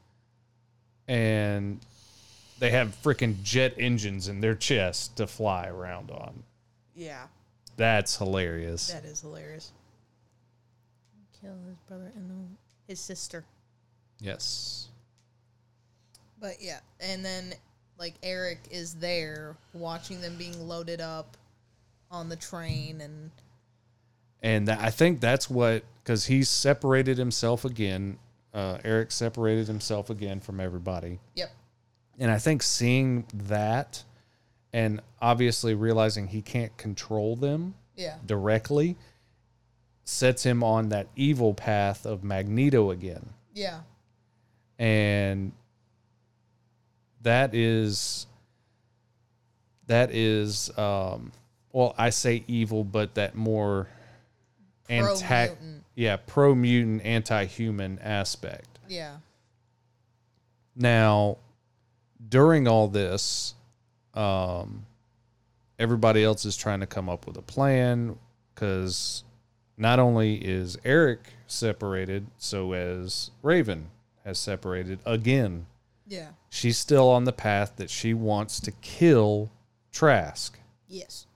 and 1.09 1.81
they 2.59 2.71
have 2.71 2.97
freaking 3.03 3.43
jet 3.43 3.75
engines 3.79 4.29
in 4.29 4.41
their 4.41 4.55
chest 4.55 5.17
to 5.17 5.27
fly 5.27 5.67
around 5.69 6.11
on. 6.11 6.43
Yeah. 6.95 7.27
That's 7.77 8.17
hilarious. 8.17 8.89
That 8.89 9.05
is 9.05 9.21
hilarious. 9.21 9.73
Kill 11.41 11.57
his 11.69 11.77
brother 11.87 12.11
and 12.17 12.31
then 12.31 12.57
his 12.89 12.99
sister. 12.99 13.45
Yes. 14.21 14.89
But 16.41 16.55
yeah, 16.61 16.81
and 17.01 17.25
then 17.25 17.53
like 17.99 18.15
Eric 18.23 18.61
is 18.71 18.95
there 18.95 19.57
watching 19.75 20.21
them 20.21 20.37
being 20.37 20.59
loaded 20.67 21.01
up 21.01 21.37
on 22.11 22.29
the 22.29 22.37
train 22.37 23.01
and 23.03 23.31
And 24.43 24.69
that, 24.69 24.81
I 24.81 24.91
think 24.91 25.21
that's 25.21 25.49
what, 25.51 25.83
because 26.03 26.27
he's 26.27 26.49
separated 26.49 27.19
himself 27.19 27.65
again. 27.65 28.19
Uh, 28.55 28.79
Eric 28.85 29.13
separated 29.13 29.67
himself 29.67 30.09
again 30.11 30.41
from 30.41 30.61
everybody. 30.61 31.19
yep. 31.35 31.51
And 32.19 32.31
I 32.31 32.39
think 32.39 32.63
seeing 32.63 33.27
that 33.35 34.03
and 34.73 35.01
obviously 35.21 35.75
realizing 35.75 36.29
he 36.29 36.41
can't 36.41 36.75
control 36.79 37.37
them 37.37 37.75
Yeah. 37.97 38.17
directly 38.25 38.97
sets 40.05 40.43
him 40.45 40.63
on 40.65 40.89
that 40.91 41.09
evil 41.17 41.53
path 41.53 42.07
of 42.07 42.25
Magneto 42.25 42.91
again. 42.91 43.29
Yeah. 43.53 43.81
And 44.79 45.53
that 47.23 47.55
is 47.55 48.27
that 49.89 50.11
is 50.13 50.71
um 50.79 51.33
well 51.73 51.95
I 51.99 52.11
say 52.11 52.45
evil 52.47 52.85
but 52.85 53.15
that 53.17 53.35
more 53.35 53.89
antac 54.89 55.49
Pro-mutant. 55.49 55.85
yeah 55.95 56.17
pro 56.17 56.55
mutant 56.55 57.03
anti 57.05 57.45
human 57.45 57.99
aspect. 58.01 58.79
Yeah. 58.89 59.17
Now, 60.75 61.39
during 62.29 62.69
all 62.69 62.89
this, 62.89 63.55
um, 64.15 64.85
everybody 65.79 66.23
else 66.23 66.45
is 66.45 66.57
trying 66.57 66.81
to 66.81 66.87
come 66.87 67.09
up 67.09 67.27
with 67.27 67.37
a 67.37 67.43
plan 67.43 68.19
because 68.55 69.25
not 69.79 69.99
only 69.99 70.37
is 70.37 70.79
Eric 70.85 71.21
separated, 71.47 72.27
so 72.39 72.73
as 72.73 73.31
Raven 73.43 73.89
has 74.25 74.39
separated 74.39 74.99
again. 75.07 75.67
Yeah. 76.07 76.29
She's 76.51 76.79
still 76.79 77.09
on 77.09 77.25
the 77.25 77.33
path 77.33 77.73
that 77.77 77.91
she 77.91 78.15
wants 78.15 78.61
to 78.61 78.71
kill 78.73 79.51
Trask. 79.93 80.59
Yes. 80.89 81.27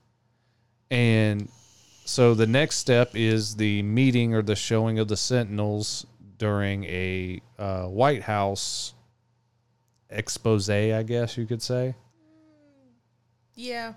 And 0.90 1.48
so 2.10 2.34
the 2.34 2.48
next 2.48 2.78
step 2.78 3.12
is 3.14 3.54
the 3.54 3.84
meeting 3.84 4.34
or 4.34 4.42
the 4.42 4.56
showing 4.56 4.98
of 4.98 5.06
the 5.06 5.16
Sentinels 5.16 6.04
during 6.38 6.82
a 6.86 7.40
uh, 7.56 7.84
White 7.84 8.22
House 8.22 8.94
expose, 10.10 10.68
I 10.68 11.04
guess 11.04 11.36
you 11.36 11.46
could 11.46 11.62
say. 11.62 11.94
Yeah. 13.54 13.92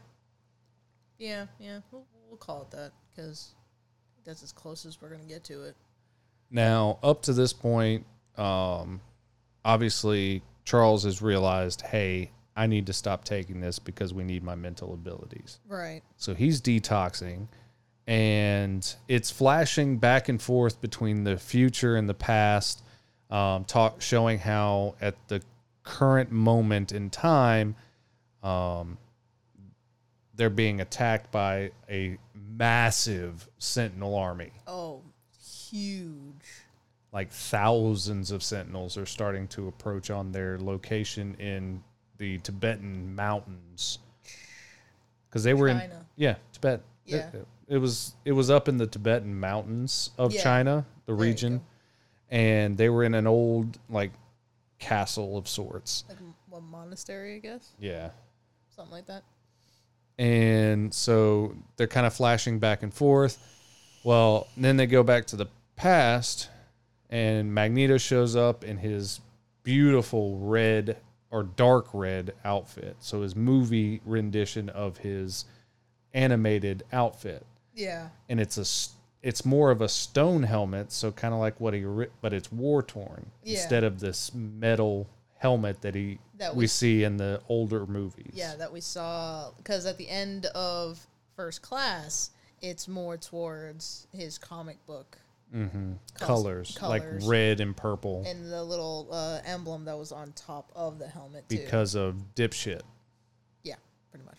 Yeah. 1.18 1.48
Yeah. 1.60 1.80
We'll, 1.92 2.06
we'll 2.30 2.38
call 2.38 2.62
it 2.62 2.70
that 2.78 2.92
because 3.10 3.56
that's 4.24 4.44
as 4.44 4.52
close 4.52 4.86
as 4.86 5.02
we're 5.02 5.10
gonna 5.10 5.24
get 5.24 5.44
to 5.46 5.64
it. 5.64 5.76
Now, 6.52 7.00
up 7.02 7.24
to 7.24 7.34
this 7.34 7.52
point, 7.52 8.06
um, 8.38 9.02
obviously 9.66 10.44
Charles 10.66 11.04
has 11.06 11.24
realized, 11.24 11.82
hey, 11.82 12.30
I 12.56 12.68
need 12.68 12.86
to 12.86 12.94
stop 12.94 13.26
taking 13.26 13.60
this 13.60 13.80
because 13.80 14.14
we 14.14 14.24
need 14.24 14.44
my 14.44 14.54
mental 14.54 14.94
abilities. 14.94 15.60
Right. 15.68 16.04
So 16.18 16.36
he's 16.36 16.62
detoxing 16.62 17.48
and 18.08 18.96
it's 19.08 19.32
flashing 19.32 19.98
back 19.98 20.30
and 20.30 20.42
forth 20.42 20.82
between 20.82 21.24
the 21.24 21.38
future 21.38 21.96
and 21.96 22.10
the 22.10 22.14
past, 22.14 22.84
um, 23.30 23.64
talk 23.66 24.02
showing 24.02 24.40
how 24.40 24.96
at 25.02 25.16
the 25.28 25.42
current 25.84 26.32
moment 26.32 26.92
in 26.92 27.10
time, 27.10 27.76
um, 28.42 28.98
they're 30.36 30.50
being 30.50 30.82
attacked 30.82 31.32
by 31.32 31.72
a 31.90 32.18
massive 32.34 33.48
Sentinel 33.58 34.16
army. 34.16 34.52
Oh, 34.68 35.02
huge. 35.72 36.46
Like 37.12 37.32
thousands 37.32 38.32
of 38.32 38.42
Sentinels 38.42 38.98
are 38.98 39.06
starting 39.06 39.48
to 39.50 39.68
approach 39.68 40.10
on 40.10 40.32
their 40.32 40.58
location 40.60 41.36
in 41.36 41.84
the 42.18 42.40
Tibetan 42.40 43.16
mountains. 43.16 44.00
Because 45.30 45.44
they 45.44 45.54
were 45.54 45.70
in 45.70 45.82
yeah, 46.16 46.36
Tibet. 46.52 46.82
Yeah. 47.06 47.30
It 47.74 47.80
was 47.80 48.14
it 48.26 48.32
was 48.34 48.50
up 48.50 48.68
in 48.68 48.78
the 48.78 48.88
Tibetan 48.88 49.40
mountains 49.40 50.12
of 50.18 50.34
Yeah. 50.34 50.42
China, 50.44 50.86
the 51.06 51.14
There 51.14 51.26
region, 51.26 51.62
and 52.30 52.78
they 52.78 52.90
were 52.90 53.04
in 53.04 53.14
an 53.16 53.28
old 53.28 53.78
like 53.90 54.12
castle 54.80 55.38
of 55.38 55.48
sorts. 55.48 56.04
Like 56.10 56.18
a, 56.20 56.56
a 56.58 56.62
monastery, 56.62 57.36
I 57.36 57.40
guess, 57.40 57.70
Yeah. 57.80 58.10
something 58.76 58.92
like 58.94 59.08
that. 59.08 59.24
and 60.20 60.94
so 60.94 61.56
they're 61.78 61.88
kind 61.88 62.06
of 62.06 62.14
flashing 62.14 62.60
back 62.60 62.84
and 62.84 62.94
forth. 62.94 63.38
Well, 64.04 64.48
then 64.58 64.78
they 64.78 64.86
go 64.86 65.02
back 65.04 65.26
to 65.28 65.36
the 65.36 65.48
past, 65.76 66.50
and 67.10 67.54
Magneto 67.54 67.98
shows 67.98 68.36
up 68.36 68.64
in 68.64 68.78
his 68.78 69.22
beautiful 69.64 70.38
red 70.38 70.98
or 71.32 71.42
dark 71.44 71.88
red 71.94 72.34
outfit. 72.46 72.98
So 73.00 73.22
his 73.22 73.36
movie 73.36 74.02
rendition 74.06 74.70
of 74.70 74.98
his 74.98 75.46
animated 76.14 76.84
outfit, 76.92 77.44
Yeah. 77.74 78.10
and 78.30 78.40
it's 78.40 78.58
a 78.58 78.66
it's 79.22 79.46
more 79.46 79.72
of 79.72 79.82
a 79.82 79.88
stone 79.88 80.44
helmet, 80.44 80.92
so 80.92 81.12
kind 81.12 81.34
of 81.34 81.40
like 81.40 81.60
what 81.60 81.74
he 81.74 81.84
but 82.22 82.34
it's 82.34 82.52
war 82.52 82.84
torn 82.84 83.32
Yeah. 83.44 83.60
instead 83.60 83.84
of 83.84 84.00
this 84.00 84.34
metal 84.34 85.08
helmet 85.38 85.82
that 85.82 85.96
he 85.96 86.20
That 86.38 86.56
we 86.56 86.64
we- 86.64 86.68
see 86.68 87.04
in 87.04 87.18
the 87.18 87.42
older 87.50 87.86
movies. 87.86 88.32
Yeah, 88.34 88.56
that 88.58 88.72
we 88.74 88.82
saw 88.82 89.52
because 89.58 89.86
at 89.86 89.98
the 89.98 90.10
end 90.10 90.46
of 90.48 91.06
First 91.36 91.62
Class, 91.62 92.32
it's 92.62 92.88
more 92.88 93.18
towards 93.18 94.08
his 94.14 94.38
comic 94.38 94.86
book 94.86 95.18
hmm 95.52 95.94
Cos- 96.16 96.28
colors, 96.28 96.78
like 96.82 97.04
red 97.22 97.60
and 97.60 97.78
purple 97.78 98.24
and 98.28 98.52
the 98.52 98.64
little 98.64 99.08
uh, 99.12 99.40
emblem 99.46 99.86
that 99.86 99.98
was 99.98 100.12
on 100.12 100.32
top 100.34 100.72
of 100.76 100.98
the 101.00 101.08
helmet 101.08 101.48
too. 101.48 101.58
because 101.58 101.96
of 101.96 102.16
dipshit. 102.36 102.82
yeah, 103.64 103.76
pretty 104.12 104.26
much. 104.26 104.38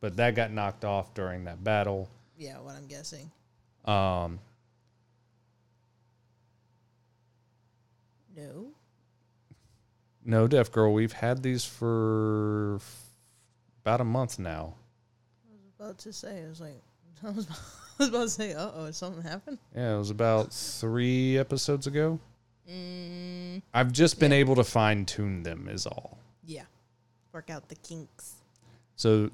But 0.00 0.16
that 0.16 0.34
got 0.34 0.50
knocked 0.52 0.84
off 0.84 1.14
during 1.14 1.44
that 1.44 1.62
battle. 1.64 2.08
Yeah, 2.38 2.58
what 2.60 2.76
I'm 2.76 2.86
guessing. 2.86 3.30
Um, 3.84 4.38
No. 8.36 8.68
no, 10.24 10.46
Deaf 10.46 10.70
Girl, 10.70 10.92
we've 10.92 11.12
had 11.12 11.42
these 11.42 11.64
for 11.64 12.76
f- 12.76 13.06
about 13.82 14.00
a 14.00 14.04
month 14.04 14.38
now. 14.38 14.74
I 15.44 15.54
was 15.54 15.72
about 15.78 15.98
to 15.98 16.12
say, 16.12 16.44
I 16.44 16.48
was 16.48 16.60
like, 16.60 16.80
I 17.24 17.30
was, 17.30 17.48
I 17.50 17.54
was 17.98 18.08
about 18.10 18.22
to 18.22 18.28
say, 18.30 18.52
uh 18.54 18.70
oh, 18.74 18.90
something 18.92 19.22
happened. 19.24 19.58
Yeah, 19.74 19.96
it 19.96 19.98
was 19.98 20.10
about 20.10 20.52
three 20.52 21.36
episodes 21.36 21.88
ago. 21.88 22.20
Mm, 22.70 23.62
I've 23.74 23.90
just 23.92 24.20
been 24.20 24.32
able 24.32 24.54
to 24.56 24.62
fine 24.64 25.04
tune 25.04 25.42
them, 25.42 25.68
is 25.68 25.84
all. 25.86 26.18
yeah. 26.44 26.64
Work 27.32 27.50
out 27.50 27.68
the 27.68 27.74
kinks. 27.76 28.34
So 28.96 29.30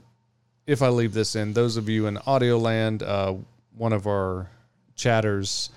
if 0.66 0.82
I 0.82 0.88
leave 0.88 1.14
this 1.14 1.36
in, 1.36 1.52
those 1.52 1.76
of 1.76 1.88
you 1.88 2.06
in 2.06 2.18
audio 2.18 2.58
land, 2.58 3.02
uh, 3.02 3.34
one 3.76 3.92
of 3.92 4.06
our 4.06 4.50
chatters 4.94 5.70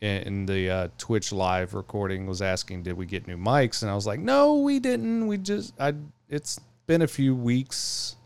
in, 0.00 0.22
in 0.22 0.46
the 0.46 0.70
uh, 0.70 0.88
Twitch 0.98 1.32
live 1.32 1.74
recording 1.74 2.26
was 2.26 2.42
asking, 2.42 2.82
did 2.82 2.94
we 2.94 3.06
get 3.06 3.26
new 3.26 3.36
mics? 3.36 3.82
And 3.82 3.90
I 3.90 3.94
was 3.94 4.06
like, 4.06 4.20
no, 4.20 4.56
we 4.56 4.78
didn't. 4.78 5.26
We 5.26 5.38
just, 5.38 5.74
I, 5.80 5.94
it's 6.28 6.60
been 6.86 7.02
a 7.02 7.06
few 7.06 7.34
weeks. 7.34 8.16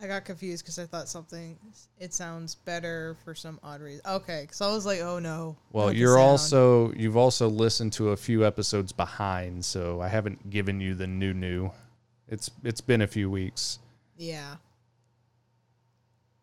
I 0.00 0.06
got 0.06 0.24
confused 0.24 0.62
because 0.62 0.78
I 0.78 0.86
thought 0.86 1.08
something. 1.08 1.58
It 1.98 2.14
sounds 2.14 2.54
better 2.54 3.16
for 3.24 3.34
some 3.34 3.58
odd 3.64 3.80
reason. 3.80 4.02
Okay, 4.08 4.42
because 4.42 4.60
I 4.60 4.70
was 4.70 4.86
like, 4.86 5.00
oh 5.00 5.18
no. 5.18 5.56
Well, 5.72 5.92
you're 5.92 6.18
also, 6.18 6.92
you've 6.92 7.16
also 7.16 7.48
listened 7.48 7.94
to 7.94 8.10
a 8.10 8.16
few 8.16 8.46
episodes 8.46 8.92
behind. 8.92 9.64
So 9.64 10.00
I 10.00 10.06
haven't 10.06 10.50
given 10.50 10.80
you 10.80 10.94
the 10.94 11.08
new, 11.08 11.34
new. 11.34 11.72
It's, 12.28 12.48
it's 12.62 12.80
been 12.80 13.02
a 13.02 13.08
few 13.08 13.28
weeks. 13.28 13.80
Yeah. 14.16 14.54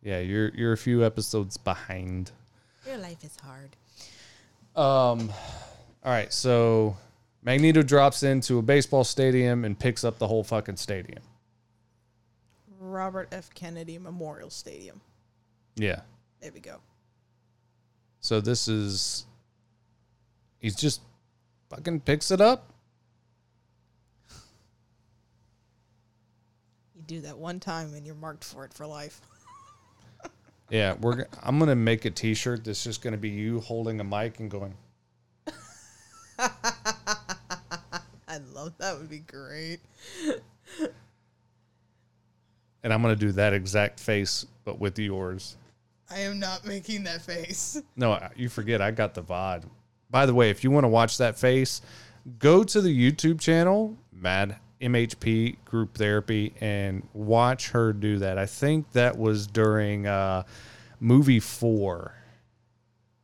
Yeah, 0.06 0.20
you're, 0.20 0.49
you're 0.49 0.72
a 0.72 0.78
few 0.78 1.03
episodes 1.03 1.58
behind. 1.58 2.30
Your 2.86 2.97
life 2.97 3.24
is 3.24 3.36
hard. 3.43 3.76
Um, 4.76 5.32
all 6.03 6.12
right, 6.12 6.32
so 6.32 6.95
Magneto 7.41 7.82
drops 7.82 8.22
into 8.22 8.60
a 8.60 8.62
baseball 8.62 9.03
stadium 9.03 9.66
and 9.66 9.78
picks 9.78 10.03
up 10.03 10.20
the 10.20 10.28
whole 10.28 10.43
fucking 10.43 10.78
stadium. 10.78 11.24
Robert 12.80 13.30
F. 13.32 13.49
Kennedy 13.56 13.97
Memorial 13.97 14.51
Stadium. 14.51 15.01
Yeah. 15.76 16.01
There 16.39 16.51
we 16.53 16.60
go. 16.60 16.78
So 18.20 18.41
this 18.41 18.68
is 18.68 19.26
he's 20.60 20.76
just 20.76 21.01
fucking 21.72 22.01
picks 22.01 22.30
it 22.30 22.41
up. 22.41 22.72
You 26.95 27.01
do 27.08 27.22
that 27.22 27.39
one 27.39 27.60
time 27.60 27.95
and 27.95 28.06
you're 28.06 28.14
marked 28.14 28.43
for 28.43 28.66
it 28.66 28.74
for 28.74 28.86
life. 28.86 29.20
Yeah, 30.70 30.95
we're 30.99 31.26
I'm 31.43 31.59
going 31.59 31.70
to 31.70 31.76
make 31.76 32.05
a 32.05 32.11
t-shirt 32.11 32.63
that's 32.63 32.84
just 32.84 33.01
going 33.01 33.13
to 33.13 33.20
be 33.20 33.30
you 33.30 33.59
holding 33.59 33.99
a 33.99 34.03
mic 34.03 34.39
and 34.39 34.49
going, 34.49 34.74
I 36.39 36.49
love 38.53 38.74
that. 38.80 38.97
Would 38.97 39.09
be 39.09 39.20
great. 39.20 39.80
and 42.84 42.91
I'm 42.93 43.01
going 43.01 43.13
to 43.16 43.20
do 43.20 43.32
that 43.34 43.53
exact 43.53 43.99
face 43.99 44.45
but 44.63 44.80
with 44.80 44.97
yours. 44.97 45.57
I 46.09 46.20
am 46.20 46.39
not 46.39 46.66
making 46.66 47.03
that 47.05 47.22
face. 47.22 47.82
No, 47.95 48.20
you 48.36 48.49
forget 48.49 48.82
I 48.82 48.91
got 48.91 49.13
the 49.13 49.24
VOD. 49.24 49.63
By 50.09 50.26
the 50.26 50.34
way, 50.34 50.49
if 50.49 50.63
you 50.63 50.72
want 50.72 50.84
to 50.84 50.89
watch 50.89 51.18
that 51.18 51.38
face, 51.38 51.82
go 52.39 52.63
to 52.63 52.82
the 52.82 53.11
YouTube 53.11 53.39
channel, 53.39 53.97
Mad 54.11 54.57
MHP 54.86 55.58
Group 55.66 55.98
Therapy, 55.98 56.54
and 56.62 57.08
watch 57.14 57.70
her 57.72 57.92
do 57.94 58.20
that. 58.20 58.38
I 58.38 58.46
think 58.46 58.92
that 58.94 59.18
was 59.18 59.48
during 59.48 60.08
uh, 60.08 60.44
movie 61.00 61.40
four. 61.40 62.16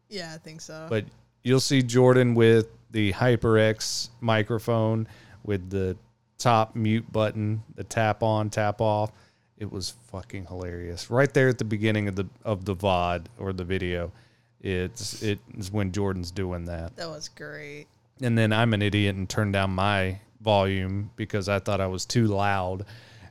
Yeah, 0.09 0.33
I 0.33 0.37
think 0.37 0.61
so. 0.61 0.87
But 0.89 1.05
you'll 1.43 1.59
see 1.59 1.81
Jordan 1.81 2.35
with 2.35 2.67
the 2.91 3.13
HyperX 3.13 4.09
microphone 4.19 5.07
with 5.43 5.69
the 5.69 5.95
top 6.37 6.75
mute 6.75 7.11
button, 7.11 7.63
the 7.75 7.83
tap 7.83 8.23
on, 8.23 8.49
tap 8.49 8.81
off. 8.81 9.11
It 9.57 9.71
was 9.71 9.93
fucking 10.11 10.47
hilarious. 10.47 11.09
Right 11.09 11.31
there 11.33 11.47
at 11.47 11.57
the 11.59 11.65
beginning 11.65 12.07
of 12.07 12.15
the 12.15 12.27
of 12.43 12.65
the 12.65 12.75
VOD 12.75 13.25
or 13.37 13.53
the 13.53 13.63
video. 13.63 14.11
It's 14.59 15.21
it 15.23 15.39
is 15.57 15.71
when 15.71 15.91
Jordan's 15.91 16.31
doing 16.31 16.65
that. 16.65 16.95
that 16.95 17.09
was 17.09 17.29
great. 17.29 17.87
And 18.21 18.37
then 18.37 18.53
I'm 18.53 18.73
an 18.73 18.81
idiot 18.81 19.15
and 19.15 19.27
turned 19.27 19.53
down 19.53 19.71
my 19.71 20.19
volume 20.41 21.11
because 21.15 21.49
I 21.49 21.59
thought 21.59 21.81
I 21.81 21.87
was 21.87 22.05
too 22.05 22.27
loud. 22.27 22.85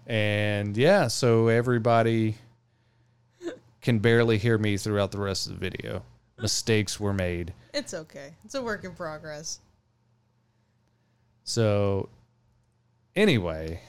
And 0.06 0.76
yeah, 0.76 1.08
so 1.08 1.48
everybody 1.48 2.36
can 3.80 3.98
barely 3.98 4.38
hear 4.38 4.58
me 4.58 4.76
throughout 4.76 5.12
the 5.12 5.20
rest 5.20 5.46
of 5.46 5.54
the 5.54 5.58
video. 5.58 6.02
Mistakes 6.40 6.98
were 6.98 7.12
made. 7.12 7.52
It's 7.74 7.94
okay. 7.94 8.34
It's 8.44 8.54
a 8.54 8.62
work 8.62 8.84
in 8.84 8.92
progress. 8.92 9.61
So, 11.44 12.08
anyway, 13.16 13.80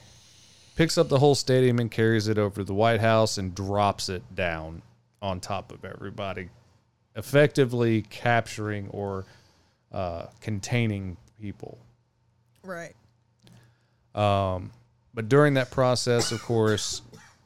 picks 0.76 0.98
up 0.98 1.08
the 1.08 1.18
whole 1.18 1.34
stadium 1.34 1.78
and 1.78 1.90
carries 1.90 2.28
it 2.28 2.38
over 2.38 2.56
to 2.56 2.64
the 2.64 2.74
White 2.74 3.00
House 3.00 3.38
and 3.38 3.54
drops 3.54 4.08
it 4.08 4.22
down 4.34 4.82
on 5.20 5.40
top 5.40 5.72
of 5.72 5.84
everybody, 5.84 6.48
effectively 7.14 8.02
capturing 8.02 8.88
or 8.88 9.24
uh, 9.92 10.26
containing 10.40 11.16
people. 11.40 11.78
Right. 12.64 12.94
Um, 14.14 14.70
but 15.14 15.28
during 15.28 15.54
that 15.54 15.70
process, 15.70 16.32
of 16.32 16.42
course, 16.42 17.02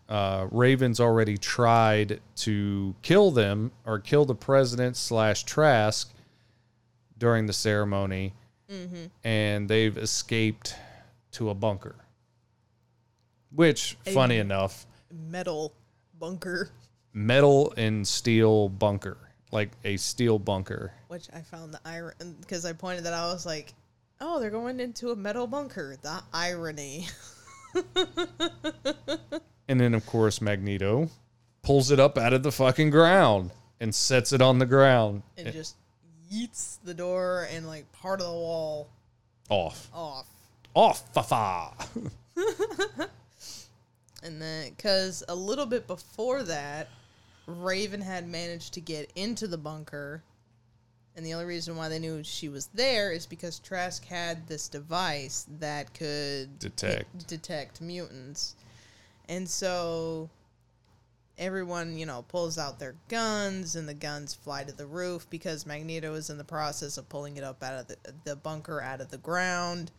uh, 0.08 0.46
Ravens 0.50 1.00
already 1.00 1.36
tried 1.36 2.20
to 2.36 2.94
kill 3.02 3.30
them 3.30 3.72
or 3.84 3.98
kill 3.98 4.24
the 4.24 4.34
president 4.34 4.96
slash 4.96 5.44
Trask 5.44 6.12
during 7.18 7.46
the 7.46 7.52
ceremony, 7.52 8.34
and 9.24 9.68
they've 9.68 9.96
escaped 9.96 10.74
to 11.32 11.50
a 11.50 11.54
bunker. 11.54 11.96
Which, 13.54 13.96
funny 14.12 14.38
enough, 14.38 14.86
Metal 15.10 15.72
bunker, 16.18 16.70
metal 17.12 17.72
and 17.76 18.06
steel 18.06 18.68
bunker, 18.68 19.16
like 19.52 19.70
a 19.84 19.96
steel 19.96 20.38
bunker. 20.38 20.92
which 21.08 21.28
I 21.32 21.40
found 21.40 21.72
the 21.72 21.80
iron 21.84 22.12
because 22.40 22.64
I 22.66 22.72
pointed 22.74 23.04
that 23.04 23.12
out. 23.12 23.30
I 23.30 23.32
was 23.32 23.46
like, 23.46 23.72
oh, 24.20 24.40
they're 24.40 24.50
going 24.50 24.80
into 24.80 25.10
a 25.10 25.16
metal 25.16 25.46
bunker. 25.46 25.96
The 26.00 26.22
irony. 26.32 27.08
And 29.68 29.80
then, 29.80 29.94
of 29.94 30.06
course, 30.06 30.40
Magneto 30.40 31.10
pulls 31.62 31.90
it 31.90 31.98
up 31.98 32.16
out 32.16 32.32
of 32.32 32.44
the 32.44 32.52
fucking 32.52 32.90
ground 32.90 33.50
and 33.80 33.92
sets 33.92 34.32
it 34.32 34.40
on 34.40 34.58
the 34.60 34.66
ground. 34.66 35.22
and 35.36 35.52
just 35.52 35.74
yeets 36.32 36.78
the 36.84 36.94
door 36.94 37.48
and 37.50 37.66
like 37.66 37.90
part 37.92 38.20
of 38.20 38.26
the 38.26 38.32
wall 38.32 38.88
off. 39.48 39.88
off. 39.92 40.26
Off, 40.74 41.12
fa 41.12 41.22
fa. 41.22 41.72
And 44.22 44.42
then, 44.42 44.70
because 44.70 45.22
a 45.28 45.34
little 45.34 45.66
bit 45.66 45.86
before 45.86 46.42
that, 46.44 46.88
Raven 47.46 48.00
had 48.00 48.26
managed 48.26 48.74
to 48.74 48.80
get 48.80 49.10
into 49.14 49.46
the 49.46 49.58
bunker. 49.58 50.20
And 51.16 51.24
the 51.24 51.32
only 51.32 51.46
reason 51.46 51.76
why 51.76 51.88
they 51.88 51.98
knew 51.98 52.22
she 52.22 52.50
was 52.50 52.66
there 52.74 53.10
is 53.10 53.24
because 53.24 53.58
Trask 53.58 54.04
had 54.04 54.46
this 54.46 54.68
device 54.68 55.46
that 55.58 55.94
could 55.94 56.58
Detect. 56.58 57.26
detect 57.26 57.80
mutants. 57.80 58.54
And 59.28 59.48
so 59.48 60.28
everyone, 61.38 61.96
you 61.96 62.04
know, 62.04 62.22
pulls 62.28 62.58
out 62.58 62.78
their 62.78 62.96
guns 63.08 63.76
and 63.76 63.88
the 63.88 63.94
guns 63.94 64.34
fly 64.34 64.64
to 64.64 64.76
the 64.76 64.86
roof 64.86 65.26
because 65.30 65.64
Magneto 65.66 66.12
is 66.14 66.28
in 66.28 66.36
the 66.36 66.44
process 66.44 66.98
of 66.98 67.08
pulling 67.08 67.38
it 67.38 67.44
up 67.44 67.62
out 67.62 67.80
of 67.80 67.88
the, 67.88 67.96
the 68.24 68.36
bunker 68.36 68.80
out 68.82 69.00
of 69.00 69.10
the 69.10 69.18
ground, 69.18 69.90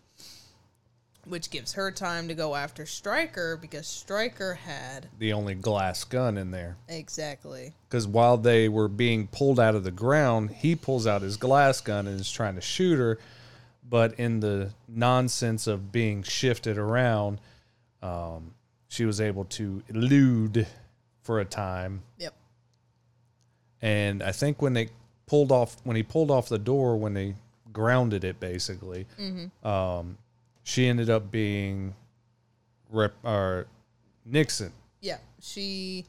which 1.29 1.49
gives 1.49 1.73
her 1.73 1.91
time 1.91 2.27
to 2.27 2.33
go 2.33 2.55
after 2.55 2.85
Stryker 2.85 3.57
because 3.57 3.87
Stryker 3.87 4.53
had 4.55 5.07
The 5.19 5.33
only 5.33 5.55
glass 5.55 6.03
gun 6.03 6.37
in 6.37 6.51
there. 6.51 6.77
exactly. 6.87 7.73
Because 7.89 8.07
while 8.07 8.37
they 8.37 8.69
were 8.69 8.87
being 8.87 9.27
pulled 9.27 9.59
out 9.59 9.75
of 9.75 9.83
the 9.83 9.91
ground, 9.91 10.51
he 10.51 10.75
pulls 10.75 11.05
out 11.07 11.21
his 11.21 11.37
glass 11.37 11.81
gun 11.81 12.07
and 12.07 12.19
is 12.19 12.31
trying 12.31 12.55
to 12.55 12.61
shoot 12.61 12.97
her. 12.97 13.19
But 13.89 14.15
in 14.19 14.39
the 14.41 14.71
nonsense 14.87 15.65
of 15.67 15.91
being 15.91 16.23
shifted 16.23 16.77
around, 16.77 17.39
um, 18.01 18.53
she 18.89 19.05
was 19.05 19.21
able 19.21 19.45
to 19.45 19.81
elude 19.89 20.67
for 21.21 21.39
a 21.39 21.45
time. 21.45 22.01
Yep. 22.17 22.33
And 23.81 24.23
I 24.23 24.31
think 24.31 24.61
when 24.61 24.73
they 24.73 24.89
pulled 25.25 25.51
off, 25.51 25.77
when 25.83 25.95
he 25.95 26.03
pulled 26.03 26.31
off 26.31 26.49
the 26.49 26.57
door, 26.59 26.97
when 26.97 27.13
they 27.13 27.35
grounded 27.71 28.23
it, 28.23 28.39
basically, 28.39 29.05
um, 29.63 30.17
she 30.67 30.85
ended 30.85 31.09
up 31.09 31.31
being 31.31 31.95
rep, 32.89 33.13
or 33.23 33.67
Nixon. 34.25 34.73
Yeah. 34.99 35.19
She 35.41 36.05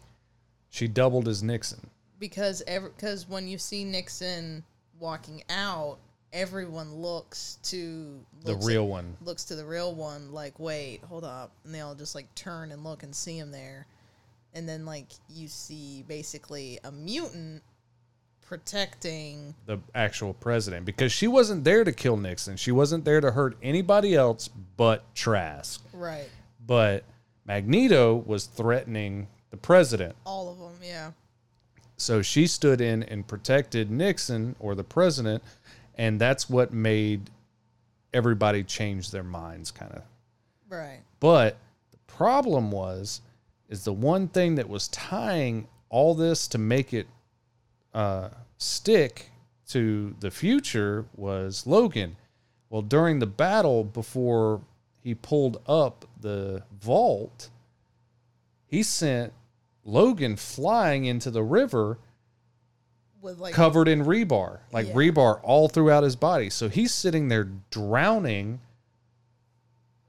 She 0.70 0.88
doubled 0.88 1.28
as 1.28 1.42
Nixon. 1.44 1.90
because 2.18 2.60
ever 2.66 2.88
because 2.88 3.28
when 3.28 3.46
you 3.46 3.56
see 3.56 3.84
Nixon 3.84 4.64
walking 4.98 5.44
out, 5.48 5.98
everyone 6.32 6.92
looks 6.96 7.58
to 7.62 8.18
The 8.42 8.56
real 8.56 8.82
at- 8.82 8.88
one. 8.88 9.16
looks 9.24 9.44
to 9.44 9.54
the 9.54 9.64
real 9.64 9.94
one 9.94 10.32
like 10.32 10.58
wait 10.58 11.02
hold 11.04 11.24
up 11.24 11.52
and 11.64 11.72
they 11.72 11.80
all 11.80 11.94
just 11.94 12.14
like 12.16 12.34
turn 12.34 12.72
and 12.72 12.82
look 12.84 13.02
and 13.04 13.14
see 13.14 13.38
him 13.38 13.50
there 13.52 13.86
and 14.54 14.68
then 14.68 14.84
like 14.84 15.06
you 15.30 15.48
see 15.48 16.04
basically 16.08 16.78
a 16.84 16.90
mutant 16.92 17.62
protecting 18.48 19.54
the 19.66 19.78
actual 19.94 20.32
president 20.32 20.86
because 20.86 21.12
she 21.12 21.28
wasn't 21.28 21.62
there 21.64 21.84
to 21.84 21.92
kill 21.92 22.16
Nixon. 22.16 22.56
She 22.56 22.72
wasn't 22.72 23.04
there 23.04 23.20
to 23.20 23.30
hurt 23.30 23.58
anybody 23.62 24.14
else 24.14 24.48
but 24.78 25.14
Trask. 25.14 25.84
right 25.92 26.30
But 26.66 27.04
Magneto 27.44 28.14
was 28.16 28.46
threatening 28.46 29.28
the 29.50 29.58
president. 29.58 30.16
all 30.24 30.50
of 30.50 30.58
them 30.58 30.72
yeah 30.82 31.10
So 31.98 32.22
she 32.22 32.46
stood 32.46 32.80
in 32.80 33.02
and 33.02 33.26
protected 33.26 33.90
Nixon 33.90 34.56
or 34.60 34.74
the 34.74 34.84
president, 34.84 35.42
and 35.96 36.18
that's 36.18 36.48
what 36.48 36.72
made 36.72 37.28
everybody 38.14 38.64
change 38.64 39.10
their 39.10 39.22
minds 39.22 39.70
kind 39.70 39.92
of. 39.92 40.02
right 40.70 41.00
But 41.20 41.58
the 41.90 41.98
problem 42.06 42.70
was 42.70 43.20
is 43.68 43.84
the 43.84 43.92
one 43.92 44.26
thing 44.28 44.54
that 44.54 44.70
was 44.70 44.88
tying 44.88 45.68
all 45.90 46.14
this 46.14 46.48
to 46.48 46.56
make 46.56 46.94
it 46.94 47.06
uh, 47.94 48.30
stick 48.56 49.30
to 49.68 50.14
the 50.20 50.30
future 50.30 51.04
was 51.14 51.66
Logan. 51.66 52.16
Well, 52.70 52.82
during 52.82 53.18
the 53.18 53.26
battle 53.26 53.84
before 53.84 54.60
he 55.02 55.14
pulled 55.14 55.60
up 55.66 56.04
the 56.20 56.62
vault, 56.80 57.50
he 58.66 58.82
sent 58.82 59.32
Logan 59.84 60.36
flying 60.36 61.04
into 61.06 61.30
the 61.30 61.42
river 61.42 61.98
with 63.20 63.38
like 63.38 63.54
covered 63.54 63.88
in 63.88 64.04
rebar, 64.04 64.60
like 64.70 64.88
Yeah. 64.88 64.94
rebar 64.94 65.40
all 65.42 65.68
throughout 65.68 66.02
his 66.04 66.14
body. 66.16 66.50
So 66.50 66.68
he's 66.68 66.92
sitting 66.92 67.28
there 67.28 67.48
drowning 67.70 68.60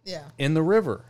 yeah 0.03 0.25
in 0.37 0.53
the 0.53 0.63
river. 0.63 1.05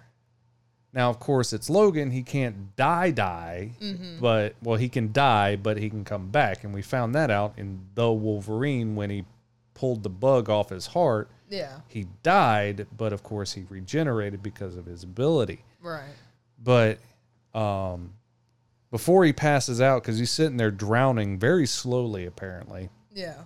Now, 0.91 1.09
of 1.09 1.19
course, 1.19 1.53
it's 1.53 1.69
Logan. 1.69 2.09
He 2.11 2.23
can't 2.23 2.75
die, 2.75 3.11
die, 3.11 3.71
but 4.19 4.55
well, 4.63 4.75
he 4.77 4.89
can 4.89 5.11
die, 5.11 5.55
but 5.55 5.77
he 5.77 5.89
can 5.89 6.03
come 6.03 6.29
back, 6.29 6.63
and 6.63 6.73
we 6.73 6.81
found 6.81 7.13
that 7.15 7.29
out 7.29 7.53
in 7.57 7.79
the 7.93 8.11
Wolverine 8.11 8.95
when 8.95 9.09
he 9.11 9.25
pulled 9.75 10.01
the 10.03 10.09
bug 10.09 10.49
off 10.49 10.69
his 10.69 10.87
heart. 10.87 11.29
yeah 11.49 11.81
He 11.87 12.07
died, 12.23 12.87
but 12.97 13.13
of 13.13 13.21
course, 13.21 13.53
he 13.53 13.65
regenerated 13.69 14.41
because 14.41 14.75
of 14.75 14.85
his 14.85 15.03
ability. 15.03 15.63
right 15.81 16.09
But 16.61 16.97
um, 17.53 18.13
before 18.91 19.23
he 19.25 19.31
passes 19.31 19.79
out, 19.79 20.01
because 20.01 20.17
he's 20.17 20.31
sitting 20.31 20.57
there 20.57 20.71
drowning 20.71 21.37
very 21.37 21.67
slowly, 21.67 22.25
apparently 22.25 22.89
yeah 23.13 23.43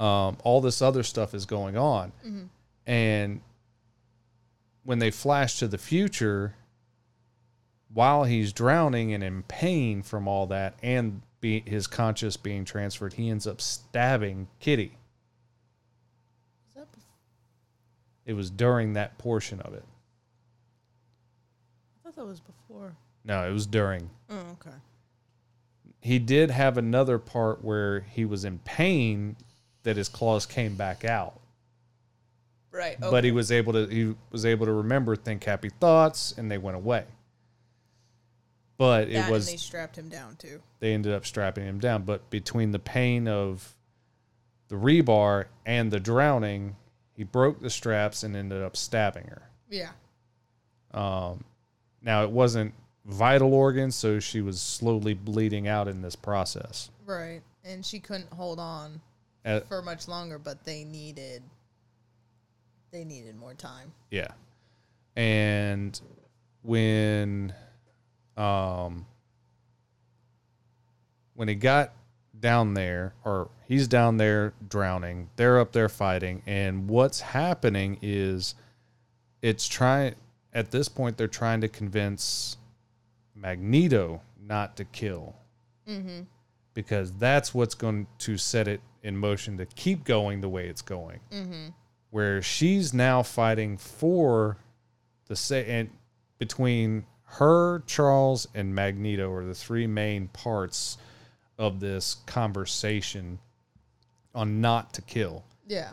um, 0.00 0.36
all 0.44 0.60
this 0.60 0.82
other 0.82 1.02
stuff 1.02 1.34
is 1.34 1.46
going 1.46 1.76
on. 1.76 2.12
And 2.86 3.40
when 4.84 4.98
they 4.98 5.10
flash 5.10 5.58
to 5.58 5.68
the 5.68 5.78
future, 5.78 6.54
while 7.92 8.24
he's 8.24 8.52
drowning 8.52 9.12
and 9.12 9.22
in 9.22 9.42
pain 9.44 10.02
from 10.02 10.26
all 10.26 10.46
that 10.46 10.74
and 10.82 11.22
be, 11.40 11.60
his 11.66 11.86
conscious 11.86 12.36
being 12.36 12.64
transferred, 12.64 13.12
he 13.14 13.28
ends 13.28 13.46
up 13.46 13.60
stabbing 13.60 14.48
Kitty. 14.60 14.96
Is 16.68 16.74
that 16.74 16.90
bef- 16.92 17.02
It 18.26 18.32
was 18.34 18.50
during 18.50 18.94
that 18.94 19.18
portion 19.18 19.60
of 19.60 19.74
it. 19.74 19.84
I 22.00 22.04
thought 22.04 22.16
that 22.16 22.24
was 22.26 22.40
before 22.40 22.96
No, 23.24 23.46
it 23.48 23.52
was 23.52 23.66
during. 23.66 24.08
oh 24.30 24.36
okay 24.52 24.76
He 26.00 26.18
did 26.18 26.50
have 26.50 26.78
another 26.78 27.18
part 27.18 27.62
where 27.64 28.00
he 28.00 28.24
was 28.24 28.44
in 28.44 28.58
pain 28.60 29.36
that 29.82 29.96
his 29.96 30.08
claws 30.08 30.46
came 30.46 30.76
back 30.76 31.04
out. 31.04 31.40
Right 32.72 32.98
but 32.98 33.22
he 33.22 33.30
was 33.30 33.52
able 33.52 33.72
to 33.72 33.86
he 33.86 34.14
was 34.30 34.44
able 34.44 34.66
to 34.66 34.72
remember 34.72 35.14
think 35.14 35.44
happy 35.44 35.70
thoughts 35.80 36.34
and 36.36 36.50
they 36.50 36.58
went 36.58 36.76
away. 36.76 37.04
But 38.78 39.10
it 39.10 39.30
was 39.30 39.46
and 39.46 39.54
they 39.54 39.58
strapped 39.58 39.96
him 39.96 40.08
down 40.08 40.36
too. 40.36 40.60
They 40.80 40.92
ended 40.92 41.12
up 41.12 41.24
strapping 41.24 41.64
him 41.64 41.78
down. 41.78 42.02
But 42.02 42.28
between 42.30 42.72
the 42.72 42.80
pain 42.80 43.28
of 43.28 43.76
the 44.68 44.76
rebar 44.76 45.44
and 45.64 45.90
the 45.90 46.00
drowning 46.00 46.76
he 47.14 47.24
broke 47.24 47.60
the 47.60 47.70
straps 47.70 48.22
and 48.22 48.34
ended 48.34 48.62
up 48.62 48.76
stabbing 48.76 49.26
her. 49.26 49.42
Yeah. 49.70 49.90
Um, 50.92 51.44
now 52.00 52.24
it 52.24 52.30
wasn't 52.30 52.74
vital 53.04 53.54
organs 53.54 53.94
so 53.94 54.18
she 54.18 54.40
was 54.40 54.60
slowly 54.60 55.14
bleeding 55.14 55.68
out 55.68 55.88
in 55.88 56.02
this 56.02 56.16
process. 56.16 56.90
Right. 57.06 57.42
And 57.64 57.84
she 57.84 58.00
couldn't 58.00 58.32
hold 58.32 58.58
on 58.58 59.00
for 59.68 59.82
much 59.82 60.08
longer, 60.08 60.38
but 60.38 60.64
they 60.64 60.84
needed 60.84 61.42
they 62.92 63.04
needed 63.04 63.36
more 63.36 63.54
time. 63.54 63.92
Yeah. 64.10 64.28
And 65.16 66.00
when 66.62 67.52
um 68.36 69.06
when 71.34 71.48
he 71.48 71.54
got 71.54 71.92
down 72.38 72.74
there 72.74 73.14
or 73.24 73.48
he's 73.66 73.88
down 73.88 74.18
there 74.18 74.52
drowning, 74.68 75.30
they're 75.36 75.58
up 75.58 75.72
there 75.72 75.88
fighting 75.88 76.42
and 76.46 76.88
what's 76.88 77.20
happening 77.20 77.98
is 78.02 78.54
it's 79.40 79.66
trying 79.66 80.14
at 80.52 80.70
this 80.70 80.88
point 80.88 81.16
they're 81.16 81.26
trying 81.26 81.62
to 81.62 81.68
convince 81.68 82.58
Magneto 83.34 84.20
not 84.40 84.76
to 84.76 84.84
kill. 84.84 85.34
Mm-hmm. 85.88 86.22
Because 86.74 87.12
that's 87.12 87.52
what's 87.52 87.74
going 87.74 88.06
to 88.18 88.38
set 88.38 88.66
it 88.68 88.80
in 89.02 89.16
motion 89.16 89.58
to 89.58 89.66
keep 89.66 90.04
going 90.04 90.40
the 90.40 90.48
way 90.48 90.68
it's 90.68 90.80
going 90.80 91.20
Mm-hmm. 91.30 91.68
Where 92.12 92.40
she's 92.42 92.92
now 92.94 93.22
fighting 93.22 93.76
for 93.78 94.58
the 95.26 95.34
say 95.34 95.66
and 95.66 95.90
between 96.38 97.04
her, 97.24 97.82
Charles, 97.86 98.46
and 98.54 98.74
Magneto 98.74 99.32
are 99.32 99.44
the 99.46 99.54
three 99.54 99.86
main 99.86 100.28
parts 100.28 100.98
of 101.58 101.80
this 101.80 102.16
conversation 102.26 103.38
on 104.34 104.60
not 104.60 104.92
to 104.92 105.00
kill. 105.02 105.42
Yeah. 105.66 105.92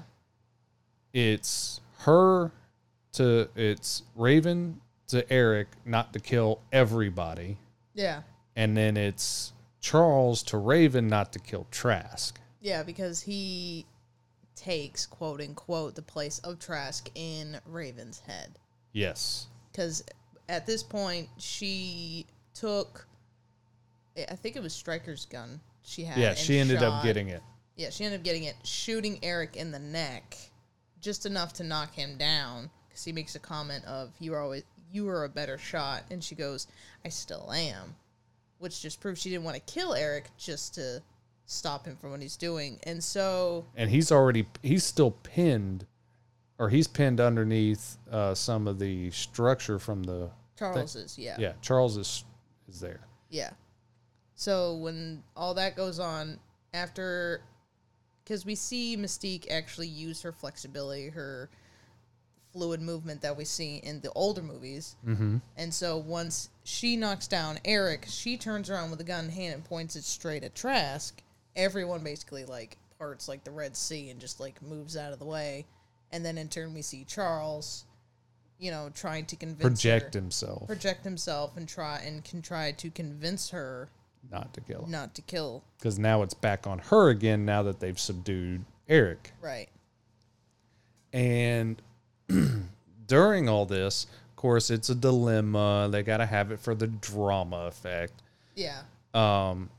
It's 1.14 1.80
her 2.00 2.52
to 3.14 3.48
it's 3.56 4.04
Raven 4.16 4.82
to 5.08 5.32
Eric 5.32 5.70
not 5.86 6.12
to 6.14 6.20
kill 6.20 6.60
everybody, 6.72 7.58
Yeah. 7.94 8.22
and 8.56 8.76
then 8.78 8.98
it's 8.98 9.54
Charles 9.80 10.44
to 10.44 10.58
Raven 10.58 11.08
not 11.08 11.32
to 11.34 11.40
kill 11.40 11.66
Trask. 11.72 12.40
Yeah, 12.62 12.84
because 12.84 13.22
he 13.22 13.86
takes 14.60 15.06
quote 15.06 15.42
unquote 15.42 15.96
the 15.96 16.02
place 16.02 16.40
of 16.40 16.60
Trask 16.60 17.10
in 17.16 17.60
Raven's 17.66 18.20
head. 18.20 18.60
Yes. 18.92 19.48
Because 19.72 20.04
at 20.50 20.66
this 20.66 20.84
point 20.84 21.30
she 21.38 22.26
took 22.54 23.08
I 24.18 24.36
think 24.36 24.56
it 24.58 24.64
was 24.64 24.74
Stryker's 24.74 25.26
gun 25.26 25.62
she 25.84 26.04
had. 26.04 26.18
Yeah, 26.18 26.34
she 26.34 26.60
ended 26.60 26.84
up 26.84 27.04
getting 27.04 27.30
it. 27.30 27.42
Yeah, 27.76 27.90
she 27.90 28.04
ended 28.04 28.20
up 28.20 28.24
getting 28.26 28.44
it, 28.44 28.56
shooting 28.64 29.20
Eric 29.24 29.56
in 29.56 29.72
the 29.72 29.80
neck, 29.80 30.36
just 31.00 31.26
enough 31.26 31.54
to 31.54 31.64
knock 31.64 31.94
him 31.94 32.18
down. 32.18 32.70
Because 32.90 33.06
he 33.06 33.14
makes 33.14 33.36
a 33.36 33.40
comment 33.40 33.86
of 33.86 34.12
"You 34.20 34.34
are 34.34 34.42
always 34.42 34.64
you 34.92 35.06
were 35.06 35.24
a 35.24 35.30
better 35.30 35.58
shot," 35.58 36.04
and 36.12 36.22
she 36.22 36.36
goes, 36.36 36.68
"I 37.06 37.10
still 37.10 37.52
am," 37.54 37.96
which 38.58 38.82
just 38.82 39.00
proves 39.00 39.22
she 39.22 39.30
didn't 39.30 39.46
want 39.46 39.56
to 39.56 39.74
kill 39.74 39.94
Eric 39.94 40.30
just 40.38 40.76
to 40.76 41.02
stop 41.50 41.86
him 41.86 41.98
from 41.98 42.12
what 42.12 42.22
he's 42.22 42.38
doing. 42.38 42.80
And 42.84 43.04
so, 43.04 43.66
and 43.76 43.90
he's 43.90 44.12
already 44.12 44.48
he's 44.62 44.84
still 44.84 45.12
pinned 45.12 45.86
or 46.60 46.70
he's 46.70 46.88
pinned 46.88 47.20
underneath 47.20 47.98
uh, 48.12 48.36
some 48.36 48.68
of 48.68 48.80
the 48.80 49.10
structure 49.12 49.80
from 49.80 50.04
the 50.04 50.30
Charles 50.58 50.96
is 50.96 51.18
yeah, 51.18 51.38
yeah 51.40 51.54
charles 51.62 51.96
is 51.96 52.26
is 52.68 52.80
there 52.80 53.00
Yeah. 53.30 53.52
So 54.36 54.76
when 54.76 55.24
all 55.36 55.54
that 55.56 55.76
goes 55.76 56.00
on 56.00 56.38
after 56.74 57.42
because 58.24 58.46
we 58.46 58.56
see 58.56 58.96
Mystique 58.96 59.50
actually 59.50 59.88
use 59.88 60.22
her 60.22 60.32
flexibility, 60.32 61.10
her 61.10 61.50
fluid 62.54 62.82
movement 62.82 63.22
that 63.22 63.36
we 63.36 63.46
see 63.46 63.78
in 63.78 64.02
the 64.02 64.12
older 64.14 64.42
movies. 64.42 64.96
Mm-hmm. 65.08 65.38
And 65.58 65.74
so 65.74 65.98
once 65.98 66.50
she 66.64 66.96
knocks 66.96 67.28
down 67.28 67.60
Eric, 67.66 68.06
she 68.08 68.38
turns 68.38 68.70
around 68.70 68.92
with 68.92 69.02
a 69.02 69.04
gun 69.04 69.26
in 69.26 69.32
hand 69.32 69.54
and 69.56 69.64
points 69.64 69.96
it 69.96 70.04
straight 70.04 70.44
at 70.44 70.56
Trask. 70.56 71.22
Everyone 71.60 72.04
basically 72.04 72.46
like 72.46 72.78
parts 72.98 73.28
like 73.28 73.44
the 73.44 73.52
Red 73.52 73.76
Sea 73.76 74.10
and 74.10 74.20
just 74.20 74.40
like 74.40 74.62
moves 74.62 74.96
out 74.98 75.14
of 75.14 75.20
the 75.20 75.26
way. 75.26 75.66
And 76.12 76.26
then 76.26 76.38
in 76.38 76.48
turn 76.48 76.74
we 76.74 76.82
see 76.82 77.04
Charles, 77.04 77.86
you 78.58 78.72
know, 78.72 78.90
trying 78.96 79.26
to 79.28 79.36
convince 79.36 79.62
Project 79.82 80.14
her, 80.16 80.22
himself 80.22 80.66
project 80.68 81.04
himself 81.04 81.56
and 81.58 81.68
try 81.68 81.98
and 82.00 82.24
can 82.24 82.42
try 82.42 82.72
to 82.72 82.90
convince 82.90 83.50
her 83.50 83.90
not 84.32 84.54
to 84.54 84.62
kill 84.62 84.84
him. 84.84 84.92
not 84.92 85.14
to 85.16 85.22
kill. 85.22 85.64
Because 85.78 86.00
now 86.00 86.24
it's 86.24 86.34
back 86.34 86.66
on 86.66 86.80
her 86.80 87.10
again 87.10 87.46
now 87.46 87.64
that 87.64 87.80
they've 87.80 88.00
subdued 88.00 88.64
Eric. 88.88 89.32
Right. 89.42 89.70
And 91.14 91.82
during 93.08 93.50
all 93.50 93.66
this, 93.66 94.06
of 94.30 94.36
course, 94.36 94.70
it's 94.70 94.90
a 94.90 94.96
dilemma. 94.96 95.90
They 95.92 96.04
got 96.04 96.18
to 96.18 96.26
have 96.26 96.52
it 96.52 96.60
for 96.60 96.76
the 96.76 96.88
drama 96.88 97.66
effect. 97.68 98.22
Yeah. 98.56 98.82
um, 99.14 99.70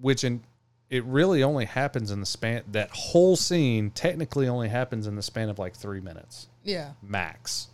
which 0.00 0.24
in 0.24 0.40
it 0.88 1.04
really 1.04 1.42
only 1.42 1.64
happens 1.64 2.10
in 2.10 2.20
the 2.20 2.26
span 2.26 2.62
that 2.68 2.90
whole 2.90 3.36
scene 3.36 3.90
technically 3.90 4.48
only 4.48 4.68
happens 4.68 5.06
in 5.06 5.16
the 5.16 5.22
span 5.22 5.48
of 5.48 5.58
like 5.58 5.74
three 5.74 6.00
minutes. 6.00 6.48
Yeah. 6.62 6.92
max. 7.02 7.68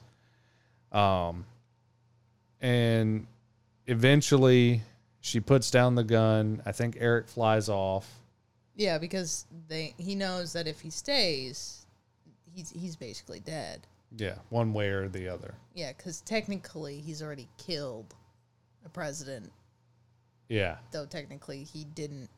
Um 0.90 1.46
and 2.60 3.26
eventually 3.86 4.82
she 5.20 5.40
puts 5.40 5.70
down 5.70 5.94
the 5.94 6.04
gun. 6.04 6.62
I 6.64 6.72
think 6.72 6.96
eric 7.00 7.28
flies 7.28 7.68
off. 7.68 8.08
Yeah, 8.74 8.98
because 8.98 9.46
they 9.68 9.94
he 9.98 10.14
knows 10.14 10.52
that 10.54 10.66
if 10.66 10.80
he 10.80 10.90
stays, 10.90 11.86
he's 12.54 12.70
he's 12.70 12.96
basically 12.96 13.40
dead. 13.40 13.86
yeah 14.16 14.36
one 14.48 14.72
way 14.72 14.88
or 14.88 15.08
the 15.08 15.28
other. 15.28 15.54
Yeah, 15.74 15.92
because 15.96 16.20
technically 16.22 17.00
he's 17.00 17.22
already 17.22 17.48
killed 17.58 18.14
a 18.84 18.88
president, 18.88 19.50
yeah. 20.48 20.76
Though 20.90 21.06
technically 21.06 21.64
he 21.64 21.84
didn't 21.84 22.28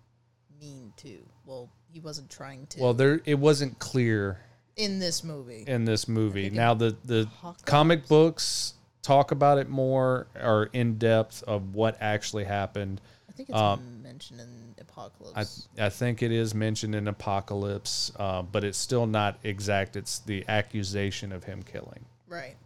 mean 0.64 0.92
to. 0.98 1.18
Well, 1.46 1.68
he 1.92 2.00
wasn't 2.00 2.30
trying 2.30 2.66
to. 2.68 2.80
well 2.80 2.94
there 2.94 3.20
it 3.24 3.38
wasn't 3.38 3.78
clear 3.78 4.40
in 4.76 4.98
this 4.98 5.22
movie, 5.22 5.64
in 5.66 5.84
this 5.84 6.08
movie. 6.08 6.50
Now 6.50 6.74
the 6.74 6.96
the 7.04 7.22
Apocalypse? 7.22 7.62
comic 7.64 8.08
books 8.08 8.74
talk 9.02 9.30
about 9.30 9.58
it 9.58 9.68
more 9.68 10.26
or 10.42 10.70
in 10.72 10.98
depth 10.98 11.42
of 11.44 11.74
what 11.74 11.96
actually 12.00 12.44
happened. 12.44 13.00
I 13.28 13.32
think 13.32 13.48
it's 13.50 14.02
mentioned 14.02 14.40
in 14.40 14.74
Apocalypse. 14.80 15.68
I 15.76 15.86
I 15.86 15.90
think 15.90 16.22
it 16.22 16.32
is 16.32 16.54
mentioned 16.54 16.94
in 16.94 17.08
Apocalypse, 17.08 18.12
uh, 18.16 18.42
but 18.42 18.64
it's 18.64 18.78
still 18.78 19.06
not 19.06 19.38
exact. 19.42 19.96
It's 19.96 20.20
the 20.20 20.44
accusation 20.48 21.32
of 21.32 21.44
him 21.44 21.62
killing. 21.62 22.04
right. 22.28 22.56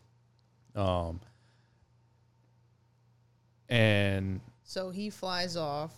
Um, 0.76 1.20
and 3.68 4.40
So 4.62 4.90
he 4.90 5.10
flies 5.10 5.56
off 5.56 5.92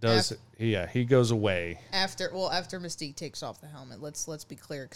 does 0.00 0.32
Af- 0.32 0.38
yeah 0.58 0.86
he 0.86 1.04
goes 1.04 1.30
away. 1.30 1.80
after 1.92 2.30
well 2.32 2.50
after 2.50 2.78
Mystique 2.80 3.16
takes 3.16 3.42
off 3.42 3.60
the 3.60 3.66
helmet. 3.68 4.00
Let's 4.02 4.28
let's 4.28 4.44
be 4.44 4.56
clear. 4.56 4.88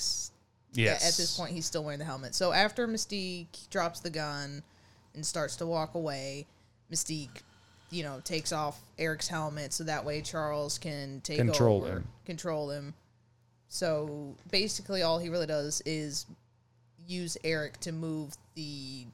Yes. 0.72 1.02
At 1.08 1.16
this 1.16 1.36
point, 1.36 1.52
he's 1.52 1.66
still 1.66 1.82
wearing 1.82 1.98
the 1.98 2.04
helmet. 2.04 2.34
So 2.34 2.52
after 2.52 2.86
Mystique 2.86 3.68
drops 3.70 4.00
the 4.00 4.10
gun 4.10 4.62
and 5.14 5.26
starts 5.26 5.56
to 5.56 5.66
walk 5.66 5.94
away, 5.96 6.46
Mystique, 6.92 7.42
you 7.90 8.04
know, 8.04 8.20
takes 8.22 8.52
off 8.52 8.80
Eric's 8.96 9.26
helmet 9.26 9.72
so 9.72 9.82
that 9.84 10.04
way 10.04 10.20
Charles 10.20 10.78
can 10.78 11.20
take 11.22 11.38
Control 11.38 11.78
over, 11.82 11.96
him. 11.96 12.04
control 12.24 12.70
him. 12.70 12.94
So 13.68 14.36
basically, 14.52 15.02
all 15.02 15.18
he 15.18 15.28
really 15.28 15.46
does 15.46 15.82
is 15.86 16.26
use 17.04 17.36
Eric 17.42 17.78
to 17.80 17.90
move 17.90 18.36
the 18.54 19.06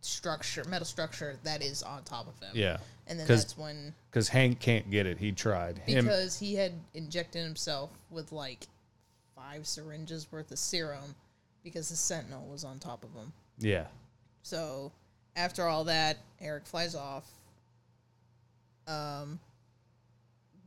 structure, 0.00 0.64
metal 0.64 0.84
structure 0.86 1.36
that 1.44 1.62
is 1.62 1.82
on 1.82 2.02
top 2.04 2.26
of 2.28 2.38
him. 2.46 2.50
yeah, 2.54 2.76
and 3.06 3.18
then 3.18 3.26
'cause- 3.26 3.42
that's 3.44 3.56
when 3.58 3.94
because 4.10 4.28
Hank 4.28 4.60
can't 4.60 4.90
get 4.90 5.06
it. 5.06 5.18
He 5.18 5.32
tried. 5.32 5.78
Him, 5.78 6.04
because 6.06 6.38
he 6.38 6.54
had 6.54 6.72
injected 6.94 7.42
himself 7.44 7.90
with 8.10 8.32
like 8.32 8.66
five 9.34 9.66
syringes 9.66 10.30
worth 10.32 10.50
of 10.52 10.58
serum 10.58 11.14
because 11.62 11.88
the 11.88 11.96
sentinel 11.96 12.46
was 12.46 12.64
on 12.64 12.78
top 12.78 13.02
of 13.04 13.12
him. 13.14 13.32
yeah, 13.58 13.86
So 14.42 14.92
after 15.36 15.66
all 15.66 15.84
that, 15.84 16.18
Eric 16.40 16.66
flies 16.66 16.94
off. 16.94 17.26
Um, 18.86 19.40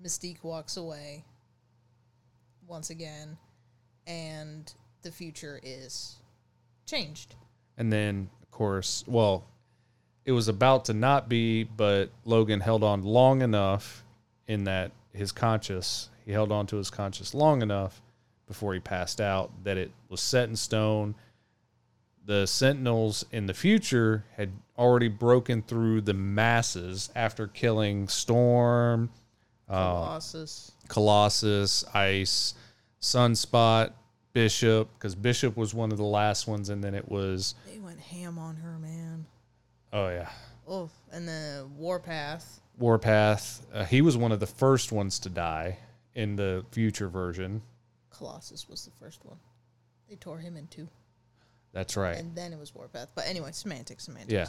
Mystique 0.01 0.43
walks 0.43 0.77
away 0.77 1.23
once 2.67 2.89
again, 2.89 3.38
and 4.05 4.71
the 5.03 5.11
future 5.11 5.59
is 5.63 6.15
changed. 6.85 7.35
and 7.77 7.93
then 7.93 8.29
of 8.41 8.49
course, 8.51 9.03
well, 9.07 9.45
it 10.28 10.34
was 10.34 10.49
about 10.49 10.84
to 10.86 10.93
not 10.93 11.30
be, 11.30 11.63
but 11.63 12.09
Logan 12.25 12.59
held 12.59 12.84
on 12.84 13.01
long 13.01 13.41
enough 13.41 14.03
in 14.45 14.65
that 14.65 14.91
his 15.13 15.32
conscious. 15.32 16.09
He 16.25 16.34
held 16.34 16.51
on 16.51 16.67
to 16.67 16.75
his 16.75 16.89
conscious 16.89 17.34
long 17.34 17.61
enough 17.61 18.01
before 18.45 18.73
he 18.73 18.82
passed 18.82 19.21
out 19.21 19.51
that 19.63 19.78
it 19.78 19.89
was 20.09 20.19
set 20.19 20.49
in 20.49 20.57
stone. 20.57 21.15
The 22.25 22.45
Sentinels 22.45 23.25
in 23.32 23.45
the 23.45 23.53
future 23.53 24.25
had 24.36 24.51
already 24.78 25.07
broken 25.07 25.61
through 25.61 26.01
the 26.01 26.13
masses 26.13 27.09
after 27.15 27.47
killing 27.47 28.09
Storm, 28.09 29.09
uh, 29.69 29.93
Colossus. 29.93 30.71
Colossus, 30.89 31.86
Ice, 31.93 32.53
Sunspot, 33.01 33.93
Bishop, 34.34 34.89
because 34.95 35.15
Bishop 35.15 35.55
was 35.55 35.73
one 35.73 35.93
of 35.93 35.97
the 35.97 36.03
last 36.03 36.47
ones, 36.47 36.67
and 36.67 36.84
then 36.84 36.95
it 36.95 37.09
was 37.09 37.55
They 37.65 37.80
went 37.80 38.01
ham 38.01 38.38
on 38.38 38.57
her, 38.57 38.78
man. 38.78 39.25
Oh 39.93 40.09
yeah, 40.09 40.29
Oh, 40.67 40.89
and 41.11 41.27
the 41.27 41.67
Warpath. 41.77 42.59
Warpath. 42.77 43.65
Uh, 43.73 43.85
he 43.85 44.01
was 44.01 44.17
one 44.17 44.31
of 44.31 44.39
the 44.39 44.47
first 44.47 44.91
ones 44.91 45.19
to 45.19 45.29
die 45.29 45.77
in 46.15 46.35
the 46.35 46.65
future 46.71 47.07
version. 47.07 47.61
Colossus 48.09 48.67
was 48.69 48.83
the 48.85 48.91
first 48.99 49.23
one. 49.23 49.38
They 50.09 50.15
tore 50.15 50.39
him 50.39 50.55
in 50.57 50.67
two, 50.67 50.88
That's 51.73 51.95
right. 51.97 52.17
and 52.17 52.35
then 52.35 52.53
it 52.53 52.59
was 52.59 52.73
Warpath. 52.75 53.09
But 53.15 53.27
anyway, 53.27 53.51
semantics, 53.51 54.05
semantics. 54.05 54.31
Yeah. 54.33 54.47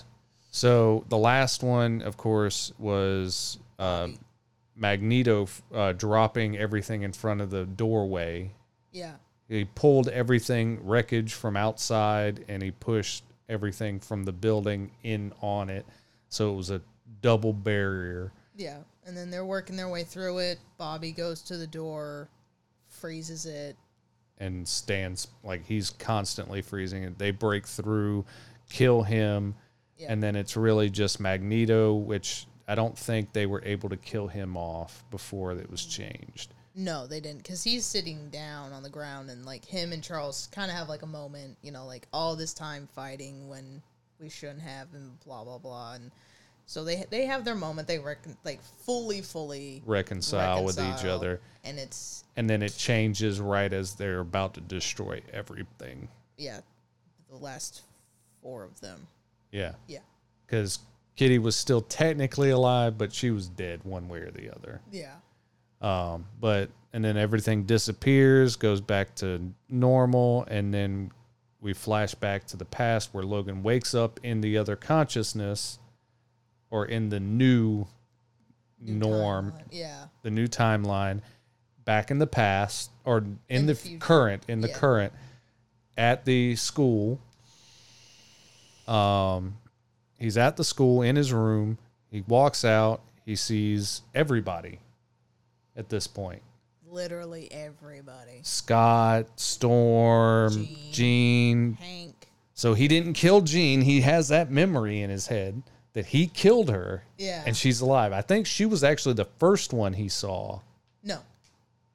So 0.50 1.04
the 1.08 1.18
last 1.18 1.62
one, 1.62 2.00
of 2.02 2.16
course, 2.16 2.72
was 2.78 3.58
uh, 3.78 4.08
Magneto 4.76 5.48
uh, 5.74 5.92
dropping 5.92 6.56
everything 6.56 7.02
in 7.02 7.12
front 7.12 7.40
of 7.40 7.50
the 7.50 7.64
doorway. 7.66 8.52
Yeah. 8.92 9.14
He 9.48 9.64
pulled 9.64 10.08
everything 10.08 10.80
wreckage 10.84 11.32
from 11.34 11.56
outside 11.56 12.44
and 12.48 12.62
he 12.62 12.70
pushed 12.70 13.24
everything 13.48 13.98
from 14.00 14.24
the 14.24 14.32
building 14.32 14.90
in 15.02 15.32
on 15.40 15.70
it. 15.70 15.86
So 16.28 16.52
it 16.52 16.56
was 16.56 16.70
a 16.70 16.80
double 17.22 17.52
barrier. 17.52 18.32
Yeah. 18.56 18.78
And 19.06 19.16
then 19.16 19.30
they're 19.30 19.46
working 19.46 19.76
their 19.76 19.88
way 19.88 20.04
through 20.04 20.38
it. 20.38 20.58
Bobby 20.76 21.12
goes 21.12 21.40
to 21.42 21.56
the 21.56 21.66
door, 21.66 22.28
freezes 22.88 23.46
it. 23.46 23.76
and 24.40 24.68
stands 24.68 25.26
like 25.42 25.64
he's 25.66 25.90
constantly 25.90 26.62
freezing 26.62 27.02
it. 27.02 27.18
They 27.18 27.32
break 27.32 27.66
through, 27.66 28.24
kill 28.70 29.02
him, 29.02 29.56
Yeah. 29.96 30.12
and 30.12 30.22
then 30.22 30.36
it's 30.36 30.56
really 30.56 30.90
just 30.90 31.18
Magneto, 31.18 31.94
which 31.94 32.46
I 32.68 32.76
don't 32.76 32.96
think 32.96 33.32
they 33.32 33.46
were 33.46 33.60
able 33.64 33.88
to 33.88 33.96
kill 33.96 34.28
him 34.28 34.56
off 34.56 35.02
before 35.10 35.50
it 35.54 35.68
was 35.68 35.84
changed. 35.84 36.54
No, 36.80 37.08
they 37.08 37.18
didn't, 37.18 37.38
because 37.38 37.64
he's 37.64 37.84
sitting 37.84 38.30
down 38.30 38.72
on 38.72 38.84
the 38.84 38.88
ground, 38.88 39.30
and 39.30 39.44
like 39.44 39.64
him 39.64 39.92
and 39.92 40.00
Charles 40.00 40.48
kind 40.52 40.70
of 40.70 40.76
have 40.76 40.88
like 40.88 41.02
a 41.02 41.06
moment, 41.06 41.56
you 41.60 41.72
know, 41.72 41.84
like 41.84 42.06
all 42.12 42.36
this 42.36 42.54
time 42.54 42.88
fighting 42.94 43.48
when 43.48 43.82
we 44.20 44.28
shouldn't 44.28 44.60
have, 44.60 44.94
and 44.94 45.18
blah 45.24 45.42
blah 45.42 45.58
blah, 45.58 45.94
and 45.94 46.12
so 46.66 46.84
they 46.84 47.04
they 47.10 47.26
have 47.26 47.44
their 47.44 47.56
moment. 47.56 47.88
They 47.88 47.98
recon 47.98 48.36
like 48.44 48.62
fully, 48.62 49.22
fully 49.22 49.82
Reconcile, 49.86 50.62
with 50.62 50.78
each 50.78 51.04
other, 51.04 51.40
and 51.64 51.80
it's 51.80 52.22
and 52.36 52.48
then 52.48 52.62
it 52.62 52.76
changes 52.76 53.40
right 53.40 53.72
as 53.72 53.94
they're 53.94 54.20
about 54.20 54.54
to 54.54 54.60
destroy 54.60 55.20
everything. 55.32 56.06
yeah, 56.36 56.60
the 57.28 57.36
last 57.38 57.82
four 58.40 58.62
of 58.62 58.80
them. 58.80 59.08
Yeah, 59.50 59.72
Yeah, 59.88 59.98
because 60.46 60.78
Kitty 61.16 61.40
was 61.40 61.56
still 61.56 61.80
technically 61.80 62.50
alive, 62.50 62.96
but 62.96 63.12
she 63.12 63.32
was 63.32 63.48
dead 63.48 63.80
one 63.82 64.08
way 64.08 64.20
or 64.20 64.30
the 64.30 64.54
other. 64.54 64.80
yeah, 64.92 65.14
Um, 65.80 66.26
but 66.40 66.70
and 66.92 67.04
then 67.04 67.16
everything 67.16 67.64
disappears, 67.64 68.56
goes 68.56 68.80
back 68.80 69.14
to 69.16 69.52
normal, 69.68 70.44
and 70.48 70.72
then 70.74 71.10
we 71.60 71.72
flash 71.72 72.14
back 72.14 72.46
to 72.48 72.56
the 72.56 72.64
past 72.64 73.10
where 73.12 73.24
Logan 73.24 73.62
wakes 73.62 73.94
up 73.94 74.18
in 74.22 74.40
the 74.40 74.56
other 74.58 74.74
consciousness 74.76 75.78
or 76.70 76.86
in 76.86 77.08
the 77.10 77.20
new, 77.20 77.86
New 78.80 78.94
norm, 78.94 79.52
timeline. 79.52 79.62
Yeah, 79.70 80.04
the 80.22 80.30
new 80.30 80.46
timeline, 80.46 81.20
back 81.84 82.10
in 82.10 82.18
the 82.18 82.26
past 82.26 82.90
or 83.04 83.18
in, 83.18 83.38
In 83.48 83.66
the, 83.66 83.72
the 83.74 83.96
current, 83.98 84.44
in 84.48 84.60
the 84.60 84.68
Yeah. 84.68 84.74
current, 84.74 85.12
at 85.96 86.24
the 86.24 86.54
school. 86.56 87.20
Um, 88.86 89.58
he's 90.18 90.36
at 90.38 90.56
the 90.56 90.64
school 90.64 91.02
in 91.02 91.16
his 91.16 91.32
room. 91.32 91.78
He 92.10 92.22
walks 92.22 92.64
out. 92.64 93.02
He 93.26 93.36
sees 93.36 94.02
everybody 94.14 94.78
at 95.78 95.88
this 95.88 96.06
point. 96.06 96.42
Literally 96.90 97.48
everybody. 97.52 98.40
Scott, 98.42 99.26
Storm, 99.36 100.52
Jean. 100.52 100.92
Jean. 100.92 101.72
Hank. 101.74 102.14
So 102.54 102.74
he 102.74 102.88
didn't 102.88 103.12
kill 103.14 103.40
Jean. 103.42 103.80
He 103.82 104.00
has 104.02 104.28
that 104.28 104.50
memory 104.50 105.00
in 105.00 105.10
his 105.10 105.26
head 105.28 105.62
that 105.92 106.06
he 106.06 106.26
killed 106.26 106.68
her 106.70 107.04
Yeah. 107.16 107.42
and 107.46 107.56
she's 107.56 107.80
alive. 107.80 108.12
I 108.12 108.20
think 108.22 108.46
she 108.46 108.66
was 108.66 108.82
actually 108.82 109.14
the 109.14 109.28
first 109.38 109.72
one 109.72 109.92
he 109.94 110.08
saw. 110.08 110.60
No. 111.02 111.20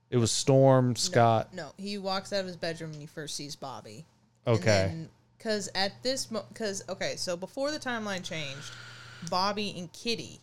It 0.10 0.18
was 0.18 0.32
Storm, 0.32 0.96
Scott. 0.96 1.54
No. 1.54 1.72
He 1.78 1.98
walks 1.98 2.32
out 2.32 2.42
of 2.42 2.46
his 2.46 2.56
bedroom 2.56 2.92
and 2.92 3.02
he 3.02 3.08
first 3.08 3.36
sees 3.36 3.56
Bobby. 3.56 4.06
Okay. 4.48 4.94
Because 5.38 5.70
at 5.76 6.02
this, 6.04 6.26
because 6.28 6.84
okay, 6.88 7.16
so 7.18 7.36
before 7.36 7.72
the 7.72 7.80
timeline 7.80 8.24
changed, 8.24 8.72
Bobby 9.30 9.74
and 9.78 9.92
Kitty 9.92 10.40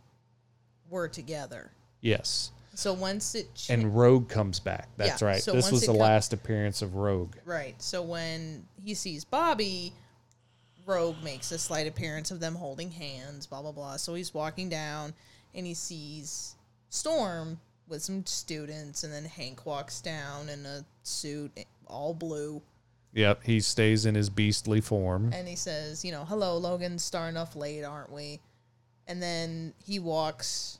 were 0.90 1.08
together. 1.08 1.70
yes. 2.00 2.50
So 2.74 2.92
once 2.94 3.34
it 3.34 3.54
cha- 3.54 3.72
And 3.74 3.94
Rogue 3.96 4.28
comes 4.28 4.60
back. 4.60 4.88
That's 4.96 5.20
Yeah, 5.22 5.28
right. 5.28 5.42
so 5.42 5.52
this 5.52 5.64
once 5.64 5.72
was 5.72 5.82
it 5.82 5.86
the 5.86 5.92
com- 5.92 6.00
last 6.00 6.32
appearance 6.32 6.82
of 6.82 6.94
Rogue. 6.94 7.34
right, 7.44 7.80
so 7.82 8.00
when 8.02 8.66
he 8.82 8.94
sees 8.94 9.24
Bobby, 9.24 9.92
Rogue 10.86 11.16
makes 11.22 11.52
a 11.52 11.58
slight 11.58 11.86
appearance 11.86 12.30
of 12.30 12.40
them 12.40 12.54
holding 12.54 12.90
hands. 12.90 13.46
Blah 13.46 13.62
blah 13.62 13.72
blah. 13.72 13.96
So 13.96 14.14
he's 14.14 14.32
walking 14.34 14.68
down 14.68 15.14
and 15.54 15.66
he 15.66 15.74
sees 15.74 16.54
Storm 16.88 17.60
with 17.88 18.02
some 18.02 18.24
students, 18.26 19.04
and 19.04 19.12
then 19.12 19.24
Hank 19.24 19.66
walks 19.66 20.00
down 20.00 20.48
in 20.48 20.64
a 20.66 20.84
suit, 21.04 21.52
all 21.86 22.14
blue. 22.14 22.62
Yep. 23.12 23.42
He 23.44 23.60
stays 23.60 24.06
in 24.06 24.14
his 24.14 24.28
beastly 24.30 24.80
form. 24.80 25.32
and 25.32 25.46
he 25.48 25.54
says, 25.56 26.04
you 26.04 26.10
know, 26.12 26.24
hello, 26.24 26.56
Logan, 26.56 26.98
star 26.98 27.28
enough 27.28 27.54
late, 27.56 27.82
aren't 27.84 28.12
we? 28.12 28.40
And 29.08 29.20
then 29.22 29.74
he 29.84 29.98
walks 29.98 30.78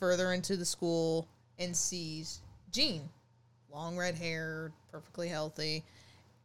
further 0.00 0.32
into 0.32 0.56
the 0.56 0.64
school 0.64 1.28
and 1.58 1.76
sees 1.76 2.40
Jean, 2.72 3.08
long 3.72 3.96
red 3.96 4.16
hair, 4.16 4.72
perfectly 4.90 5.28
healthy, 5.28 5.84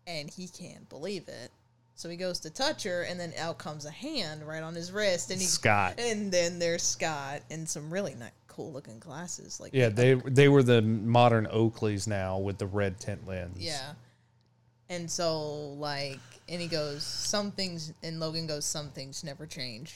and 0.05 0.29
he 0.29 0.47
can't 0.47 0.87
believe 0.89 1.27
it. 1.27 1.49
So 1.95 2.09
he 2.09 2.17
goes 2.17 2.39
to 2.41 2.49
touch 2.49 2.83
her, 2.83 3.03
and 3.03 3.17
then 3.17 3.33
out 3.39 3.57
comes 3.57 3.85
a 3.85 3.91
hand 3.91 4.45
right 4.45 4.61
on 4.61 4.75
his 4.75 4.91
wrist, 4.91 5.31
and 5.31 5.39
he 5.39 5.47
Scott. 5.47 5.95
and 5.97 6.29
then 6.29 6.59
there's 6.59 6.83
Scott 6.83 7.41
and 7.49 7.67
some 7.67 7.91
really 7.91 8.13
nice, 8.15 8.31
cool 8.49 8.73
looking 8.73 8.99
glasses, 8.99 9.61
like 9.61 9.73
Yeah, 9.73 9.87
they 9.89 10.15
they 10.15 10.49
were 10.49 10.61
the 10.61 10.81
modern 10.81 11.47
Oakleys 11.47 12.05
now 12.05 12.37
with 12.37 12.57
the 12.57 12.67
red 12.67 12.99
tint 12.99 13.25
lens. 13.25 13.57
Yeah. 13.57 13.93
And 14.89 15.09
so 15.09 15.69
like 15.79 16.19
and 16.49 16.61
he 16.61 16.67
goes, 16.67 17.03
Some 17.03 17.51
things 17.51 17.93
and 18.03 18.19
Logan 18.19 18.45
goes, 18.45 18.65
Some 18.65 18.89
things 18.89 19.23
never 19.23 19.45
change. 19.45 19.95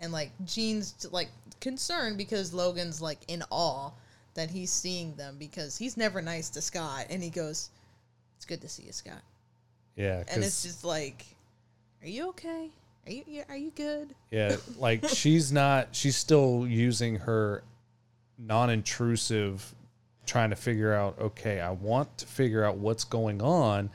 And 0.00 0.12
like 0.12 0.30
Jean's 0.44 1.06
like 1.10 1.28
concerned 1.60 2.18
because 2.18 2.54
Logan's 2.54 3.00
like 3.00 3.18
in 3.28 3.42
awe 3.50 3.90
that 4.34 4.50
he's 4.50 4.70
seeing 4.70 5.14
them 5.16 5.36
because 5.38 5.76
he's 5.76 5.96
never 5.96 6.22
nice 6.22 6.50
to 6.50 6.60
Scott 6.60 7.06
and 7.10 7.22
he 7.22 7.30
goes, 7.30 7.70
It's 8.36 8.44
good 8.44 8.60
to 8.60 8.68
see 8.68 8.84
you, 8.84 8.92
Scott. 8.92 9.22
Yeah. 9.96 10.22
And 10.28 10.44
it's 10.44 10.62
just 10.62 10.84
like 10.84 11.26
Are 12.02 12.08
you 12.08 12.28
okay? 12.30 12.70
Are 13.08 13.10
you 13.10 13.42
are 13.48 13.56
you 13.56 13.70
good? 13.70 14.14
Yeah, 14.30 14.56
like 14.78 15.08
she's 15.08 15.50
not. 15.50 15.88
She's 15.92 16.16
still 16.16 16.66
using 16.68 17.16
her 17.16 17.62
non-intrusive, 18.36 19.74
trying 20.26 20.50
to 20.50 20.56
figure 20.56 20.92
out. 20.92 21.18
Okay, 21.18 21.58
I 21.60 21.70
want 21.70 22.18
to 22.18 22.26
figure 22.26 22.64
out 22.64 22.76
what's 22.76 23.04
going 23.04 23.40
on, 23.40 23.90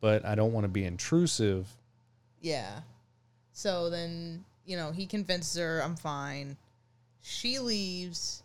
but 0.00 0.24
I 0.24 0.36
don't 0.36 0.52
want 0.52 0.62
to 0.64 0.68
be 0.68 0.84
intrusive. 0.84 1.66
Yeah. 2.40 2.80
So 3.52 3.90
then, 3.90 4.44
you 4.66 4.76
know, 4.76 4.92
he 4.92 5.06
convinces 5.06 5.58
her 5.60 5.82
I'm 5.82 5.96
fine. 5.96 6.56
She 7.22 7.58
leaves 7.58 8.42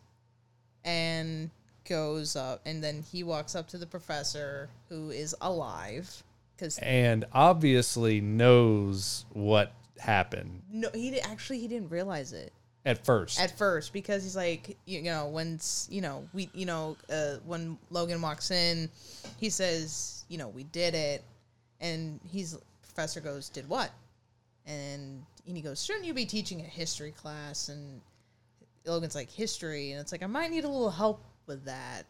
and 0.84 1.50
goes 1.88 2.36
up, 2.36 2.62
and 2.66 2.84
then 2.84 3.04
he 3.12 3.24
walks 3.24 3.56
up 3.56 3.68
to 3.70 3.78
the 3.78 3.88
professor 3.88 4.70
who 4.90 5.10
is 5.10 5.36
alive. 5.42 6.24
Because 6.56 6.78
and 6.80 7.26
obviously 7.34 8.20
knows 8.20 9.26
what 9.32 9.74
happened 10.00 10.62
no, 10.72 10.90
he 10.94 11.20
actually 11.22 11.60
he 11.60 11.68
didn't 11.68 11.90
realize 11.90 12.34
it 12.34 12.54
at 12.88 13.04
first. 13.06 13.40
at 13.40 13.56
first 13.58 13.92
because 13.94 14.24
he's 14.24 14.36
like, 14.36 14.78
you 14.86 15.04
know, 15.04 15.28
when 15.28 15.60
you 15.90 16.02
know 16.02 16.28
we, 16.34 16.50
you 16.54 16.66
know, 16.66 16.96
uh, 17.12 17.36
when 17.46 17.78
Logan 17.90 18.22
walks 18.22 18.50
in, 18.50 18.90
he 19.38 19.50
says, 19.50 20.24
you 20.30 20.38
know, 20.38 20.48
we 20.48 20.64
did 20.64 20.96
it, 20.96 21.24
and 21.82 22.20
he's 22.32 22.58
professor 22.82 23.20
goes, 23.20 23.50
did 23.50 23.68
what? 23.68 23.92
And 24.66 25.24
and 25.48 25.56
he 25.56 25.64
goes, 25.64 25.84
shouldn't 25.84 26.06
you 26.06 26.14
be 26.14 26.26
teaching 26.26 26.60
a 26.60 26.66
history 26.66 27.12
class? 27.12 27.70
And 27.70 28.02
Logan's 28.86 29.16
like, 29.16 29.32
history, 29.32 29.92
and 29.92 30.02
it's 30.02 30.12
like 30.12 30.24
I 30.24 30.28
might 30.28 30.52
need 30.52 30.66
a 30.66 30.70
little 30.70 30.92
help 30.92 31.24
with 31.46 31.66
that, 31.66 32.04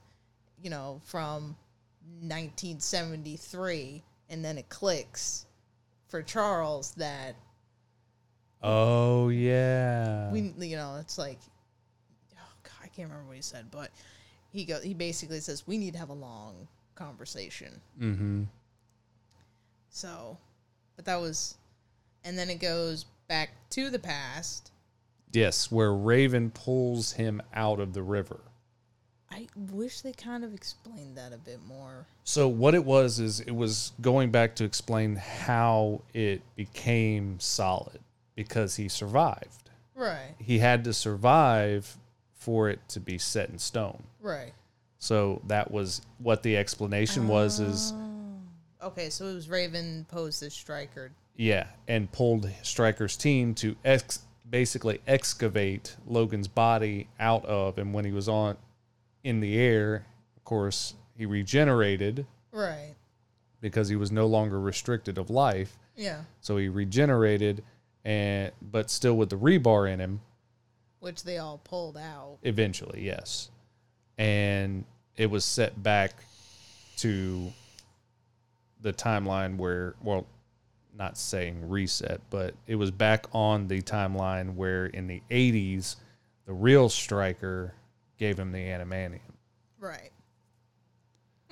you 0.62 0.70
know, 0.70 1.00
from 1.06 1.56
1973, 2.22 4.04
and 4.30 4.44
then 4.44 4.58
it 4.58 4.70
clicks 4.70 5.46
for 6.08 6.22
Charles 6.22 6.92
that 6.94 7.36
oh 8.64 9.30
yeah. 9.30 10.32
we 10.32 10.54
you 10.58 10.76
know 10.76 10.98
it's 11.00 11.18
like 11.20 11.38
oh 12.36 12.54
god 12.64 12.72
i 12.84 12.88
can't 12.88 13.08
remember 13.08 13.28
what 13.28 13.36
he 13.36 13.42
said 13.42 13.66
but 13.70 13.92
he 14.52 14.66
go 14.66 14.80
he 14.80 14.96
basically 14.96 15.40
says 15.40 15.68
we 15.68 15.78
need 15.78 15.94
to 15.94 16.00
have 16.00 16.10
a 16.10 16.14
long 16.14 16.68
conversation 16.96 17.80
mm-hmm. 18.02 18.44
so 19.90 20.38
but 20.96 21.06
that 21.06 21.22
was 21.22 21.58
and 22.24 22.38
then 22.38 22.50
it 22.50 22.60
goes 22.60 23.06
back 23.28 23.50
to 23.72 23.90
the 23.90 24.00
past 24.00 24.72
Yes, 25.34 25.70
where 25.70 25.94
Raven 25.94 26.50
pulls 26.52 27.12
him 27.12 27.42
out 27.54 27.80
of 27.82 27.94
the 27.94 28.02
river. 28.02 28.40
i 29.30 29.48
wish 29.72 30.02
they 30.02 30.14
kind 30.14 30.44
of 30.46 30.54
explained 30.54 31.18
that 31.18 31.34
a 31.34 31.38
bit 31.38 31.60
more 31.68 32.06
So 32.24 32.48
what 32.48 32.74
it 32.74 32.84
was 32.86 33.20
is 33.20 33.42
it 33.42 33.52
was 33.56 33.92
going 34.02 34.32
back 34.32 34.56
to 34.56 34.64
explain 34.64 35.16
how 35.18 36.02
it 36.14 36.42
became 36.56 37.40
solid 37.40 38.00
because 38.36 38.76
he 38.78 38.88
survived. 38.88 39.70
right 39.96 40.36
He 40.40 40.60
had 40.60 40.84
to 40.86 40.94
survive 40.94 41.98
for 42.36 42.70
it 42.70 42.80
to 42.90 43.00
be 43.00 43.18
set 43.18 43.50
in 43.50 43.60
stone. 43.60 44.04
right 44.22 44.54
So 45.00 45.42
that 45.48 45.70
was 45.72 46.02
what 46.20 46.42
the 46.44 46.56
explanation 46.56 47.28
was 47.28 47.60
is 47.60 47.92
oh. 47.94 48.88
okay 48.88 49.10
so 49.10 49.26
it 49.26 49.34
was 49.34 49.50
raven 49.50 50.06
posed 50.10 50.42
as 50.42 50.54
Stryker 50.54 51.12
yeah, 51.38 51.68
and 51.88 52.12
pulled 52.12 52.50
Stryker's 52.64 53.16
team 53.16 53.54
to 53.56 53.76
ex- 53.86 54.20
basically 54.50 55.00
excavate 55.08 55.96
Logan's 56.06 56.48
body 56.48 57.08
out 57.20 57.46
of 57.46 57.78
and 57.78 57.94
when 57.94 58.04
he 58.06 58.12
was 58.12 58.28
on 58.28 58.58
in 59.24 59.40
the 59.40 59.58
air, 59.58 60.06
of 60.36 60.44
course, 60.44 60.96
he 61.18 61.26
regenerated. 61.26 62.26
Right. 62.52 62.96
Because 63.62 63.88
he 63.90 63.96
was 63.96 64.12
no 64.12 64.26
longer 64.28 64.60
restricted 64.60 65.18
of 65.18 65.30
life. 65.30 65.78
yeah. 65.96 66.22
So 66.42 66.58
he 66.58 66.70
regenerated, 66.70 67.64
and 68.06 68.52
but 68.62 68.90
still 68.90 69.16
with 69.18 69.30
the 69.30 69.38
rebar 69.38 69.92
in 69.92 70.00
him. 70.00 70.22
which 71.00 71.24
they 71.24 71.38
all 71.38 71.60
pulled 71.64 71.98
out. 71.98 72.38
Eventually, 72.44 73.04
yes, 73.04 73.50
and 74.18 74.86
it 75.16 75.30
was 75.30 75.44
set 75.44 75.82
back 75.84 76.14
to 76.98 77.52
the 78.82 78.94
timeline 78.94 79.58
where, 79.58 79.96
well, 80.04 80.26
not 80.98 81.18
saying 81.18 81.70
reset, 81.70 82.20
but 82.30 82.54
it 82.66 82.76
was 82.76 82.92
back 82.92 83.26
on 83.34 83.68
the 83.68 83.82
timeline 83.82 84.56
where 84.56 84.88
in 84.88 85.08
the 85.08 85.22
'80s, 85.30 85.96
the 86.46 86.54
real 86.54 86.90
Stryker 86.90 87.74
gave 88.18 88.40
him 88.40 88.52
the 88.52 88.58
adamantium 88.60 89.20
right 89.80 90.10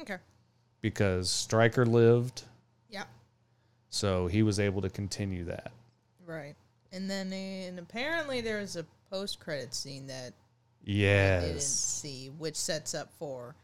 okay 0.02 0.18
because 0.82 1.30
Stryker 1.30 1.86
lived, 1.86 2.43
yeah 2.89 3.04
so 3.89 4.26
he 4.28 4.41
was 4.43 4.60
able 4.60 4.82
to 4.82 4.89
continue 4.89 5.46
that. 5.46 5.72
Right. 6.26 6.56
And 6.91 7.10
then 7.10 7.32
and 7.32 7.78
apparently 7.80 8.41
there's 8.41 8.76
a 8.76 8.86
post 9.12 9.39
credit 9.39 9.74
scene 9.74 10.08
that 10.08 10.34
I 10.84 10.88
didn't 10.88 10.96
Yes. 10.96 11.66
see, 11.68 12.30
which 12.38 12.56
sets 12.56 12.93
up 12.96 13.12
for 13.20 13.56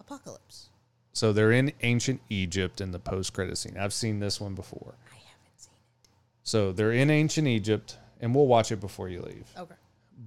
Apocalypse. 0.00 0.68
So 1.16 1.32
they're 1.32 1.52
in 1.52 1.72
ancient 1.80 2.20
Egypt 2.28 2.82
in 2.82 2.90
the 2.92 2.98
post 2.98 3.32
credit 3.32 3.56
scene. 3.56 3.78
I've 3.80 3.94
seen 3.94 4.18
this 4.20 4.38
one 4.38 4.54
before. 4.54 4.96
I 5.10 5.14
haven't 5.14 5.56
seen 5.56 5.72
it. 5.72 6.08
So 6.42 6.72
they're 6.72 6.92
in 6.92 7.08
ancient 7.08 7.48
Egypt, 7.48 7.96
and 8.20 8.34
we'll 8.34 8.46
watch 8.46 8.70
it 8.70 8.80
before 8.80 9.08
you 9.08 9.22
leave. 9.22 9.48
Okay. 9.56 9.74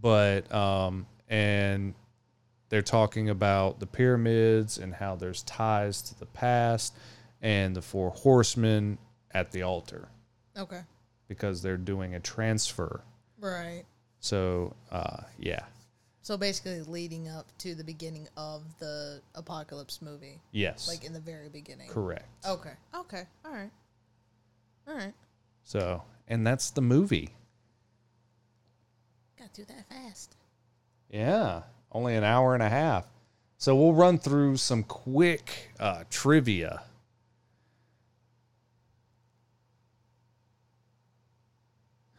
But 0.01 0.51
um, 0.51 1.05
and 1.29 1.93
they're 2.69 2.81
talking 2.81 3.29
about 3.29 3.79
the 3.79 3.85
pyramids 3.85 4.79
and 4.79 4.91
how 4.91 5.15
there's 5.15 5.43
ties 5.43 6.01
to 6.01 6.17
the 6.17 6.25
past, 6.25 6.95
and 7.39 7.75
the 7.75 7.83
four 7.83 8.09
horsemen 8.09 8.97
at 9.29 9.51
the 9.51 9.61
altar 9.61 10.07
Okay. 10.57 10.81
because 11.27 11.61
they're 11.61 11.77
doing 11.77 12.15
a 12.15 12.19
transfer. 12.19 13.01
Right. 13.39 13.83
So 14.21 14.73
uh, 14.91 15.17
yeah, 15.37 15.65
So 16.29 16.37
basically 16.37 16.79
leading 16.83 17.27
up 17.27 17.47
to 17.57 17.73
the 17.73 17.83
beginning 17.83 18.27
of 18.37 18.61
the 18.77 19.19
Apocalypse 19.33 19.99
movie. 19.99 20.39
yes, 20.51 20.87
Like 20.87 21.03
in 21.03 21.11
the 21.11 21.19
very 21.19 21.49
beginning. 21.49 21.89
correct. 21.89 22.29
Okay. 22.45 22.73
Okay. 22.95 23.23
All 23.43 23.51
right. 23.51 23.71
All 24.87 24.93
right. 24.93 25.13
So 25.63 26.03
and 26.27 26.45
that's 26.45 26.69
the 26.69 26.81
movie. 26.81 27.29
Got 29.39 29.55
through 29.55 29.65
that 29.69 29.89
fast. 29.89 30.35
Yeah, 31.09 31.63
only 31.91 32.15
an 32.15 32.23
hour 32.23 32.53
and 32.53 32.61
a 32.61 32.69
half. 32.69 33.07
So 33.57 33.75
we'll 33.75 33.93
run 33.93 34.19
through 34.19 34.57
some 34.57 34.83
quick 34.83 35.71
uh, 35.79 36.03
trivia. 36.11 36.83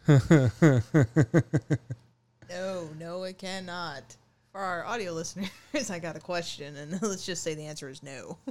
No, 2.51 2.89
no, 2.99 3.23
it 3.23 3.39
cannot. 3.39 4.03
For 4.51 4.61
our 4.61 4.85
audio 4.85 5.13
listeners, 5.13 5.51
I 5.91 6.01
got 6.01 6.17
a 6.17 6.21
question, 6.21 6.77
and 6.77 7.01
let's 7.03 7.25
just 7.25 7.43
say 7.43 7.55
the 7.55 7.67
answer 7.67 7.89
is 7.89 8.03
no. 8.03 8.39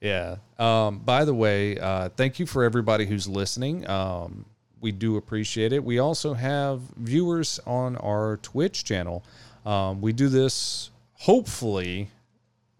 Yeah. 0.00 0.38
Um, 0.58 0.98
by 0.98 1.24
the 1.24 1.32
way, 1.32 1.78
uh, 1.78 2.08
thank 2.08 2.40
you 2.40 2.44
for 2.46 2.64
everybody 2.64 3.06
who's 3.06 3.28
listening. 3.28 3.88
Um, 3.88 4.44
we 4.80 4.90
do 4.90 5.16
appreciate 5.16 5.72
it. 5.72 5.84
We 5.84 6.00
also 6.00 6.34
have 6.34 6.80
viewers 6.96 7.60
on 7.68 7.94
our 7.98 8.38
Twitch 8.38 8.82
channel. 8.82 9.22
Um, 9.64 10.00
we 10.00 10.12
do 10.12 10.28
this. 10.28 10.90
Hopefully, 11.12 12.10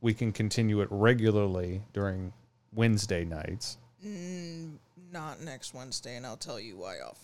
we 0.01 0.14
can 0.14 0.32
continue 0.32 0.80
it 0.80 0.88
regularly 0.90 1.82
during 1.93 2.32
Wednesday 2.74 3.24
nights. 3.24 3.76
Not 5.12 5.40
next 5.43 5.74
Wednesday, 5.74 6.16
and 6.16 6.26
I'll 6.26 6.36
tell 6.36 6.59
you 6.59 6.76
why 6.76 6.99
off. 7.07 7.20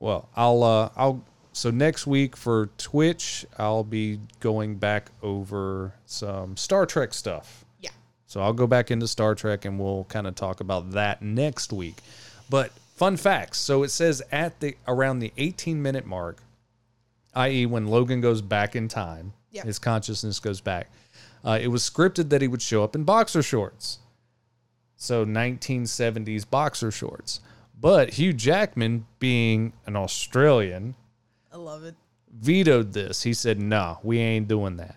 Well, 0.00 0.30
I'll 0.36 0.62
uh, 0.62 0.88
I'll 0.96 1.22
so 1.58 1.70
next 1.70 2.06
week 2.06 2.36
for 2.36 2.70
Twitch, 2.78 3.44
I'll 3.58 3.82
be 3.84 4.20
going 4.38 4.76
back 4.76 5.10
over 5.22 5.92
some 6.06 6.56
Star 6.56 6.86
Trek 6.86 7.12
stuff. 7.12 7.64
Yeah. 7.80 7.90
So 8.26 8.40
I'll 8.40 8.52
go 8.52 8.66
back 8.68 8.90
into 8.92 9.08
Star 9.08 9.34
Trek 9.34 9.64
and 9.64 9.78
we'll 9.78 10.04
kind 10.04 10.26
of 10.28 10.34
talk 10.36 10.60
about 10.60 10.92
that 10.92 11.20
next 11.20 11.72
week. 11.72 11.96
But 12.48 12.70
fun 12.94 13.16
facts. 13.16 13.58
So 13.58 13.82
it 13.82 13.90
says 13.90 14.22
at 14.30 14.60
the 14.60 14.76
around 14.86 15.18
the 15.18 15.32
18 15.36 15.82
minute 15.82 16.06
mark, 16.06 16.38
i.e., 17.34 17.66
when 17.66 17.86
Logan 17.88 18.20
goes 18.20 18.40
back 18.40 18.76
in 18.76 18.86
time, 18.86 19.32
Yeah. 19.50 19.64
his 19.64 19.78
consciousness 19.80 20.38
goes 20.38 20.60
back. 20.60 20.90
Uh, 21.44 21.58
it 21.60 21.68
was 21.68 21.82
scripted 21.82 22.28
that 22.30 22.40
he 22.40 22.46
would 22.48 22.62
show 22.62 22.84
up 22.84 22.94
in 22.94 23.02
boxer 23.02 23.42
shorts. 23.42 23.98
So 24.96 25.24
1970s 25.24 26.48
boxer 26.48 26.90
shorts. 26.92 27.40
But 27.80 28.14
Hugh 28.14 28.32
Jackman, 28.32 29.06
being 29.18 29.72
an 29.86 29.96
Australian, 29.96 30.94
I 31.52 31.56
love 31.56 31.84
it. 31.84 31.94
vetoed 32.30 32.92
this. 32.92 33.22
He 33.22 33.32
said, 33.32 33.60
"No, 33.60 33.98
we 34.02 34.18
ain't 34.18 34.48
doing 34.48 34.76
that." 34.76 34.96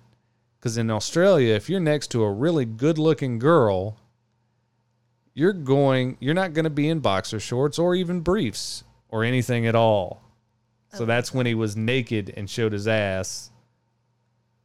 Because 0.60 0.78
in 0.78 0.92
Australia, 0.92 1.56
if 1.56 1.70
you're 1.70 1.80
next 1.80 2.12
to 2.12 2.24
a 2.24 2.32
really 2.32 2.66
good-looking 2.66 3.40
girl, 3.40 3.98
you're 5.34 5.54
going, 5.54 6.18
you're 6.20 6.36
not 6.36 6.54
going 6.54 6.66
to 6.66 6.70
be 6.70 6.88
in 6.88 7.00
boxer 7.00 7.40
shorts 7.40 7.80
or 7.80 7.96
even 7.96 8.20
briefs 8.20 8.84
or 9.10 9.24
anything 9.24 9.66
at 9.66 9.76
all. 9.76 10.22
So 10.94 11.06
that's 11.06 11.34
when 11.34 11.46
he 11.46 11.56
was 11.56 11.78
naked 11.78 12.34
and 12.36 12.50
showed 12.50 12.74
his 12.74 12.88
ass 12.88 13.50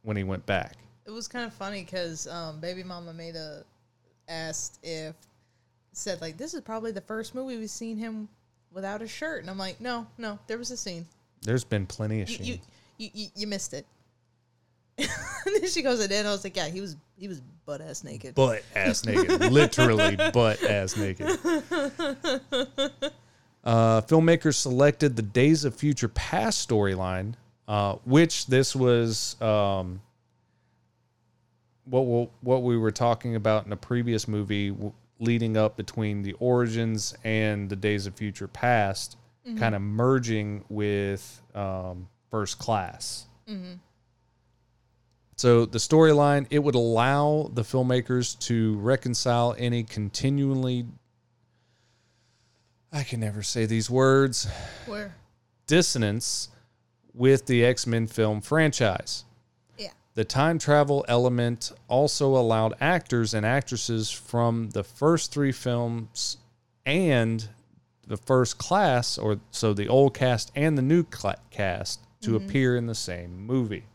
when 0.01 0.17
he 0.17 0.23
went 0.23 0.45
back. 0.45 0.75
It 1.05 1.11
was 1.11 1.27
kind 1.27 1.45
of 1.45 1.53
funny 1.53 1.83
because 1.83 2.27
um, 2.27 2.59
Baby 2.59 2.83
Mama 2.83 3.13
made 3.13 3.35
a 3.35 3.63
asked 4.27 4.79
if 4.83 5.15
said 5.93 6.19
like 6.19 6.37
this 6.37 6.53
is 6.53 6.59
probably 6.61 6.91
the 6.91 7.01
first 7.01 7.33
movie 7.33 7.57
we've 7.57 7.69
seen 7.69 7.95
him 7.97 8.27
without 8.73 9.01
a 9.01 9.07
shirt, 9.07 9.41
and 9.41 9.49
I'm 9.49 9.57
like, 9.57 9.79
no, 9.79 10.05
no, 10.17 10.37
there 10.47 10.57
was 10.57 10.69
a 10.69 10.77
scene. 10.77 11.05
There's 11.47 11.63
been 11.63 11.85
plenty 11.87 12.21
of 12.21 12.29
You 12.29 12.35
shit. 12.35 12.45
you 12.97 13.09
you, 13.13 13.27
you, 13.35 13.47
missed 13.47 13.73
it. 13.73 13.85
and 14.97 15.07
then 15.61 15.69
she 15.69 15.81
goes, 15.81 15.99
and 16.01 16.09
then 16.09 16.25
I 16.25 16.31
was 16.31 16.43
like, 16.43 16.55
yeah, 16.57 16.67
he 16.67 16.81
was 16.81 16.97
he 17.17 17.27
was 17.29 17.41
butt 17.65 17.79
ass 17.81 18.03
naked. 18.03 18.35
butt 18.35 18.63
ass 18.75 19.05
naked, 19.05 19.39
literally 19.51 20.15
butt 20.33 20.61
ass 20.63 20.97
naked. 20.97 21.27
Uh, 23.63 24.01
filmmakers 24.01 24.55
selected 24.55 25.15
the 25.15 25.21
Days 25.21 25.65
of 25.65 25.75
Future 25.75 26.07
Past 26.09 26.67
storyline, 26.69 27.33
uh, 27.67 27.93
which 28.05 28.47
this 28.47 28.75
was 28.75 29.39
um, 29.41 30.01
what 31.85 32.01
we'll, 32.05 32.29
what 32.41 32.63
we 32.63 32.77
were 32.77 32.91
talking 32.91 33.35
about 33.35 33.65
in 33.65 33.71
a 33.73 33.77
previous 33.77 34.27
movie, 34.27 34.69
w- 34.69 34.93
leading 35.19 35.57
up 35.57 35.75
between 35.75 36.21
the 36.23 36.33
origins 36.33 37.13
and 37.25 37.69
the 37.69 37.75
Days 37.75 38.05
of 38.07 38.15
Future 38.15 38.47
Past, 38.47 39.17
kind 39.55 39.75
of 39.75 39.81
merging 39.81 40.63
with 40.69 41.41
um, 41.55 42.09
First 42.31 42.59
Class. 42.59 43.27
So 45.35 45.65
the 45.65 45.77
storyline 45.77 46.47
it 46.49 46.59
would 46.59 46.75
allow 46.75 47.49
the 47.53 47.61
filmmakers 47.61 48.37
to 48.47 48.77
reconcile 48.79 49.55
any 49.57 49.83
continually 49.83 50.85
I 52.91 53.03
can 53.03 53.19
never 53.19 53.43
say 53.43 53.65
these 53.65 53.89
words 53.89 54.47
Where? 54.85 55.13
dissonance 55.67 56.49
with 57.13 57.45
the 57.45 57.65
X-Men 57.65 58.07
film 58.07 58.41
franchise. 58.41 59.25
Yeah. 59.77 59.89
The 60.15 60.23
time 60.23 60.57
travel 60.57 61.05
element 61.07 61.71
also 61.87 62.35
allowed 62.35 62.73
actors 62.79 63.33
and 63.33 63.45
actresses 63.45 64.09
from 64.09 64.69
the 64.71 64.83
first 64.83 65.31
three 65.31 65.51
films 65.51 66.37
and 66.85 67.47
the 68.07 68.17
first 68.17 68.57
class, 68.57 69.17
or 69.17 69.39
so 69.51 69.73
the 69.73 69.87
old 69.87 70.13
cast 70.13 70.51
and 70.55 70.77
the 70.77 70.81
new 70.81 71.03
cla 71.03 71.35
cast, 71.51 71.99
to 72.21 72.35
appear 72.35 72.75
in 72.75 72.87
the 72.87 72.95
same 72.95 73.45
movie. 73.45 73.85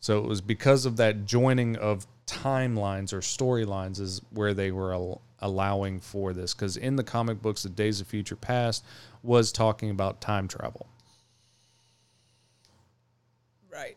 So 0.00 0.18
it 0.18 0.26
was 0.26 0.40
because 0.40 0.84
of 0.86 0.96
that 0.96 1.26
joining 1.26 1.76
of 1.76 2.06
timelines 2.26 3.12
or 3.12 3.20
storylines 3.20 4.00
is 4.00 4.20
where 4.30 4.54
they 4.54 4.70
were 4.70 4.92
al- 4.92 5.20
allowing 5.40 6.00
for 6.00 6.32
this. 6.32 6.54
Because 6.54 6.76
in 6.76 6.96
the 6.96 7.04
comic 7.04 7.42
books, 7.42 7.62
the 7.62 7.68
Days 7.68 8.00
of 8.00 8.06
Future 8.06 8.36
Past 8.36 8.84
was 9.22 9.52
talking 9.52 9.90
about 9.90 10.20
time 10.20 10.48
travel. 10.48 10.86
Right. 13.70 13.96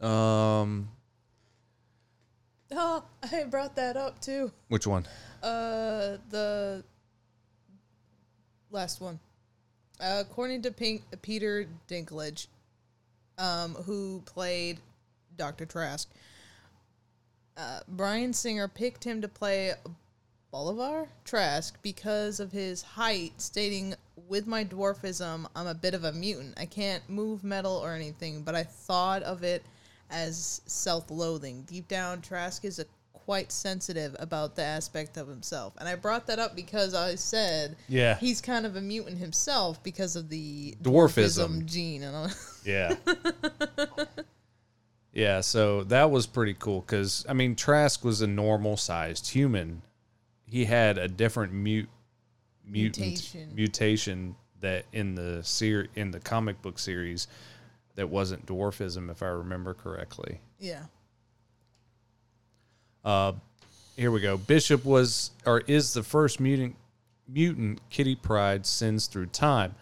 Um, 0.00 0.88
Oh, 2.78 3.02
I 3.32 3.44
brought 3.44 3.74
that 3.76 3.96
up 3.96 4.20
too. 4.20 4.52
which 4.68 4.86
one? 4.86 5.06
Uh, 5.42 6.18
the 6.30 6.84
last 8.70 9.00
one. 9.00 9.18
Uh, 9.98 10.18
according 10.20 10.60
to 10.62 10.70
Pink, 10.70 11.02
Peter 11.22 11.66
Dinklage, 11.88 12.48
um, 13.38 13.74
who 13.74 14.22
played 14.26 14.78
Dr. 15.36 15.64
Trask, 15.64 16.06
uh, 17.56 17.80
Bryan 17.88 18.34
Singer 18.34 18.68
picked 18.68 19.02
him 19.02 19.22
to 19.22 19.28
play 19.28 19.72
Bolivar 20.50 21.08
Trask 21.24 21.78
because 21.80 22.40
of 22.40 22.52
his 22.52 22.82
height, 22.82 23.32
stating, 23.38 23.94
With 24.28 24.46
my 24.46 24.66
dwarfism, 24.66 25.46
I'm 25.56 25.66
a 25.66 25.74
bit 25.74 25.94
of 25.94 26.04
a 26.04 26.12
mutant. 26.12 26.54
I 26.58 26.66
can't 26.66 27.08
move 27.08 27.42
metal 27.42 27.76
or 27.76 27.94
anything, 27.94 28.42
but 28.42 28.54
I 28.54 28.64
thought 28.64 29.22
of 29.22 29.42
it 29.42 29.64
as 30.10 30.60
self 30.66 31.10
loathing. 31.10 31.62
Deep 31.62 31.88
down, 31.88 32.20
Trask 32.22 32.64
is 32.64 32.78
a 32.78 32.84
quite 33.12 33.50
sensitive 33.50 34.14
about 34.20 34.54
the 34.54 34.62
aspect 34.62 35.16
of 35.16 35.26
himself. 35.26 35.74
And 35.78 35.88
I 35.88 35.96
brought 35.96 36.28
that 36.28 36.38
up 36.38 36.54
because 36.54 36.94
I 36.94 37.16
said 37.16 37.76
Yeah. 37.88 38.16
he's 38.18 38.40
kind 38.40 38.64
of 38.64 38.76
a 38.76 38.80
mutant 38.80 39.18
himself 39.18 39.82
because 39.82 40.14
of 40.14 40.28
the 40.28 40.76
Dwarfism. 40.80 41.62
dwarfism 41.62 41.66
gene. 41.66 42.02
And 42.04 42.32
Yeah. 42.64 42.94
yeah, 45.12 45.40
so 45.40 45.82
that 45.84 46.10
was 46.10 46.26
pretty 46.26 46.54
cool 46.54 46.80
because, 46.82 47.24
I 47.28 47.32
mean, 47.32 47.56
Trask 47.56 48.04
was 48.04 48.20
a 48.22 48.26
normal 48.26 48.76
sized 48.76 49.28
human. 49.28 49.82
He 50.44 50.66
had 50.66 50.98
a 50.98 51.08
different 51.08 51.52
mute, 51.52 51.88
mutant 52.64 53.06
Mutation. 53.08 53.54
mutation 53.54 54.36
that 54.60 54.84
in 54.92 55.14
the 55.14 55.42
ser- 55.42 55.88
in 55.94 56.10
the 56.10 56.20
comic 56.20 56.60
book 56.62 56.78
series 56.78 57.26
that 57.96 58.08
wasn't 58.08 58.46
dwarfism, 58.46 59.10
if 59.10 59.22
I 59.22 59.26
remember 59.28 59.74
correctly. 59.74 60.40
yeah. 60.58 60.84
Uh, 63.04 63.32
here 63.96 64.10
we 64.10 64.20
go. 64.20 64.36
Bishop 64.36 64.84
was 64.84 65.30
or 65.44 65.60
is 65.66 65.94
the 65.94 66.02
first 66.02 66.40
mutant 66.40 66.74
mutant 67.28 67.80
Kitty 67.88 68.14
Pryde 68.16 68.66
sends 68.66 69.06
through 69.06 69.26
time. 69.26 69.74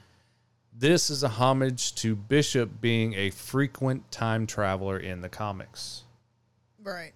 This 0.76 1.08
is 1.08 1.22
a 1.22 1.28
homage 1.28 1.94
to 1.96 2.14
Bishop 2.14 2.80
being 2.80 3.14
a 3.14 3.30
frequent 3.30 4.10
time 4.10 4.46
traveler 4.46 4.98
in 4.98 5.20
the 5.20 5.28
comics. 5.28 6.02
Right. 6.82 7.12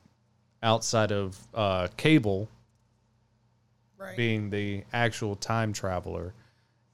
Outside 0.63 1.13
of 1.13 1.37
uh, 1.55 1.89
Cable 1.97 2.49
Right. 3.99 4.17
being 4.17 4.49
the 4.51 4.85
actual 4.93 5.35
time 5.35 5.73
traveler 5.73 6.33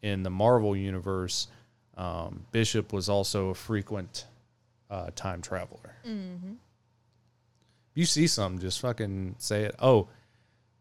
in 0.00 0.22
the 0.22 0.30
Marvel 0.30 0.74
universe, 0.74 1.48
um, 1.96 2.46
Bishop 2.52 2.92
was 2.92 3.08
also 3.08 3.50
a 3.50 3.54
frequent 3.54 4.26
uh, 4.90 5.10
time 5.14 5.42
traveler. 5.42 5.94
You 7.94 8.04
see 8.06 8.26
something, 8.26 8.60
just 8.60 8.80
fucking 8.80 9.36
say 9.38 9.64
it. 9.64 9.74
Oh, 9.78 10.08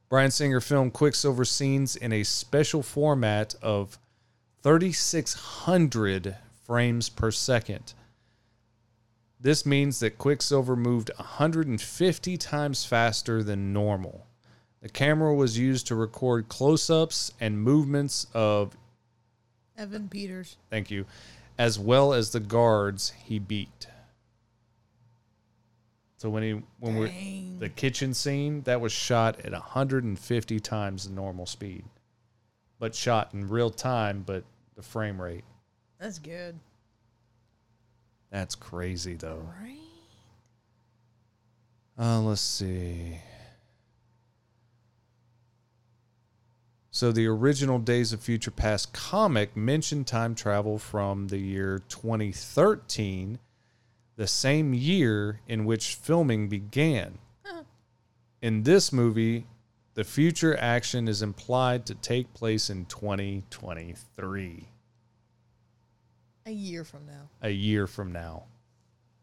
Bryan 0.09 0.31
Singer 0.31 0.61
filmed 0.61 0.93
Quicksilver 0.93 1.45
scenes 1.45 1.95
in 1.95 2.11
a 2.11 2.23
special 2.23 2.83
format 2.83 3.55
of 3.61 3.97
3,600 4.63 6.37
frames 6.65 7.09
per 7.09 7.31
second. 7.31 7.93
This 9.39 9.65
means 9.65 9.99
that 9.99 10.17
Quicksilver 10.17 10.75
moved 10.75 11.11
150 11.17 12.37
times 12.37 12.85
faster 12.85 13.43
than 13.43 13.73
normal. 13.73 14.25
The 14.81 14.89
camera 14.89 15.33
was 15.33 15.57
used 15.57 15.87
to 15.87 15.95
record 15.95 16.47
close 16.47 16.89
ups 16.89 17.33
and 17.39 17.61
movements 17.61 18.27
of, 18.33 18.77
Evan 19.77 20.07
Peters. 20.09 20.57
thank 20.69 20.91
you, 20.91 21.05
as 21.57 21.79
well 21.79 22.13
as 22.13 22.31
the 22.31 22.39
guards 22.39 23.13
he 23.23 23.39
beat. 23.39 23.87
So 26.17 26.29
when 26.29 26.43
he 26.43 26.61
when 26.79 26.95
we're 26.95 27.11
the 27.59 27.67
kitchen 27.67 28.13
scene 28.13 28.61
that 28.61 28.79
was 28.79 28.93
shot 28.93 29.41
at 29.41 29.51
150 29.51 30.59
times 30.61 31.07
the 31.07 31.13
normal 31.13 31.45
speed, 31.45 31.83
but 32.79 32.95
shot 32.95 33.33
in 33.33 33.49
real 33.49 33.69
time, 33.69 34.23
but 34.25 34.45
the 34.75 34.81
frame 34.81 35.21
rate. 35.21 35.43
That's 35.99 36.19
good. 36.19 36.57
That's 38.31 38.55
crazy 38.55 39.15
though. 39.15 39.45
Right? 39.61 39.77
Uh, 41.99 42.21
let's 42.21 42.41
see. 42.41 43.19
So 46.95 47.11
the 47.11 47.25
original 47.25 47.79
Days 47.79 48.13
of 48.13 48.21
Future 48.21 48.51
Past 48.51 48.93
comic 48.93 49.57
mentioned 49.57 50.05
time 50.05 50.35
travel 50.35 50.77
from 50.77 51.29
the 51.29 51.39
year 51.39 51.81
2013, 51.89 53.39
the 54.15 54.27
same 54.27 54.75
year 54.75 55.39
in 55.47 55.65
which 55.65 55.95
filming 55.95 56.49
began. 56.49 57.17
Huh. 57.43 57.63
In 58.43 58.61
this 58.61 58.93
movie, 58.93 59.47
the 59.95 60.03
future 60.03 60.55
action 60.55 61.07
is 61.07 61.23
implied 61.23 61.87
to 61.87 61.95
take 61.95 62.31
place 62.35 62.69
in 62.69 62.85
2023, 62.85 64.67
A 66.45 66.51
year 66.51 66.83
from 66.83 67.07
now. 67.07 67.27
a 67.41 67.49
year 67.49 67.87
from 67.87 68.11
now. 68.11 68.43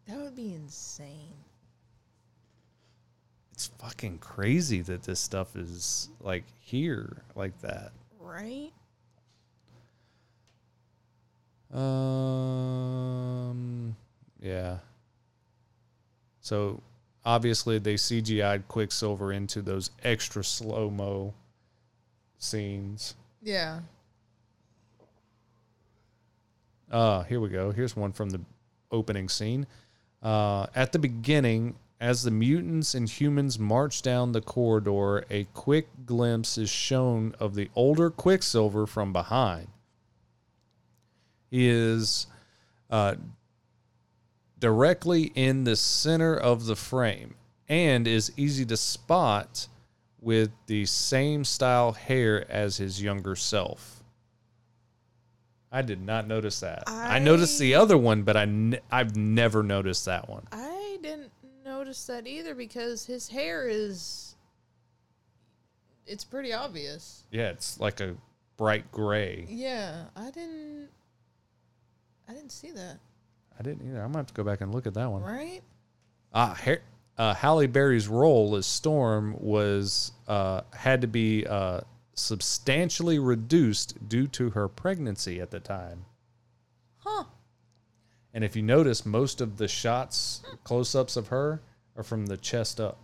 That 0.08 0.18
would 0.18 0.34
be 0.34 0.54
insane. 0.54 1.36
It's 3.60 3.70
fucking 3.76 4.20
crazy 4.20 4.80
that 4.80 5.02
this 5.02 5.20
stuff 5.20 5.54
is 5.54 6.08
like 6.22 6.44
here 6.60 7.18
like 7.34 7.60
that. 7.60 7.92
Right? 8.18 8.72
Um, 11.70 11.84
yeah. 14.40 14.78
So 16.40 16.80
obviously 17.22 17.78
they 17.78 17.96
CGI'd 17.96 18.66
Quicksilver 18.66 19.30
into 19.30 19.60
those 19.60 19.90
extra 20.02 20.42
slow 20.42 20.88
mo 20.88 21.34
scenes. 22.38 23.14
Yeah. 23.42 23.80
Uh, 26.90 27.24
here 27.24 27.40
we 27.40 27.50
go. 27.50 27.72
Here's 27.72 27.94
one 27.94 28.12
from 28.12 28.30
the 28.30 28.40
opening 28.90 29.28
scene. 29.28 29.66
Uh, 30.22 30.64
at 30.74 30.92
the 30.92 30.98
beginning, 30.98 31.74
as 32.00 32.22
the 32.22 32.30
mutants 32.30 32.94
and 32.94 33.08
humans 33.08 33.58
march 33.58 34.00
down 34.00 34.32
the 34.32 34.40
corridor, 34.40 35.26
a 35.28 35.44
quick 35.52 35.88
glimpse 36.06 36.56
is 36.56 36.70
shown 36.70 37.34
of 37.38 37.54
the 37.54 37.68
older 37.74 38.08
Quicksilver 38.08 38.86
from 38.86 39.12
behind. 39.12 39.68
He 41.50 41.68
is 41.68 42.26
uh, 42.88 43.16
directly 44.58 45.24
in 45.34 45.64
the 45.64 45.76
center 45.76 46.34
of 46.34 46.64
the 46.64 46.76
frame 46.76 47.34
and 47.68 48.08
is 48.08 48.32
easy 48.36 48.64
to 48.66 48.76
spot 48.76 49.68
with 50.20 50.50
the 50.66 50.86
same 50.86 51.44
style 51.44 51.92
hair 51.92 52.50
as 52.50 52.78
his 52.78 53.02
younger 53.02 53.36
self. 53.36 54.02
I 55.72 55.82
did 55.82 56.02
not 56.02 56.26
notice 56.26 56.60
that. 56.60 56.84
I, 56.86 57.18
noticed 57.20 57.58
the 57.58 57.76
other 57.76 57.96
one, 57.96 58.22
but 58.22 58.36
I 58.36 58.80
I've 58.90 59.16
never 59.16 59.62
noticed 59.62 60.06
that 60.06 60.28
one. 60.28 60.42
I 60.50 60.69
notice 61.90 62.06
that 62.06 62.24
either 62.24 62.54
because 62.54 63.04
his 63.04 63.28
hair 63.28 63.68
is. 63.68 64.36
It's 66.06 66.24
pretty 66.24 66.52
obvious. 66.52 67.24
Yeah, 67.32 67.50
it's 67.50 67.80
like 67.80 68.00
a 68.00 68.14
bright 68.56 68.92
gray. 68.92 69.44
Yeah, 69.48 70.04
I 70.14 70.30
didn't. 70.30 70.88
I 72.28 72.32
didn't 72.32 72.52
see 72.52 72.70
that. 72.70 72.98
I 73.58 73.62
didn't 73.62 73.88
either. 73.88 74.00
I'm 74.02 74.12
gonna 74.12 74.18
have 74.18 74.28
to 74.28 74.34
go 74.34 74.44
back 74.44 74.60
and 74.60 74.72
look 74.72 74.86
at 74.86 74.94
that 74.94 75.10
one. 75.10 75.22
Right? 75.22 75.62
Ah, 76.32 76.56
Har- 76.64 76.82
uh, 77.18 77.34
Halle 77.34 77.66
Berry's 77.66 78.06
role 78.06 78.54
as 78.54 78.66
Storm 78.66 79.34
was 79.40 80.12
uh, 80.28 80.60
had 80.72 81.00
to 81.00 81.08
be 81.08 81.44
uh, 81.44 81.80
substantially 82.14 83.18
reduced 83.18 84.08
due 84.08 84.28
to 84.28 84.50
her 84.50 84.68
pregnancy 84.68 85.40
at 85.40 85.50
the 85.50 85.58
time. 85.58 86.04
Huh. 86.98 87.24
And 88.32 88.44
if 88.44 88.54
you 88.54 88.62
notice, 88.62 89.04
most 89.04 89.40
of 89.40 89.56
the 89.56 89.66
shots, 89.66 90.42
close-ups 90.62 91.16
of 91.16 91.28
her, 91.28 91.62
are 91.96 92.02
from 92.02 92.26
the 92.26 92.36
chest 92.36 92.80
up. 92.80 92.98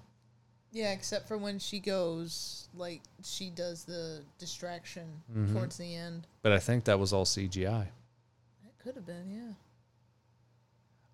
Yeah, 0.73 0.93
except 0.93 1.27
for 1.29 1.39
when 1.39 1.59
she 1.59 1.81
goes, 1.81 2.69
like, 2.75 3.01
she 3.25 3.49
does 3.51 3.85
the 3.85 4.23
distraction 4.39 5.23
Mhm. 5.35 5.53
towards 5.53 5.77
the 5.79 5.95
end. 5.95 6.27
But 6.43 6.53
I 6.53 6.59
think 6.59 6.85
that 6.85 6.99
was 6.99 7.13
all 7.13 7.25
CGI. 7.25 7.91
It 8.65 8.79
could 8.79 8.95
have 8.97 9.07
been, 9.07 9.31
yeah. 9.31 9.53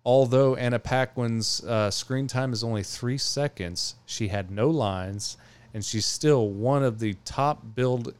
Although 0.05 0.55
Anna 0.55 0.79
Paquin's 0.79 1.63
uh, 1.63 1.89
screen 1.89 2.27
time 2.27 2.51
is 2.51 2.63
only 2.63 2.83
three 2.83 3.17
seconds, 3.17 3.95
she 4.05 4.27
had 4.27 4.51
no 4.51 4.69
lines, 4.69 5.37
and 5.73 5.83
she's 5.85 6.05
still 6.05 6.49
one 6.49 6.83
of 6.83 6.99
the 6.99 7.13
top 7.25 7.63
billed 7.75 8.13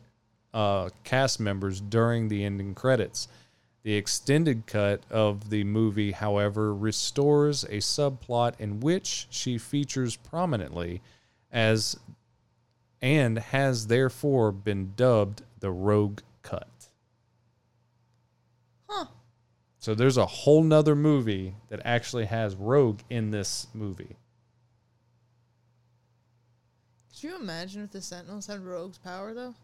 uh, 0.53 0.89
cast 1.03 1.39
members 1.39 1.81
during 1.81 2.29
the 2.29 2.45
ending 2.45 2.73
credits. 2.73 3.27
The 3.83 3.95
extended 3.95 4.65
cut 4.65 5.03
of 5.09 5.49
the 5.49 5.65
movie, 5.65 6.11
however, 6.11 6.73
restores 6.73 7.65
a 7.65 7.77
subplot 7.77 8.59
in 8.59 8.79
which 8.79 9.27
she 9.29 9.57
features 9.57 10.15
prominently 10.15 11.01
as 11.51 11.97
and 13.01 13.37
has 13.37 13.87
therefore 13.87 14.53
been 14.53 14.93
dubbed 14.95 15.43
the 15.59 15.69
Rogue 15.69 16.21
Cut. 16.41 16.87
Huh. 18.87 19.07
So 19.77 19.93
there's 19.93 20.15
a 20.15 20.25
whole 20.25 20.63
nother 20.63 20.95
movie 20.95 21.55
that 21.67 21.81
actually 21.83 22.25
has 22.25 22.55
Rogue 22.55 23.01
in 23.09 23.31
this 23.31 23.67
movie. 23.73 24.15
Could 27.09 27.23
you 27.23 27.35
imagine 27.35 27.83
if 27.83 27.91
the 27.91 28.01
Sentinels 28.01 28.47
had 28.47 28.61
Rogue's 28.61 28.97
power, 28.97 29.33
though? 29.33 29.55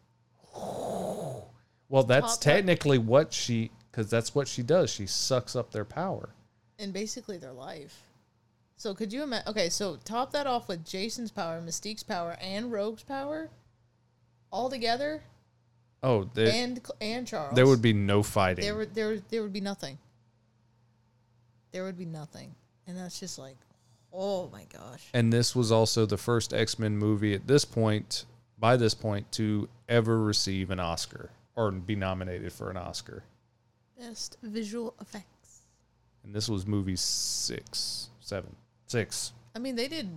Well, 1.87 2.03
that's 2.03 2.37
that- 2.37 2.43
technically 2.43 2.97
what 2.97 3.31
she, 3.31 3.71
because 3.91 4.09
that's 4.09 4.33
what 4.35 4.47
she 4.47 4.63
does. 4.63 4.89
She 4.89 5.05
sucks 5.07 5.55
up 5.55 5.71
their 5.71 5.85
power. 5.85 6.29
And 6.77 6.93
basically 6.93 7.37
their 7.37 7.51
life. 7.53 8.03
So 8.77 8.93
could 8.93 9.11
you 9.11 9.23
imagine? 9.23 9.49
Okay, 9.49 9.69
so 9.69 9.97
top 10.05 10.31
that 10.31 10.47
off 10.47 10.67
with 10.69 10.85
Jason's 10.85 11.31
power, 11.31 11.61
Mystique's 11.61 12.03
power, 12.03 12.37
and 12.41 12.71
Rogue's 12.71 13.03
power, 13.03 13.49
all 14.51 14.69
together, 14.69 15.23
Oh, 16.01 16.29
there, 16.33 16.49
and 16.53 16.79
and 17.01 17.27
Charles. 17.27 17.55
there 17.55 17.67
would 17.67 17.81
be 17.81 17.91
no 17.91 18.23
fighting. 18.23 18.63
there 18.63 18.75
would 18.77 18.95
there 18.95 19.17
there 19.19 19.41
would 19.41 19.51
be 19.51 19.59
nothing. 19.59 19.97
There 21.73 21.83
would 21.83 21.97
be 21.97 22.05
nothing, 22.05 22.55
and 22.87 22.97
that's 22.97 23.19
just 23.19 23.37
like, 23.37 23.57
oh 24.13 24.49
my 24.49 24.65
gosh. 24.71 25.07
and 25.13 25.31
this 25.31 25.55
was 25.55 25.71
also 25.73 26.05
the 26.05 26.17
first 26.17 26.53
X 26.53 26.79
Men 26.79 26.97
movie 26.97 27.33
at 27.33 27.47
this 27.47 27.65
point, 27.65 28.25
by 28.57 28.77
this 28.77 28.93
point, 28.93 29.29
to 29.33 29.67
ever 29.89 30.21
receive 30.23 30.71
an 30.71 30.79
Oscar 30.79 31.31
or 31.55 31.69
be 31.71 31.95
nominated 31.97 32.53
for 32.53 32.69
an 32.71 32.77
Oscar. 32.77 33.23
Best 33.99 34.37
visual 34.41 34.93
effects. 35.01 35.61
And 36.23 36.33
this 36.33 36.47
was 36.47 36.65
movie 36.65 36.95
six, 36.95 38.09
seven, 38.21 38.55
six. 38.87 39.33
I 39.55 39.59
mean, 39.59 39.75
they 39.75 39.87
did. 39.87 40.09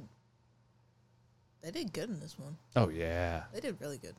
They 1.63 1.71
did 1.71 1.93
good 1.93 2.09
in 2.09 2.21
this 2.21 2.39
one. 2.39 2.57
Oh 2.77 2.89
yeah. 2.89 3.43
They 3.53 3.61
did 3.61 3.77
really 3.81 3.99
good. 3.99 4.15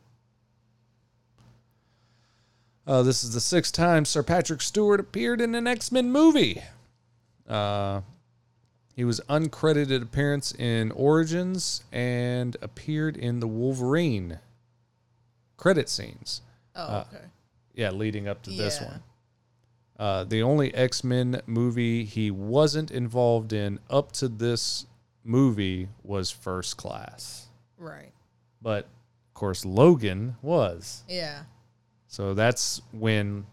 Uh, 2.85 3.01
this 3.03 3.23
is 3.23 3.33
the 3.33 3.39
sixth 3.39 3.73
time 3.73 4.03
Sir 4.05 4.23
Patrick 4.23 4.61
Stewart 4.61 4.99
appeared 4.99 5.39
in 5.39 5.55
an 5.55 5.67
X 5.67 5.91
Men 5.91 6.11
movie. 6.11 6.61
Uh, 7.47 8.01
he 8.95 9.03
was 9.05 9.21
uncredited 9.29 10.01
appearance 10.01 10.53
in 10.53 10.91
Origins 10.91 11.83
and 11.91 12.55
appeared 12.61 13.15
in 13.17 13.39
the 13.39 13.47
Wolverine 13.47 14.39
credit 15.57 15.87
scenes. 15.89 16.41
Oh, 16.75 16.81
Uh, 16.81 17.05
okay. 17.13 17.23
Yeah, 17.73 17.91
leading 17.91 18.27
up 18.27 18.41
to 18.43 18.51
this 18.51 18.79
one. 18.81 19.01
Uh, 19.97 20.23
the 20.23 20.41
only 20.41 20.73
X 20.73 21.03
Men 21.03 21.41
movie 21.45 22.03
he 22.03 22.31
wasn't 22.31 22.91
involved 22.91 23.53
in 23.53 23.79
up 23.89 24.11
to 24.13 24.27
this 24.27 24.87
movie 25.23 25.87
was 26.03 26.31
First 26.31 26.77
Class. 26.77 27.47
Right. 27.77 28.11
But, 28.61 28.85
of 28.85 29.33
course, 29.33 29.65
Logan 29.65 30.35
was. 30.41 31.03
Yeah. 31.07 31.43
So 32.07 32.33
that's 32.33 32.81
when 32.91 33.45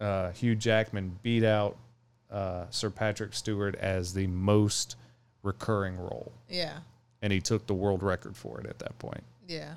uh, 0.00 0.30
Hugh 0.30 0.54
Jackman 0.54 1.18
beat 1.22 1.44
out 1.44 1.76
uh, 2.30 2.66
Sir 2.70 2.90
Patrick 2.90 3.34
Stewart 3.34 3.74
as 3.76 4.14
the 4.14 4.26
most 4.26 4.96
recurring 5.42 5.96
role. 5.96 6.32
Yeah. 6.48 6.78
And 7.22 7.32
he 7.32 7.40
took 7.40 7.66
the 7.66 7.74
world 7.74 8.02
record 8.02 8.36
for 8.36 8.60
it 8.60 8.66
at 8.66 8.78
that 8.80 8.98
point. 8.98 9.22
Yeah. 9.46 9.74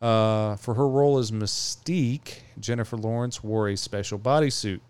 Uh, 0.00 0.56
for 0.56 0.74
her 0.74 0.88
role 0.88 1.18
as 1.18 1.30
Mystique, 1.30 2.40
Jennifer 2.60 2.96
Lawrence 2.96 3.42
wore 3.42 3.68
a 3.68 3.76
special 3.76 4.18
bodysuit. 4.18 4.80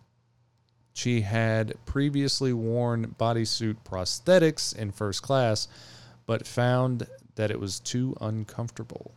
She 0.93 1.21
had 1.21 1.75
previously 1.85 2.53
worn 2.53 3.15
bodysuit 3.19 3.77
prosthetics 3.85 4.75
in 4.75 4.91
first 4.91 5.23
class, 5.23 5.69
but 6.27 6.47
found 6.47 7.07
that 7.37 7.51
it 7.51 7.61
was 7.61 7.79
too 7.79 8.17
uncomfortable. 8.21 9.13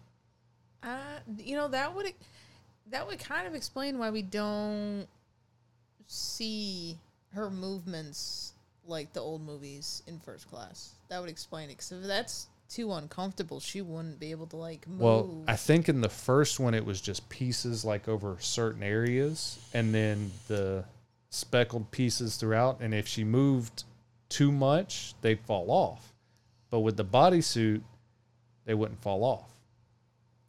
Uh, 0.84 0.98
you 1.38 1.56
know 1.56 1.70
that 1.70 1.96
would 1.96 2.14
that 2.92 3.08
would 3.08 3.20
kind 3.20 3.48
of 3.48 3.56
explain 3.56 3.98
why 3.98 4.10
we 4.10 4.22
don't 4.22 5.08
see 6.06 6.98
her 7.34 7.50
movements 7.50 8.54
like 8.86 9.14
the 9.14 9.22
old 9.22 9.42
movies 9.42 10.04
in 10.06 10.20
first 10.20 10.50
class. 10.50 10.96
That 11.08 11.22
would 11.22 11.30
explain 11.30 11.70
it. 11.70 11.78
Because 11.78 11.92
if 11.94 12.04
that's 12.04 12.49
too 12.70 12.92
uncomfortable, 12.94 13.60
she 13.60 13.82
wouldn't 13.82 14.20
be 14.20 14.32
able 14.32 14.48
to 14.48 14.56
like 14.56 14.88
move. 14.88 15.00
Well, 15.00 15.44
I 15.48 15.56
think 15.56 15.90
in 15.90 16.02
the 16.02 16.10
first 16.10 16.60
one 16.60 16.74
it 16.74 16.86
was 16.86 17.02
just 17.02 17.28
pieces 17.30 17.84
like 17.84 18.08
over 18.08 18.38
certain 18.40 18.84
areas 18.84 19.60
and 19.74 19.94
then 19.94 20.32
the 20.48 20.86
speckled 21.30 21.90
pieces 21.92 22.38
throughout 22.38 22.80
and 22.80 22.94
if 22.94 23.08
she 23.08 23.24
moved 23.24 23.84
too 24.30 24.52
much, 24.52 25.16
they'd 25.22 25.40
fall 25.42 25.72
off. 25.72 26.14
But 26.70 26.82
with 26.82 26.98
the 26.98 27.06
bodysuit, 27.06 27.82
they 28.66 28.76
wouldn't 28.76 29.02
fall 29.02 29.24
off. 29.24 29.50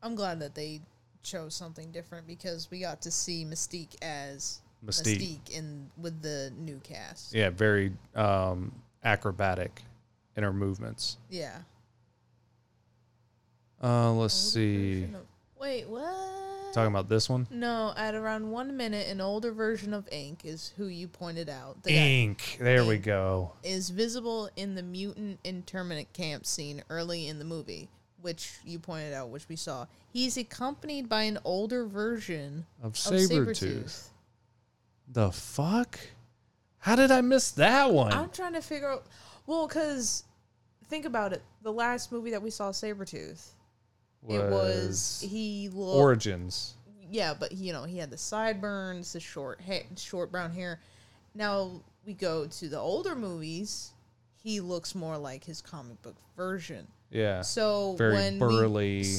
I'm 0.02 0.14
glad 0.14 0.40
that 0.40 0.54
they 0.54 0.82
chose 1.22 1.54
something 1.54 1.90
different 1.90 2.26
because 2.26 2.70
we 2.70 2.80
got 2.80 3.00
to 3.02 3.10
see 3.10 3.44
Mystique 3.44 3.96
as 4.02 4.60
Mystique. 4.84 5.18
Mystique 5.18 5.50
in 5.50 5.90
with 5.96 6.20
the 6.22 6.52
new 6.58 6.80
cast. 6.82 7.34
Yeah, 7.34 7.50
very 7.50 7.92
um, 8.14 8.72
acrobatic 9.04 9.82
in 10.36 10.42
her 10.42 10.52
movements. 10.52 11.18
Yeah. 11.28 11.58
Uh, 13.82 14.12
let's 14.12 14.34
see. 14.34 15.06
Wait, 15.60 15.88
what? 15.88 16.72
Talking 16.72 16.92
about 16.92 17.08
this 17.08 17.28
one? 17.28 17.46
No, 17.50 17.92
at 17.96 18.14
around 18.14 18.48
one 18.50 18.76
minute, 18.76 19.08
an 19.08 19.20
older 19.20 19.52
version 19.52 19.92
of 19.92 20.08
Ink 20.12 20.44
is 20.44 20.72
who 20.76 20.86
you 20.86 21.08
pointed 21.08 21.48
out. 21.48 21.82
The 21.82 21.90
guy 21.90 21.96
Ink. 21.96 22.58
There 22.60 22.84
we 22.84 22.98
go. 22.98 23.52
is 23.64 23.90
visible 23.90 24.48
in 24.56 24.74
the 24.74 24.82
mutant 24.82 25.40
internment 25.42 26.12
camp 26.12 26.46
scene 26.46 26.82
early 26.88 27.26
in 27.26 27.38
the 27.38 27.44
movie, 27.44 27.88
which 28.20 28.52
you 28.64 28.78
pointed 28.78 29.14
out, 29.14 29.30
which 29.30 29.48
we 29.48 29.56
saw. 29.56 29.86
He's 30.12 30.36
accompanied 30.36 31.08
by 31.08 31.22
an 31.24 31.38
older 31.44 31.86
version 31.86 32.66
Of. 32.82 32.92
Sabretooth. 32.92 34.08
The 35.08 35.32
fuck? 35.32 35.98
How 36.78 36.94
did 36.94 37.10
I 37.10 37.20
miss 37.20 37.50
that 37.52 37.92
one? 37.92 38.12
I'm 38.12 38.30
trying 38.30 38.52
to 38.52 38.62
figure 38.62 38.90
out. 38.92 39.06
Well, 39.46 39.66
because 39.66 40.22
think 40.86 41.04
about 41.04 41.32
it. 41.32 41.42
The 41.62 41.72
last 41.72 42.12
movie 42.12 42.30
that 42.30 42.42
we 42.42 42.50
saw, 42.50 42.70
Sabretooth, 42.70 43.48
it 44.28 44.50
was 44.50 45.24
he 45.28 45.68
looked 45.72 45.96
Origins. 45.98 46.74
yeah, 47.10 47.34
but 47.38 47.52
you 47.52 47.72
know 47.72 47.84
he 47.84 47.98
had 47.98 48.10
the 48.10 48.18
sideburns, 48.18 49.12
the 49.12 49.20
short 49.20 49.60
hair, 49.60 49.82
short 49.96 50.30
brown 50.30 50.52
hair. 50.52 50.80
Now 51.34 51.80
we 52.06 52.14
go 52.14 52.46
to 52.46 52.68
the 52.68 52.78
older 52.78 53.14
movies. 53.14 53.92
He 54.42 54.60
looks 54.60 54.94
more 54.94 55.18
like 55.18 55.44
his 55.44 55.60
comic 55.60 56.00
book 56.02 56.16
version. 56.36 56.86
Yeah. 57.10 57.42
So 57.42 57.94
Very 57.98 58.14
when 58.14 58.38
burly. 58.38 59.00
we, 59.02 59.18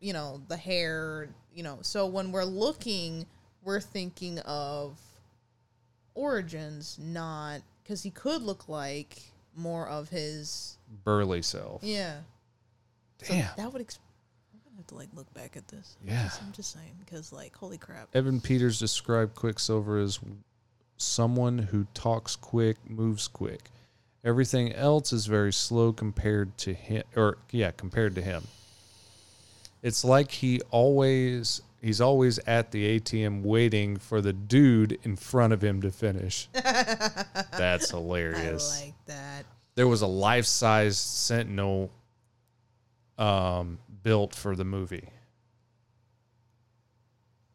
you 0.00 0.12
know, 0.12 0.40
the 0.48 0.56
hair, 0.56 1.28
you 1.54 1.62
know, 1.62 1.78
so 1.82 2.06
when 2.06 2.32
we're 2.32 2.44
looking, 2.44 3.26
we're 3.62 3.80
thinking 3.80 4.38
of 4.40 4.98
origins, 6.14 6.98
not 7.00 7.60
because 7.82 8.02
he 8.02 8.10
could 8.10 8.42
look 8.42 8.68
like 8.68 9.18
more 9.54 9.88
of 9.88 10.08
his, 10.08 10.78
burly 11.04 11.42
self. 11.42 11.82
yeah. 11.82 12.16
So 13.22 13.32
Damn. 13.34 13.48
that 13.56 13.72
would. 13.72 13.86
Exp- 13.86 13.98
I'm 14.76 14.80
have 14.80 14.86
to 14.88 14.94
like 14.94 15.08
look 15.14 15.32
back 15.32 15.56
at 15.56 15.66
this. 15.68 15.96
Yeah. 16.04 16.24
Just- 16.24 16.42
I'm 16.42 16.52
just 16.52 16.72
saying 16.72 16.92
because 17.00 17.32
like 17.32 17.56
holy 17.56 17.78
crap. 17.78 18.08
Evan 18.14 18.40
Peters 18.42 18.78
described 18.78 19.34
Quicksilver 19.34 19.98
as 19.98 20.20
someone 20.98 21.56
who 21.58 21.86
talks 21.94 22.36
quick, 22.36 22.76
moves 22.88 23.26
quick. 23.26 23.70
Everything 24.22 24.72
else 24.72 25.12
is 25.12 25.26
very 25.26 25.52
slow 25.52 25.92
compared 25.92 26.58
to 26.58 26.74
him, 26.74 27.04
or 27.14 27.38
yeah, 27.50 27.70
compared 27.70 28.14
to 28.16 28.22
him. 28.22 28.42
It's 29.82 30.04
like 30.04 30.30
he 30.30 30.60
always 30.70 31.62
he's 31.80 32.00
always 32.02 32.38
at 32.40 32.70
the 32.72 32.98
ATM 33.00 33.42
waiting 33.42 33.96
for 33.96 34.20
the 34.20 34.32
dude 34.34 34.98
in 35.04 35.16
front 35.16 35.52
of 35.54 35.62
him 35.62 35.80
to 35.82 35.90
finish. 35.90 36.48
That's 36.52 37.90
hilarious. 37.90 38.78
I 38.78 38.84
like 38.86 38.94
that. 39.06 39.46
there 39.74 39.86
was 39.88 40.02
a 40.02 40.06
life-size 40.06 40.98
Sentinel 40.98 41.90
um, 43.18 43.78
built 44.06 44.32
for 44.36 44.54
the 44.54 44.64
movie. 44.64 45.08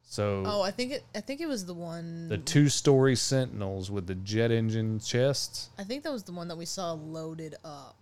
So 0.04 0.44
Oh, 0.46 0.62
I 0.62 0.72
think 0.72 0.92
it. 0.92 1.06
I 1.16 1.22
think 1.22 1.40
it 1.40 1.48
was 1.48 1.66
the 1.66 1.74
one. 1.74 2.28
the 2.28 2.38
two-story 2.38 3.16
Sentinels 3.16 3.90
with 3.90 4.06
the 4.06 4.16
jet 4.16 4.52
engine 4.52 5.00
chests. 5.00 5.70
I 5.78 5.86
think 5.86 6.04
that 6.04 6.12
was 6.12 6.24
the 6.24 6.34
one 6.34 6.50
that 6.50 6.58
we 6.58 6.66
saw 6.66 6.92
loaded 6.92 7.56
up. 7.64 7.96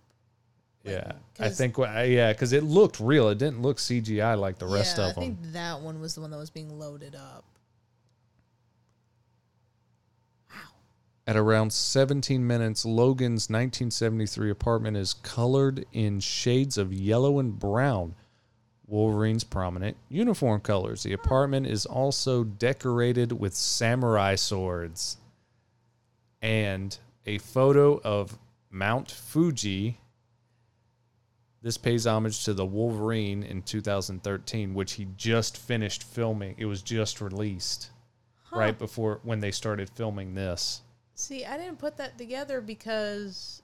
Like, 0.84 0.94
Yeah, 0.94 1.12
I 1.38 1.48
think 1.50 1.78
yeah, 1.78 2.32
because 2.32 2.52
it 2.52 2.64
looked 2.64 2.98
real. 2.98 3.28
It 3.28 3.38
didn't 3.38 3.62
look 3.62 3.76
CGI 3.76 4.36
like 4.36 4.58
the 4.58 4.66
rest 4.66 4.98
yeah, 4.98 5.04
of 5.04 5.10
I 5.10 5.12
them. 5.12 5.22
think 5.22 5.52
that 5.52 5.80
one 5.80 6.00
was 6.00 6.16
the 6.16 6.20
one 6.22 6.32
that 6.32 6.38
was 6.38 6.50
being 6.50 6.76
loaded 6.76 7.14
up. 7.14 7.44
At 11.24 11.36
around 11.36 11.72
17 11.72 12.44
minutes, 12.44 12.84
Logan's 12.84 13.48
1973 13.48 14.50
apartment 14.50 14.96
is 14.96 15.14
colored 15.14 15.86
in 15.92 16.18
shades 16.18 16.76
of 16.76 16.92
yellow 16.92 17.38
and 17.38 17.56
brown. 17.56 18.16
Wolverine's 18.90 19.44
prominent 19.44 19.96
uniform 20.08 20.60
colors. 20.60 21.04
The 21.04 21.12
apartment 21.12 21.66
is 21.66 21.86
also 21.86 22.42
decorated 22.44 23.32
with 23.32 23.54
samurai 23.54 24.34
swords. 24.34 25.16
And 26.42 26.96
a 27.26 27.38
photo 27.38 28.00
of 28.02 28.36
Mount 28.70 29.10
Fuji. 29.10 29.98
This 31.62 31.76
pays 31.76 32.06
homage 32.06 32.44
to 32.46 32.54
the 32.54 32.64
Wolverine 32.64 33.42
in 33.42 33.62
2013, 33.62 34.72
which 34.74 34.92
he 34.92 35.06
just 35.16 35.56
finished 35.58 36.02
filming. 36.02 36.54
It 36.58 36.64
was 36.64 36.80
just 36.82 37.20
released 37.20 37.90
right 38.50 38.76
before 38.76 39.20
when 39.22 39.40
they 39.40 39.50
started 39.52 39.90
filming 39.90 40.34
this. 40.34 40.80
See, 41.14 41.44
I 41.44 41.58
didn't 41.58 41.78
put 41.78 41.98
that 41.98 42.16
together 42.16 42.60
because 42.62 43.62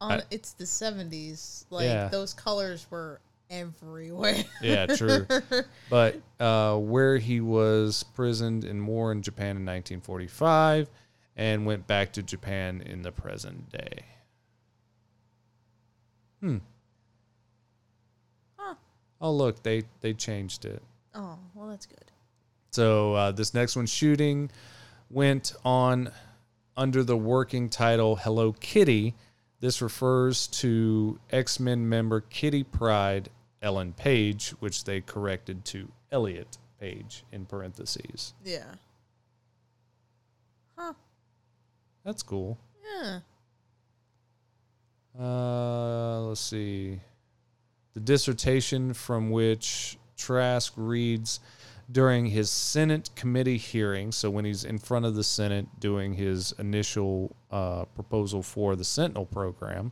on 0.00 0.12
I- 0.20 0.22
it's 0.32 0.52
the 0.52 0.66
seventies. 0.66 1.64
Like 1.70 1.84
Yeah. 1.86 2.08
those 2.08 2.34
colors 2.34 2.86
were 2.90 3.20
everywhere. 3.50 4.44
Yeah, 4.62 4.86
true. 4.86 5.26
but 5.90 6.20
uh, 6.40 6.76
where 6.76 7.18
he 7.18 7.40
was 7.40 8.02
prisoned 8.14 8.64
in 8.64 8.86
war 8.86 9.12
in 9.12 9.22
Japan 9.22 9.56
in 9.56 9.66
1945 9.66 10.90
and 11.36 11.66
went 11.66 11.86
back 11.86 12.12
to 12.14 12.22
Japan 12.22 12.82
in 12.82 13.02
the 13.02 13.12
present 13.12 13.70
day. 13.70 14.04
Hmm. 16.40 16.58
Huh. 18.56 18.74
Oh, 19.20 19.32
look, 19.32 19.62
they, 19.62 19.84
they 20.00 20.14
changed 20.14 20.64
it. 20.64 20.82
oh, 21.14 21.38
well, 21.54 21.68
that's 21.68 21.86
good. 21.86 22.12
So 22.70 23.14
uh, 23.14 23.32
this 23.32 23.54
next 23.54 23.76
one, 23.76 23.86
shooting, 23.86 24.50
went 25.10 25.54
on 25.64 26.12
under 26.76 27.02
the 27.02 27.16
working 27.16 27.68
title 27.68 28.16
Hello 28.16 28.52
Kitty. 28.52 29.14
This 29.60 29.82
refers 29.82 30.46
to 30.48 31.18
X 31.30 31.58
Men 31.58 31.88
member 31.88 32.20
Kitty 32.20 32.62
Pryde 32.62 33.30
Ellen 33.62 33.92
Page, 33.92 34.50
which 34.60 34.84
they 34.84 35.00
corrected 35.00 35.64
to 35.66 35.88
Elliot 36.12 36.58
Page 36.80 37.24
in 37.32 37.44
parentheses. 37.46 38.34
Yeah. 38.44 38.74
Huh. 40.76 40.92
That's 42.04 42.22
cool. 42.22 42.58
Yeah. 42.96 43.20
Uh, 45.18 46.20
let's 46.20 46.40
see. 46.40 47.00
The 47.94 48.00
dissertation 48.00 48.94
from 48.94 49.30
which 49.30 49.98
Trask 50.16 50.72
reads 50.76 51.40
during 51.90 52.26
his 52.26 52.50
Senate 52.50 53.10
committee 53.16 53.56
hearing, 53.56 54.12
so 54.12 54.30
when 54.30 54.44
he's 54.44 54.64
in 54.64 54.78
front 54.78 55.06
of 55.06 55.14
the 55.14 55.24
Senate 55.24 55.66
doing 55.80 56.12
his 56.12 56.52
initial 56.58 57.34
uh, 57.50 57.86
proposal 57.86 58.42
for 58.42 58.76
the 58.76 58.84
Sentinel 58.84 59.24
program, 59.26 59.90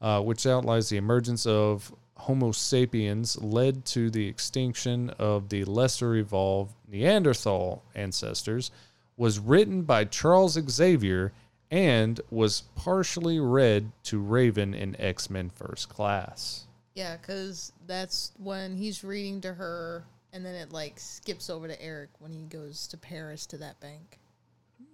uh, 0.00 0.20
which 0.22 0.46
outlines 0.46 0.88
the 0.88 0.96
emergence 0.96 1.46
of 1.46 1.92
Homo 2.20 2.52
sapiens 2.52 3.40
led 3.40 3.84
to 3.86 4.10
the 4.10 4.26
extinction 4.26 5.10
of 5.18 5.48
the 5.48 5.64
lesser 5.64 6.14
evolved 6.16 6.74
Neanderthal 6.88 7.82
ancestors, 7.94 8.70
was 9.16 9.38
written 9.38 9.82
by 9.82 10.04
Charles 10.04 10.58
Xavier 10.68 11.32
and 11.70 12.20
was 12.30 12.62
partially 12.74 13.38
read 13.38 13.92
to 14.04 14.18
Raven 14.18 14.74
in 14.74 15.00
X 15.00 15.30
Men 15.30 15.50
First 15.50 15.88
Class. 15.88 16.66
Yeah, 16.94 17.16
because 17.16 17.72
that's 17.86 18.32
when 18.38 18.76
he's 18.76 19.04
reading 19.04 19.40
to 19.42 19.54
her, 19.54 20.04
and 20.32 20.44
then 20.44 20.54
it 20.54 20.72
like 20.72 20.98
skips 20.98 21.48
over 21.48 21.68
to 21.68 21.82
Eric 21.82 22.10
when 22.18 22.32
he 22.32 22.42
goes 22.42 22.86
to 22.88 22.96
Paris 22.96 23.46
to 23.46 23.58
that 23.58 23.80
bank. 23.80 24.18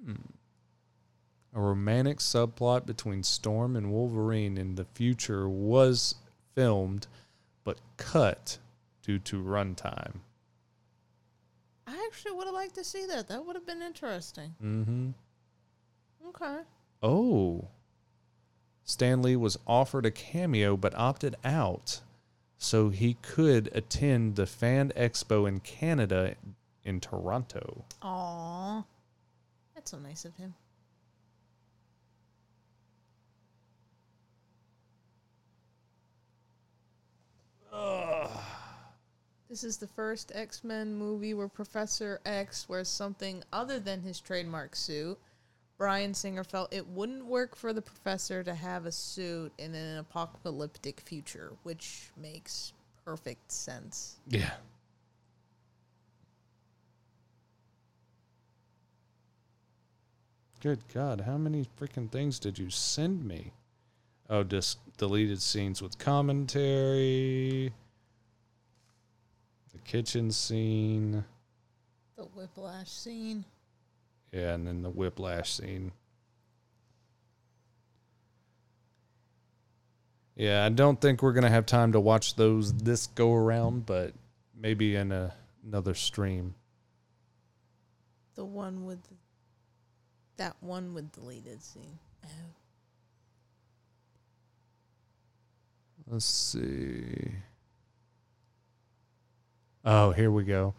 Hmm. 0.05 0.15
A 1.55 1.61
romantic 1.61 2.19
subplot 2.19 2.85
between 2.85 3.23
Storm 3.23 3.77
and 3.77 3.91
Wolverine 3.91 4.59
in 4.59 4.75
the 4.75 4.85
future 4.85 5.49
was 5.49 6.17
filmed, 6.57 7.07
but 7.63 7.79
cut 7.97 8.59
due 9.03 9.21
to 9.21 9.41
runtime. 9.41 10.17
I 11.87 12.05
actually 12.11 12.33
would 12.33 12.47
have 12.47 12.55
liked 12.55 12.75
to 12.75 12.83
see 12.83 13.07
that. 13.07 13.29
That 13.29 13.47
would 13.47 13.55
have 13.55 13.67
been 13.67 13.83
interesting. 13.83 14.55
Mm-hmm. 14.61 15.11
Okay. 16.31 16.59
Oh. 17.03 17.69
Stan 18.83 19.23
Lee 19.23 19.37
was 19.37 19.59
offered 19.67 20.07
a 20.07 20.11
cameo 20.11 20.77
but 20.77 20.95
opted 20.97 21.37
out. 21.45 22.01
so 22.59 22.89
he 22.89 23.15
could 23.21 23.69
attend 23.75 24.35
the 24.37 24.47
Fan 24.47 24.91
Expo 24.97 25.47
in 25.47 25.61
Canada 25.61 26.35
in 26.85 27.01
Toronto. 27.01 27.85
Aw. 28.03 28.83
That's 29.75 29.91
so 29.91 29.99
nice 29.99 30.25
of 30.25 30.35
him. 30.37 30.55
This 39.49 39.63
is 39.65 39.77
the 39.77 39.87
first 39.87 40.33
X 40.35 40.65
Men 40.65 40.95
movie 40.95 41.33
where 41.33 41.49
Professor 41.49 42.21
X 42.27 42.69
wears 42.69 42.89
something 42.89 43.43
other 43.53 43.79
than 43.79 44.03
his 44.03 44.21
trademark 44.21 44.77
suit. 44.77 45.19
Bryan 45.79 46.15
Singer 46.15 46.43
felt 46.43 46.73
it 46.75 46.87
wouldn't 46.87 47.25
work 47.25 47.55
for 47.55 47.73
the 47.73 47.83
professor 47.83 48.43
to 48.43 48.55
have 48.55 48.87
a 48.87 48.93
suit 48.93 49.53
in 49.59 49.75
an 49.75 49.99
apocalyptic 49.99 51.01
future, 51.01 51.53
which 51.63 52.11
makes 52.17 52.73
perfect 53.05 53.53
sense. 53.53 54.17
Yeah. 54.27 54.51
Good 60.61 60.81
God, 60.93 61.21
how 61.21 61.37
many 61.37 61.67
freaking 61.81 62.11
things 62.11 62.39
did 62.39 62.59
you 62.59 62.71
send 62.71 63.25
me? 63.25 63.53
Oh, 64.29 64.43
just 64.43 64.79
deleted 64.97 65.41
scenes 65.41 65.83
with 65.83 65.99
commentary. 65.99 67.73
The 69.73 69.79
kitchen 69.85 70.31
scene. 70.31 71.25
The 72.17 72.25
whiplash 72.25 72.91
scene. 72.91 73.45
Yeah, 74.33 74.55
and 74.55 74.67
then 74.67 74.83
the 74.83 74.91
whiplash 74.91 75.53
scene. 75.53 75.93
Yeah, 80.35 80.67
I 80.67 80.69
don't 80.69 81.01
think 81.01 81.23
we're 81.23 81.33
gonna 81.33 81.49
have 81.49 81.65
time 81.65 81.93
to 81.93 82.01
watch 82.01 82.37
those 82.37 82.73
this 82.75 83.07
go 83.07 83.35
around, 83.35 83.87
but 83.87 84.13
maybe 84.55 84.95
in 84.95 85.11
a, 85.11 85.35
another 85.67 85.95
stream. 85.95 86.55
The 88.35 88.45
one 88.45 88.85
with 88.85 89.01
that 90.37 90.57
one 90.61 90.93
with 90.93 91.11
deleted 91.13 91.63
scene. 91.63 91.99
Oh. 92.25 92.29
Let's 96.09 96.25
see. 96.25 97.33
Oh, 99.85 100.13
here 100.13 100.31
we 100.31 100.45
go. 100.45 100.75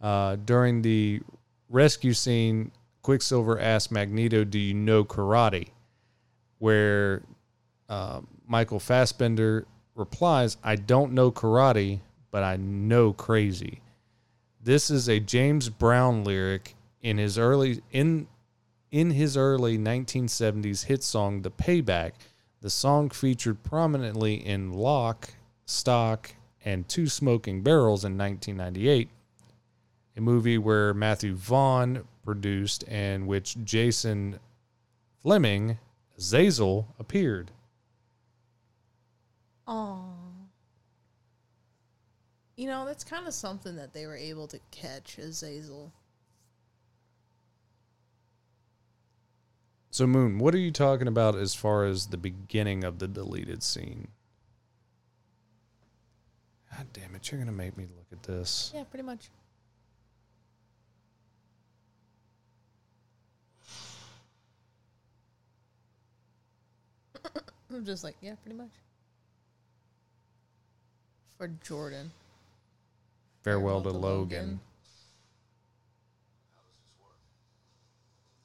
Uh, 0.00 0.36
during 0.36 0.82
the 0.82 1.20
rescue 1.68 2.12
scene, 2.12 2.70
Quicksilver 3.02 3.58
asks 3.58 3.90
Magneto, 3.90 4.44
"Do 4.44 4.58
you 4.58 4.74
know 4.74 5.04
karate?" 5.04 5.68
Where 6.58 7.22
uh, 7.88 8.20
Michael 8.46 8.78
Fassbender 8.78 9.66
replies, 9.96 10.56
"I 10.62 10.76
don't 10.76 11.12
know 11.12 11.32
karate, 11.32 12.00
but 12.30 12.44
I 12.44 12.56
know 12.56 13.12
crazy." 13.12 13.80
This 14.62 14.90
is 14.90 15.08
a 15.08 15.18
James 15.18 15.68
Brown 15.68 16.22
lyric 16.22 16.76
in 17.00 17.18
his 17.18 17.36
early 17.38 17.82
in 17.90 18.28
in 18.90 19.10
his 19.10 19.36
early 19.36 19.76
1970s 19.76 20.84
hit 20.84 21.02
song 21.02 21.42
"The 21.42 21.50
Payback." 21.50 22.12
The 22.60 22.70
song 22.70 23.10
featured 23.10 23.62
prominently 23.62 24.34
in 24.34 24.72
Lock, 24.72 25.34
Stock, 25.64 26.34
and 26.64 26.88
Two 26.88 27.06
Smoking 27.06 27.62
Barrels 27.62 28.04
in 28.04 28.18
1998, 28.18 29.08
a 30.16 30.20
movie 30.20 30.58
where 30.58 30.92
Matthew 30.92 31.34
Vaughn 31.34 32.04
produced 32.24 32.82
and 32.88 33.28
which 33.28 33.56
Jason 33.62 34.40
Flemyng, 35.24 35.78
Azazel, 36.16 36.94
appeared. 36.98 37.52
Aw. 39.68 40.08
You 42.56 42.66
know, 42.66 42.84
that's 42.86 43.04
kind 43.04 43.28
of 43.28 43.34
something 43.34 43.76
that 43.76 43.92
they 43.94 44.04
were 44.04 44.16
able 44.16 44.48
to 44.48 44.58
catch 44.72 45.16
Azazel. 45.16 45.92
So, 49.90 50.06
Moon, 50.06 50.38
what 50.38 50.54
are 50.54 50.58
you 50.58 50.70
talking 50.70 51.08
about 51.08 51.34
as 51.34 51.54
far 51.54 51.84
as 51.84 52.06
the 52.08 52.16
beginning 52.18 52.84
of 52.84 52.98
the 52.98 53.08
deleted 53.08 53.62
scene? 53.62 54.08
God 56.76 56.86
damn 56.92 57.14
it, 57.16 57.30
you're 57.30 57.38
going 57.38 57.50
to 57.50 57.56
make 57.56 57.76
me 57.76 57.86
look 57.96 58.06
at 58.12 58.22
this. 58.22 58.70
Yeah, 58.74 58.84
pretty 58.84 59.04
much. 59.04 59.30
I'm 67.74 67.84
just 67.84 68.04
like, 68.04 68.14
yeah, 68.20 68.34
pretty 68.42 68.56
much. 68.56 68.70
For 71.36 71.48
Jordan. 71.64 72.12
Farewell, 73.42 73.82
to 73.82 73.90
Logan. 73.90 74.60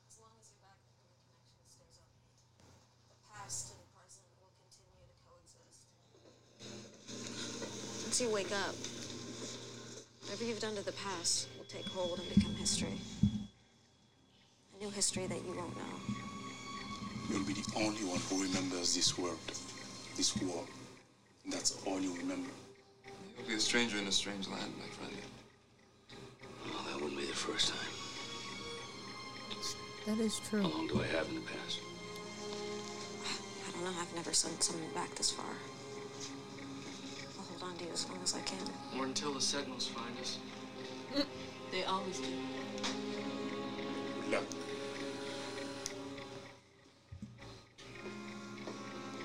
As 0.07 0.17
long 0.21 0.31
as 0.39 0.47
your 0.49 0.57
back 0.61 0.77
memory 0.85 1.17
connection 1.21 1.65
stays 1.69 1.97
up, 2.01 2.09
the 3.09 3.17
past 3.33 3.73
and 3.73 3.81
present 3.93 4.29
will 4.41 4.53
continue 4.61 5.05
to 5.05 5.17
coexist. 5.25 5.89
Once 8.13 8.21
you 8.21 8.29
wake 8.29 8.51
up, 8.51 8.75
whatever 10.21 10.43
you've 10.43 10.59
done 10.59 10.75
to 10.75 10.85
the 10.85 10.91
past 10.91 11.47
will 11.57 11.65
take 11.65 11.87
hold 11.87 12.19
and 12.19 12.29
become 12.35 12.53
history. 12.53 12.93
A 13.23 14.83
new 14.83 14.91
history 14.91 15.25
that 15.25 15.43
you 15.43 15.51
won't 15.57 15.75
know. 15.75 15.95
You'll 17.31 17.43
be 17.43 17.53
the 17.53 17.65
only 17.75 18.05
one 18.05 18.19
who 18.29 18.43
remembers 18.43 18.93
this 18.93 19.17
world, 19.17 19.39
this 20.15 20.37
war. 20.37 20.63
That's 21.49 21.81
all 21.87 21.99
you 21.99 22.15
remember. 22.17 22.51
You'll 23.35 23.47
be 23.47 23.55
a 23.55 23.59
stranger 23.59 23.97
in 23.97 24.05
a 24.05 24.11
strange 24.11 24.47
land, 24.47 24.71
my 24.77 24.85
friend. 24.93 25.11
Well, 26.65 26.83
that 26.91 27.01
wouldn't 27.01 27.19
be 27.19 27.25
the 27.25 27.33
first 27.33 27.69
time. 27.69 27.93
That 30.05 30.23
is 30.23 30.39
true. 30.51 30.61
How 30.61 30.69
long 30.69 30.87
do 30.87 31.01
I 31.01 31.07
have 31.07 31.27
in 31.29 31.33
the 31.33 31.41
past? 31.41 31.79
I 33.67 33.71
don't 33.71 33.83
know, 33.85 33.99
I've 33.99 34.13
never 34.13 34.33
sent 34.33 34.61
someone 34.61 34.91
back 34.93 35.15
this 35.15 35.31
far. 35.31 35.55
I'll 37.73 37.79
hold 37.79 37.79
on 37.79 37.79
to 37.79 37.85
you 37.85 37.91
as 37.91 38.09
long 38.09 38.19
as 38.23 38.35
I 38.35 38.41
can. 38.41 38.99
Or 38.99 39.05
until 39.05 39.33
the 39.33 39.41
Sentinels 39.41 39.87
find 39.87 40.17
us. 40.19 40.37
They 41.71 41.83
always 41.85 42.19
do. 42.19 42.27
Good 44.21 44.31
luck. 44.31 44.43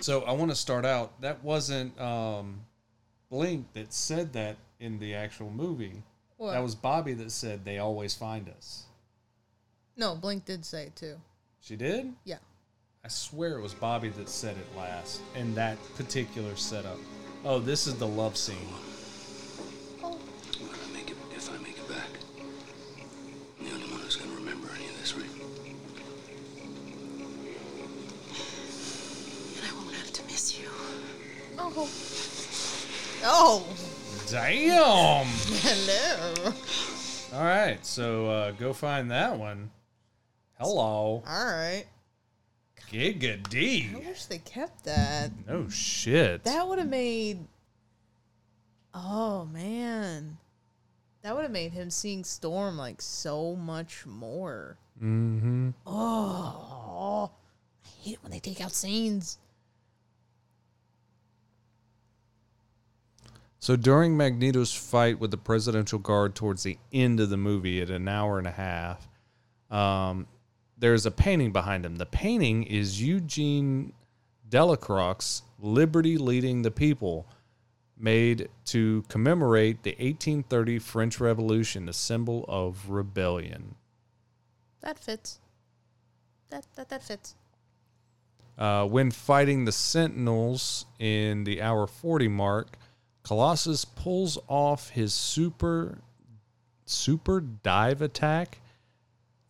So 0.00 0.22
I 0.22 0.32
want 0.32 0.50
to 0.50 0.54
start 0.54 0.86
out. 0.86 1.20
That 1.20 1.42
wasn't 1.44 2.00
um, 2.00 2.60
Blink 3.30 3.66
that 3.74 3.92
said 3.92 4.32
that 4.34 4.56
in 4.80 4.98
the 4.98 5.14
actual 5.14 5.50
movie. 5.50 6.02
What? 6.36 6.52
That 6.52 6.62
was 6.62 6.74
Bobby 6.74 7.14
that 7.14 7.32
said 7.32 7.64
they 7.64 7.78
always 7.78 8.14
find 8.14 8.48
us. 8.48 8.84
No, 9.96 10.14
Blink 10.14 10.44
did 10.44 10.64
say 10.64 10.84
it 10.84 10.96
too. 10.96 11.16
She 11.60 11.76
did? 11.76 12.14
Yeah. 12.24 12.38
I 13.04 13.08
swear 13.08 13.58
it 13.58 13.60
was 13.60 13.74
Bobby 13.74 14.08
that 14.10 14.28
said 14.28 14.56
it 14.56 14.78
last 14.78 15.20
in 15.34 15.54
that 15.56 15.76
particular 15.96 16.54
setup. 16.56 16.98
Oh, 17.44 17.58
this 17.60 17.86
is 17.86 17.94
the 17.94 18.06
love 18.06 18.36
scene. 18.36 18.56
When 20.00 20.12
I 20.12 20.92
make 20.92 21.10
it, 21.10 21.16
if 21.34 21.50
I 21.50 21.56
make 21.58 21.78
it 21.78 21.88
back, 21.88 22.08
I'm 23.60 23.66
the 23.66 23.72
only 23.74 23.86
one 23.90 24.00
who's 24.00 24.16
gonna 24.16 24.34
remember 24.34 24.68
any 24.74 24.86
of 24.86 24.98
this, 24.98 25.14
right? 25.14 25.24
And 29.56 29.66
I 29.66 29.72
won't 29.74 29.94
have 29.94 30.12
to 30.12 30.24
miss 30.24 30.58
you. 30.58 30.68
Oh. 31.58 31.88
Oh. 33.24 33.64
Damn! 34.30 35.26
Hello. 35.62 36.52
All 37.34 37.44
right, 37.44 37.84
so 37.86 38.26
uh, 38.26 38.50
go 38.52 38.72
find 38.72 39.10
that 39.10 39.38
one. 39.38 39.70
Hello. 40.58 41.22
All 41.26 41.46
right. 41.46 41.84
Giga 42.92 43.34
I 43.34 43.48
D. 43.48 43.90
wish 44.06 44.24
they 44.26 44.38
kept 44.38 44.84
that. 44.84 45.30
No 45.46 45.68
shit. 45.68 46.44
That 46.44 46.66
would 46.66 46.78
have 46.78 46.88
made. 46.88 47.46
Oh 48.94 49.44
man, 49.46 50.38
that 51.22 51.34
would 51.34 51.42
have 51.42 51.50
made 51.50 51.72
him 51.72 51.90
seeing 51.90 52.24
Storm 52.24 52.76
like 52.78 53.00
so 53.02 53.54
much 53.54 54.06
more. 54.06 54.78
mm-hmm. 55.00 55.70
Oh, 55.86 57.30
I 57.84 57.88
hate 58.02 58.14
it 58.14 58.22
when 58.22 58.32
they 58.32 58.40
take 58.40 58.60
out 58.60 58.72
scenes. 58.72 59.38
So 63.60 63.76
during 63.76 64.16
Magneto's 64.16 64.72
fight 64.72 65.18
with 65.18 65.30
the 65.30 65.36
presidential 65.36 65.98
guard 65.98 66.34
towards 66.34 66.62
the 66.62 66.78
end 66.92 67.20
of 67.20 67.28
the 67.28 67.36
movie 67.36 67.82
at 67.82 67.90
an 67.90 68.08
hour 68.08 68.38
and 68.38 68.46
a 68.46 68.52
half, 68.52 69.06
um, 69.70 70.26
there's 70.78 71.06
a 71.06 71.10
painting 71.10 71.52
behind 71.52 71.84
him. 71.84 71.96
The 71.96 72.06
painting 72.06 72.62
is 72.62 73.02
Eugene 73.02 73.92
Delacroix's 74.48 75.42
Liberty 75.58 76.16
Leading 76.16 76.62
the 76.62 76.70
People, 76.70 77.26
made 77.96 78.48
to 78.66 79.04
commemorate 79.08 79.82
the 79.82 79.90
1830 79.90 80.78
French 80.78 81.20
Revolution, 81.20 81.88
a 81.88 81.92
symbol 81.92 82.44
of 82.48 82.88
rebellion. 82.88 83.74
That 84.80 84.98
fits. 84.98 85.40
That 86.50 86.66
that 86.76 86.88
that 86.88 87.02
fits. 87.02 87.34
Uh, 88.56 88.86
when 88.86 89.10
fighting 89.10 89.64
the 89.64 89.72
Sentinels 89.72 90.86
in 90.98 91.44
the 91.44 91.60
hour 91.60 91.86
40 91.86 92.28
mark, 92.28 92.76
Colossus 93.22 93.84
pulls 93.84 94.38
off 94.48 94.90
his 94.90 95.12
super 95.12 95.98
super 96.86 97.40
dive 97.40 98.00
attack 98.00 98.58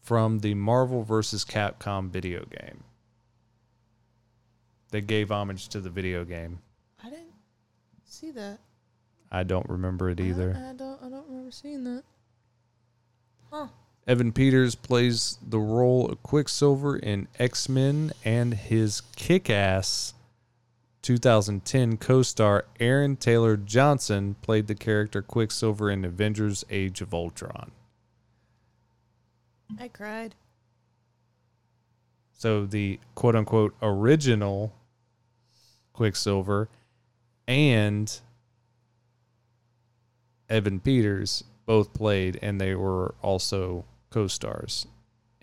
from 0.09 0.39
the 0.39 0.55
Marvel 0.55 1.03
vs. 1.03 1.45
Capcom 1.45 2.09
video 2.09 2.43
game. 2.47 2.83
They 4.91 5.03
gave 5.03 5.31
homage 5.31 5.69
to 5.69 5.81
the 5.81 5.91
video 5.91 6.25
game. 6.25 6.61
I 7.05 7.11
didn't 7.11 7.35
see 8.07 8.31
that. 8.31 8.59
I 9.31 9.43
don't 9.43 9.69
remember 9.69 10.09
it 10.09 10.19
either. 10.19 10.57
I, 10.57 10.71
I 10.71 10.73
don't. 10.73 10.99
I 11.03 11.11
don't 11.11 11.29
remember 11.29 11.51
seeing 11.51 11.85
that. 11.85 12.05
Huh. 13.53 13.67
Evan 14.07 14.33
Peters 14.33 14.75
plays 14.75 15.37
the 15.47 15.59
role 15.59 16.09
of 16.09 16.23
Quicksilver 16.23 16.97
in 16.97 17.29
X 17.39 17.69
Men, 17.69 18.13
and 18.25 18.55
his 18.55 19.03
kick 19.15 19.51
ass 19.51 20.15
2010 21.03 21.99
co 21.99 22.23
star 22.23 22.65
Aaron 22.81 23.17
Taylor 23.17 23.59
Johnson 23.59 24.37
played 24.41 24.69
the 24.69 24.75
character 24.75 25.21
Quicksilver 25.21 25.91
in 25.91 26.07
Avengers 26.07 26.65
Age 26.71 27.03
of 27.03 27.13
Ultron. 27.13 27.73
I 29.81 29.89
cried. 29.89 30.35
So 32.33 32.67
the 32.67 33.01
quote 33.15 33.35
unquote 33.35 33.75
original 33.83 34.73
Quicksilver 35.93 36.69
and 37.49 38.21
Evan 40.49 40.79
Peters 40.79 41.45
both 41.67 41.93
played, 41.93 42.39
and 42.41 42.61
they 42.61 42.75
were 42.75 43.15
also 43.21 43.85
co 44.11 44.27
stars 44.27 44.87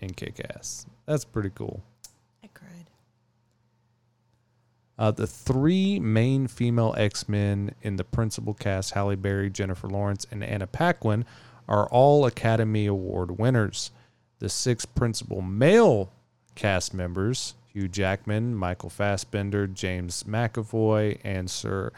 in 0.00 0.14
Kick 0.14 0.40
Ass. 0.50 0.86
That's 1.04 1.24
pretty 1.24 1.50
cool. 1.50 1.82
I 2.42 2.48
cried. 2.48 2.90
Uh, 4.98 5.10
the 5.10 5.26
three 5.26 6.00
main 6.00 6.46
female 6.48 6.94
X 6.96 7.28
Men 7.28 7.72
in 7.82 7.96
the 7.96 8.04
principal 8.04 8.54
cast, 8.54 8.92
Halle 8.92 9.16
Berry, 9.16 9.50
Jennifer 9.50 9.88
Lawrence, 9.88 10.26
and 10.30 10.42
Anna 10.42 10.66
Paquin, 10.66 11.24
are 11.68 11.86
all 11.88 12.26
Academy 12.26 12.86
Award 12.86 13.38
winners. 13.38 13.90
The 14.38 14.48
six 14.48 14.84
principal 14.84 15.40
male 15.40 16.12
cast 16.54 16.92
members, 16.92 17.54
Hugh 17.72 17.88
Jackman, 17.88 18.54
Michael 18.54 18.90
Fassbender, 18.90 19.66
James 19.66 20.24
McAvoy, 20.24 21.18
and 21.24 21.50
Sir 21.50 21.92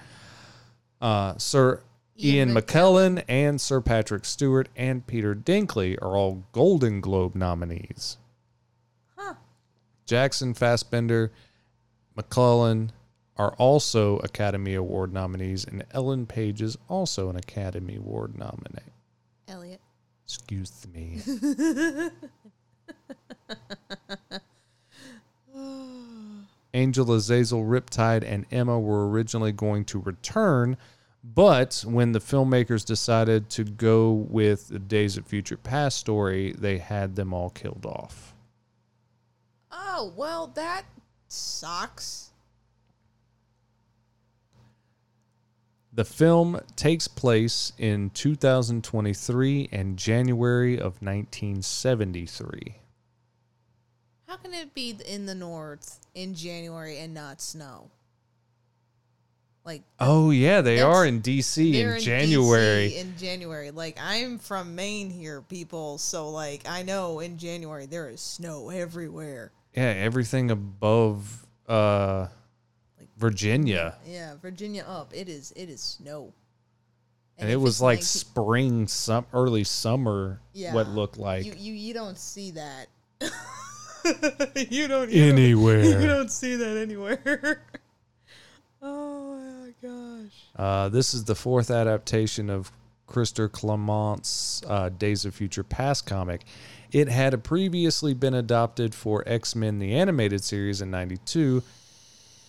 uh, 1.01 1.36
Sir 1.39 1.82
Ian, 2.19 2.48
Ian 2.48 2.56
McKellen, 2.56 3.24
and 3.28 3.60
Sir 3.60 3.81
Patrick 3.81 4.24
Stewart 4.24 4.69
and 4.77 5.06
Peter 5.06 5.35
Dinklage, 5.35 6.01
are 6.02 6.16
all 6.16 6.44
Golden 6.52 7.01
Globe 7.01 7.35
nominees. 7.36 8.19
Huh. 9.16 9.35
Jackson, 10.06 10.55
Fassbender, 10.55 11.32
McKellen 12.16 12.90
are 13.36 13.52
also 13.52 14.19
Academy 14.19 14.74
Award 14.74 15.12
nominees, 15.12 15.65
and 15.65 15.85
Ellen 15.93 16.27
Page 16.27 16.60
is 16.60 16.77
also 16.89 17.31
an 17.31 17.36
Academy 17.36 17.97
Award 17.97 18.36
nominee. 18.36 18.93
Elliot. 19.47 19.81
Excuse 20.28 20.86
me. 20.92 21.22
Angel 26.74 27.12
Azazel, 27.12 27.64
Riptide, 27.64 28.24
and 28.30 28.44
Emma 28.52 28.78
were 28.78 29.09
originally 29.09 29.52
going 29.52 29.86
to 29.86 29.98
return, 30.00 30.76
but 31.24 31.82
when 31.86 32.12
the 32.12 32.18
filmmakers 32.18 32.84
decided 32.84 33.48
to 33.50 33.64
go 33.64 34.12
with 34.12 34.68
the 34.68 34.78
Days 34.78 35.16
of 35.16 35.26
Future 35.26 35.56
Past 35.56 35.96
story, 35.96 36.52
they 36.52 36.76
had 36.76 37.16
them 37.16 37.32
all 37.32 37.48
killed 37.48 37.86
off. 37.86 38.34
Oh 39.72 40.12
well, 40.14 40.48
that 40.48 40.84
sucks. 41.28 42.32
The 45.93 46.05
film 46.05 46.60
takes 46.77 47.09
place 47.09 47.73
in 47.78 48.10
2023 48.10 49.69
and 49.73 49.97
January 49.97 50.74
of 50.77 51.01
1973. 51.02 52.77
How 54.27 54.36
can 54.36 54.52
it 54.52 54.74
be 54.74 54.97
in 55.06 55.27
the 55.27 55.35
north 55.35 56.01
in 56.15 56.35
January 56.35 56.98
and 56.98 57.15
not 57.15 57.40
snow? 57.40 57.90
Like 59.65 59.82
Oh 59.98 60.31
yeah, 60.31 60.60
they 60.60 60.81
are 60.81 61.05
in 61.05 61.20
DC 61.20 61.74
in 61.74 61.89
in 61.94 62.01
January. 62.01 62.90
DC 62.90 63.01
in 63.01 63.15
January. 63.19 63.70
Like 63.70 63.98
I'm 64.01 64.39
from 64.39 64.74
Maine 64.74 65.10
here, 65.10 65.43
people. 65.43 65.98
So 65.98 66.31
like 66.31 66.62
I 66.69 66.82
know 66.82 67.20
in 67.20 67.39
January 67.39 67.86
there 67.86 68.09
is 68.09 68.20
snow 68.20 68.70
everywhere. 68.70 69.52
yeah, 69.74 69.94
everything 69.98 70.51
above 70.51 71.47
uh 71.69 72.28
Virginia. 73.19 73.97
Yeah, 74.07 74.35
Virginia 74.40 74.85
up. 74.89 75.12
It 75.12 75.28
is. 75.28 75.53
It 75.53 75.69
is 75.69 75.81
snow. 75.81 76.32
And, 77.36 77.49
if 77.49 77.55
it 77.55 77.57
was 77.59 77.81
like 77.81 77.99
19 77.99 78.05
spring, 78.05 78.86
some 78.89 79.27
early 79.32 79.65
summer. 79.65 80.40
Yeah. 80.53 80.74
What 80.74 80.89
looked 80.89 81.19
like 81.19 81.45
you, 81.45 81.53
you 81.57 81.73
you 81.73 81.95
don't 81.95 82.19
see 82.19 82.53
that. 82.53 82.86
you 84.70 84.89
don't 84.89 85.11
anywhere. 85.11 85.85
You 86.01 86.07
don't 86.07 86.31
see 86.31 86.57
that 86.57 86.77
anywhere. 86.77 87.62
oh 88.82 89.36
my 89.36 89.73
gosh. 89.82 90.32
Uh, 90.57 90.89
this 90.89 91.15
is 91.15 91.24
the 91.24 91.35
fourth 91.35 91.70
adaptation 91.70 92.51
of 92.51 92.73
Christopher 93.07 93.49
Claremont's 93.49 94.62
uh, 94.66 94.90
Days 94.90 95.24
of 95.24 95.35
Future 95.35 95.65
Past 95.65 96.07
comic. 96.07 96.45
It 96.90 97.09
had 97.09 97.43
previously 97.45 98.15
been 98.15 98.35
adopted 98.35 98.95
for 98.95 99.23
X 99.27 99.55
Men 99.55 99.78
the 99.78 99.95
animated 99.95 100.43
series 100.43 100.81
in 100.81 100.90
'92, 100.90 101.62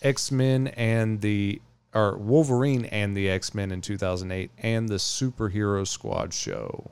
X 0.02 0.32
Men 0.32 0.68
and 0.68 1.22
the 1.22 1.62
or 1.94 2.18
Wolverine 2.18 2.86
and 2.86 3.18
the 3.18 3.30
X 3.30 3.56
Men 3.56 3.72
in 3.72 3.82
2008, 3.82 4.52
and 4.60 4.88
the 4.90 4.96
Superhero 4.96 5.88
Squad 5.88 6.34
show. 6.34 6.92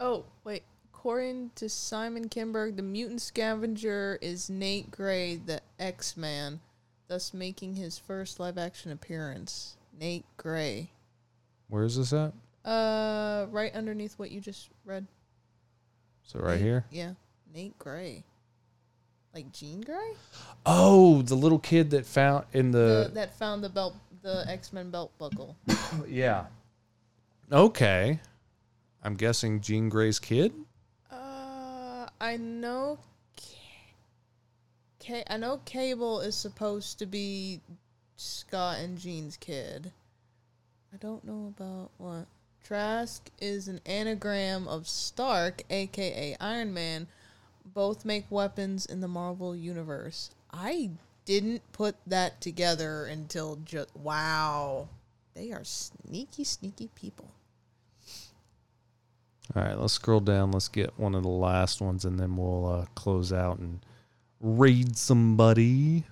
Oh 0.00 0.24
wait. 0.44 0.62
According 0.92 1.50
to 1.56 1.68
Simon 1.68 2.28
Kinberg, 2.28 2.76
the 2.76 2.82
mutant 2.82 3.20
scavenger 3.20 4.18
is 4.20 4.50
Nate 4.50 4.90
Gray, 4.90 5.36
the 5.36 5.60
X 5.78 6.16
Man, 6.16 6.60
thus 7.06 7.32
making 7.32 7.74
his 7.74 7.98
first 7.98 8.40
live 8.40 8.58
action 8.58 8.92
appearance. 8.92 9.76
Nate 9.98 10.24
Gray. 10.36 10.90
Where 11.68 11.84
is 11.84 11.96
this 11.96 12.12
at? 12.12 12.32
Uh, 12.64 13.46
right 13.50 13.74
underneath 13.74 14.18
what 14.18 14.30
you 14.30 14.40
just 14.40 14.70
read. 14.84 15.06
So 16.22 16.40
right 16.40 16.54
Nate- 16.54 16.62
here. 16.62 16.84
Yeah, 16.90 17.12
Nate 17.52 17.78
Gray. 17.78 18.24
Like 19.34 19.52
Jean 19.52 19.80
Grey, 19.82 20.12
Oh, 20.66 21.22
the 21.22 21.34
little 21.34 21.58
kid 21.58 21.90
that 21.90 22.06
found 22.06 22.44
in 22.52 22.70
the, 22.70 23.04
the 23.08 23.10
that 23.14 23.38
found 23.38 23.62
the 23.62 23.68
belt, 23.68 23.94
the 24.22 24.44
X 24.48 24.72
Men 24.72 24.90
belt 24.90 25.12
buckle. 25.18 25.56
yeah. 26.08 26.46
Okay, 27.52 28.20
I'm 29.02 29.14
guessing 29.14 29.60
Jean 29.60 29.88
Grey's 29.88 30.18
kid. 30.18 30.52
Uh, 31.10 32.06
I 32.20 32.36
know. 32.38 32.98
Ca- 35.00 35.24
I 35.28 35.36
know 35.36 35.60
Cable 35.64 36.20
is 36.20 36.34
supposed 36.36 36.98
to 36.98 37.06
be 37.06 37.60
Scott 38.16 38.78
and 38.78 38.98
Jean's 38.98 39.36
kid. 39.36 39.92
I 40.92 40.96
don't 40.96 41.24
know 41.24 41.52
about 41.56 41.90
what. 41.98 42.26
Trask 42.64 43.30
is 43.40 43.66
an 43.68 43.80
anagram 43.86 44.68
of 44.68 44.86
Stark, 44.86 45.62
aka 45.70 46.36
Iron 46.38 46.74
Man. 46.74 47.06
Both 47.74 48.04
make 48.04 48.30
weapons 48.30 48.86
in 48.86 49.00
the 49.00 49.08
Marvel 49.08 49.54
universe. 49.54 50.30
I 50.52 50.90
didn't 51.24 51.62
put 51.72 51.96
that 52.06 52.40
together 52.40 53.04
until 53.04 53.56
just 53.56 53.94
wow. 53.94 54.88
They 55.34 55.52
are 55.52 55.64
sneaky, 55.64 56.44
sneaky 56.44 56.88
people. 56.94 57.30
All 59.54 59.62
right, 59.62 59.78
let's 59.78 59.94
scroll 59.94 60.20
down. 60.20 60.52
Let's 60.52 60.68
get 60.68 60.98
one 60.98 61.14
of 61.14 61.22
the 61.22 61.28
last 61.28 61.80
ones, 61.80 62.04
and 62.04 62.18
then 62.18 62.36
we'll 62.36 62.66
uh, 62.66 62.86
close 62.94 63.32
out 63.32 63.58
and 63.58 63.80
raid 64.40 64.96
somebody. 64.96 66.04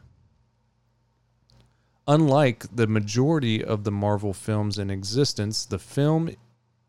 Unlike 2.09 2.77
the 2.77 2.87
majority 2.87 3.65
of 3.65 3.85
the 3.85 3.91
Marvel 3.91 4.33
films 4.33 4.79
in 4.79 4.91
existence, 4.91 5.67
the 5.67 5.79
film, 5.79 6.31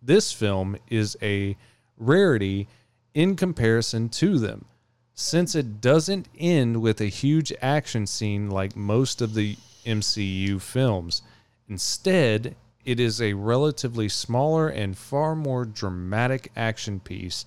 this 0.02 0.32
film, 0.32 0.78
is 0.90 1.18
a 1.22 1.58
rarity 1.98 2.68
in 3.14 3.36
comparison 3.36 4.10
to 4.10 4.38
them, 4.38 4.66
since 5.14 5.56
it 5.56 5.82
doesn't 5.82 6.28
end 6.38 6.82
with 6.82 7.02
a 7.02 7.06
huge 7.06 7.54
action 7.62 8.06
scene 8.06 8.50
like 8.50 8.76
most 8.76 9.22
of 9.22 9.34
the 9.34 9.58
MCU 9.86 10.62
films. 10.62 11.22
Instead, 11.70 12.56
it 12.86 13.00
is 13.00 13.22
a 13.22 13.34
relatively 13.34 14.08
smaller 14.08 14.70
and 14.70 14.98
far 14.98 15.36
more 15.36 15.66
dramatic 15.66 16.52
action 16.56 17.00
piece 17.00 17.46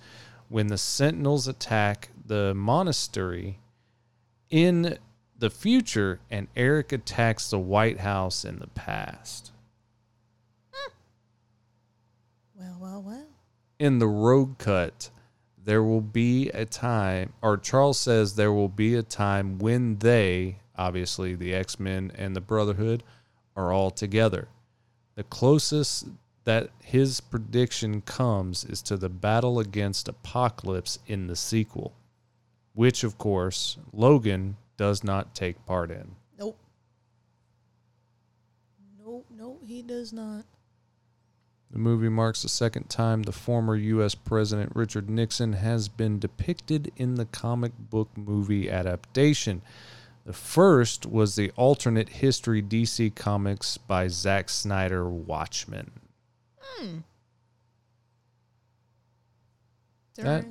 when 0.49 0.67
the 0.67 0.77
Sentinels 0.77 1.47
attack 1.47 2.09
the 2.25 2.53
monastery 2.53 3.59
in 4.49 4.97
the 5.39 5.49
future 5.49 6.19
and 6.29 6.47
Eric 6.55 6.91
attacks 6.91 7.49
the 7.49 7.57
White 7.57 8.01
House 8.01 8.45
in 8.45 8.59
the 8.59 8.67
past. 8.67 9.51
Well, 12.55 12.77
well, 12.79 13.01
well. 13.01 13.27
in 13.79 13.97
the 13.97 14.07
Rogue 14.07 14.59
Cut, 14.59 15.09
there 15.63 15.83
will 15.83 16.01
be 16.01 16.49
a 16.49 16.65
time, 16.65 17.33
or 17.41 17.57
Charles 17.57 17.99
says 17.99 18.35
there 18.35 18.51
will 18.51 18.69
be 18.69 18.95
a 18.95 19.03
time 19.03 19.59
when 19.59 19.97
they, 19.97 20.57
obviously 20.77 21.35
the 21.35 21.53
X 21.53 21.79
Men 21.79 22.11
and 22.15 22.35
the 22.35 22.41
Brotherhood, 22.41 23.03
are 23.55 23.71
all 23.71 23.91
together. 23.91 24.47
The 25.15 25.23
closest 25.23 26.07
that 26.43 26.69
his 26.81 27.21
prediction 27.21 28.01
comes 28.01 28.63
is 28.63 28.81
to 28.83 28.97
the 28.97 29.09
battle 29.09 29.59
against 29.59 30.07
Apocalypse 30.07 30.97
in 31.05 31.27
the 31.27 31.35
sequel, 31.35 31.93
which, 32.73 33.03
of 33.03 33.17
course, 33.17 33.77
Logan 33.93 34.57
does 34.77 35.03
not 35.03 35.35
take 35.35 35.63
part 35.65 35.91
in. 35.91 36.15
Nope. 36.39 36.57
Nope, 38.97 39.27
nope, 39.29 39.61
he 39.63 39.83
does 39.83 40.11
not. 40.11 40.45
The 41.71 41.79
movie 41.79 42.09
marks 42.09 42.41
the 42.41 42.49
second 42.49 42.89
time 42.89 43.23
the 43.23 43.31
former 43.31 43.75
U.S. 43.75 44.13
President 44.13 44.73
Richard 44.75 45.09
Nixon 45.09 45.53
has 45.53 45.87
been 45.87 46.19
depicted 46.19 46.91
in 46.97 47.15
the 47.15 47.25
comic 47.25 47.71
book 47.77 48.09
movie 48.17 48.69
adaptation. 48.69 49.61
The 50.25 50.33
first 50.33 51.05
was 51.05 51.35
the 51.35 51.51
alternate 51.55 52.09
history 52.09 52.61
DC 52.61 53.15
Comics 53.15 53.77
by 53.77 54.07
Zack 54.09 54.49
Snyder 54.49 55.09
Watchmen. 55.09 55.91
Hmm. 56.59 56.97
That- 60.17 60.45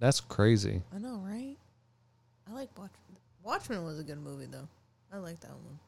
That's 0.00 0.20
crazy. 0.20 0.82
I 0.94 0.98
know, 0.98 1.18
right? 1.24 1.56
I 2.48 2.52
like 2.54 2.70
Watchmen. 2.78 3.16
Watchmen 3.42 3.84
was 3.84 3.98
a 3.98 4.02
good 4.02 4.18
movie, 4.18 4.46
though. 4.46 4.68
I 5.12 5.18
like 5.18 5.40
that 5.40 5.50
one. 5.52 5.78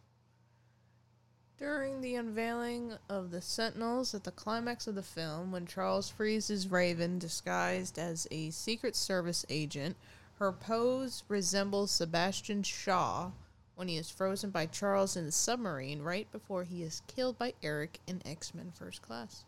During 1.59 2.03
the 2.03 2.17
unveiling 2.17 2.93
of 3.09 3.31
the 3.31 3.41
Sentinels 3.41 4.15
at 4.15 4.25
the 4.25 4.31
climax 4.31 4.87
of 4.87 4.95
the 4.95 5.03
film, 5.03 5.53
when 5.53 5.65
Charles 5.65 6.11
freezes 6.11 6.69
Raven 6.69 7.19
disguised 7.19 7.99
as 7.99 8.29
a 8.31 8.51
Secret 8.51 8.95
Service 8.95 9.47
agent, 9.49 9.97
her 10.39 10.53
pose 10.53 11.25
resembles 11.29 11.91
Sebastian 11.91 12.63
Shaw 12.63 13.31
when 13.75 13.89
he 13.89 13.97
is 13.97 14.11
frozen 14.11 14.51
by 14.51 14.67
Charles 14.67 15.17
in 15.17 15.25
the 15.25 15.33
submarine 15.33 16.03
right 16.03 16.31
before 16.31 16.65
he 16.65 16.83
is 16.83 17.01
killed 17.07 17.39
by 17.39 17.55
Erik 17.63 18.01
in 18.07 18.21
X 18.27 18.53
Men 18.55 18.71
First 18.75 19.01
Class. 19.01 19.45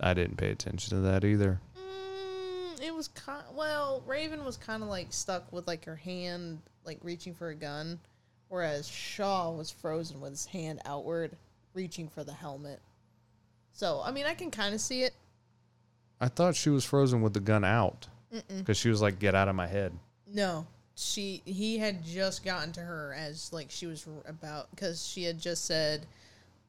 I 0.00 0.14
didn't 0.14 0.38
pay 0.38 0.50
attention 0.50 0.96
to 0.96 1.02
that 1.02 1.24
either. 1.24 1.60
Mm, 1.76 2.82
it 2.82 2.92
was 2.92 3.06
kind 3.08 3.44
well, 3.54 4.02
Raven 4.06 4.44
was 4.44 4.56
kind 4.56 4.82
of 4.82 4.88
like 4.88 5.12
stuck 5.12 5.52
with 5.52 5.68
like 5.68 5.84
her 5.84 5.94
hand 5.96 6.58
like 6.84 6.98
reaching 7.02 7.32
for 7.32 7.50
a 7.50 7.54
gun, 7.54 8.00
whereas 8.52 8.86
Shaw 8.86 9.50
was 9.50 9.70
frozen 9.70 10.20
with 10.20 10.32
his 10.32 10.44
hand 10.44 10.82
outward, 10.84 11.34
reaching 11.72 12.06
for 12.06 12.22
the 12.22 12.34
helmet. 12.34 12.80
So 13.72 14.02
I 14.04 14.12
mean, 14.12 14.26
I 14.26 14.34
can 14.34 14.50
kind 14.50 14.74
of 14.74 14.80
see 14.80 15.04
it. 15.04 15.14
I 16.20 16.28
thought 16.28 16.54
she 16.54 16.68
was 16.68 16.84
frozen 16.84 17.22
with 17.22 17.32
the 17.32 17.40
gun 17.40 17.64
out 17.64 18.08
because 18.48 18.76
she 18.76 18.90
was 18.90 19.00
like, 19.00 19.18
"Get 19.18 19.34
out 19.34 19.48
of 19.48 19.56
my 19.56 19.66
head." 19.66 19.92
No, 20.26 20.66
she 20.94 21.40
he 21.46 21.78
had 21.78 22.04
just 22.04 22.44
gotten 22.44 22.72
to 22.72 22.80
her 22.80 23.14
as 23.18 23.50
like 23.54 23.70
she 23.70 23.86
was 23.86 24.06
about 24.26 24.70
because 24.70 25.06
she 25.06 25.24
had 25.24 25.38
just 25.38 25.64
said 25.64 26.04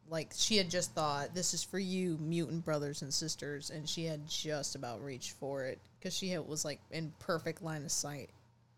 like 0.09 0.31
she 0.33 0.55
had 0.55 0.69
just 0.69 0.93
thought 0.93 1.35
this 1.35 1.53
is 1.53 1.63
for 1.63 1.79
you 1.79 2.17
mutant 2.21 2.63
brothers 2.63 3.01
and 3.01 3.13
sisters 3.13 3.69
and 3.69 3.87
she 3.87 4.05
had 4.05 4.25
just 4.25 4.75
about 4.75 5.03
reached 5.03 5.31
for 5.31 5.65
it 5.65 5.79
because 5.99 6.15
she 6.15 6.29
had, 6.29 6.47
was 6.47 6.63
like 6.63 6.79
in 6.91 7.11
perfect 7.19 7.61
line 7.61 7.83
of 7.83 7.91
sight 7.91 8.29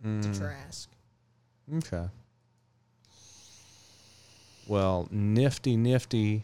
to 0.02 0.08
mm. 0.08 0.38
Trask. 0.38 0.90
Okay. 1.78 2.06
Well, 4.68 5.08
nifty, 5.12 5.78
nifty. 5.78 6.44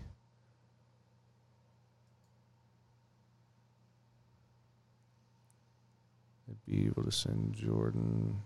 I'd 6.50 6.66
be 6.66 6.86
able 6.88 7.04
to 7.04 7.12
send 7.12 7.54
Jordan 7.54 8.42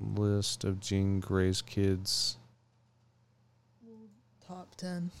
a 0.00 0.20
list 0.20 0.64
of 0.64 0.80
Jean 0.80 1.20
Grey's 1.20 1.62
kids. 1.62 2.38
Top 4.46 4.74
ten. 4.76 5.10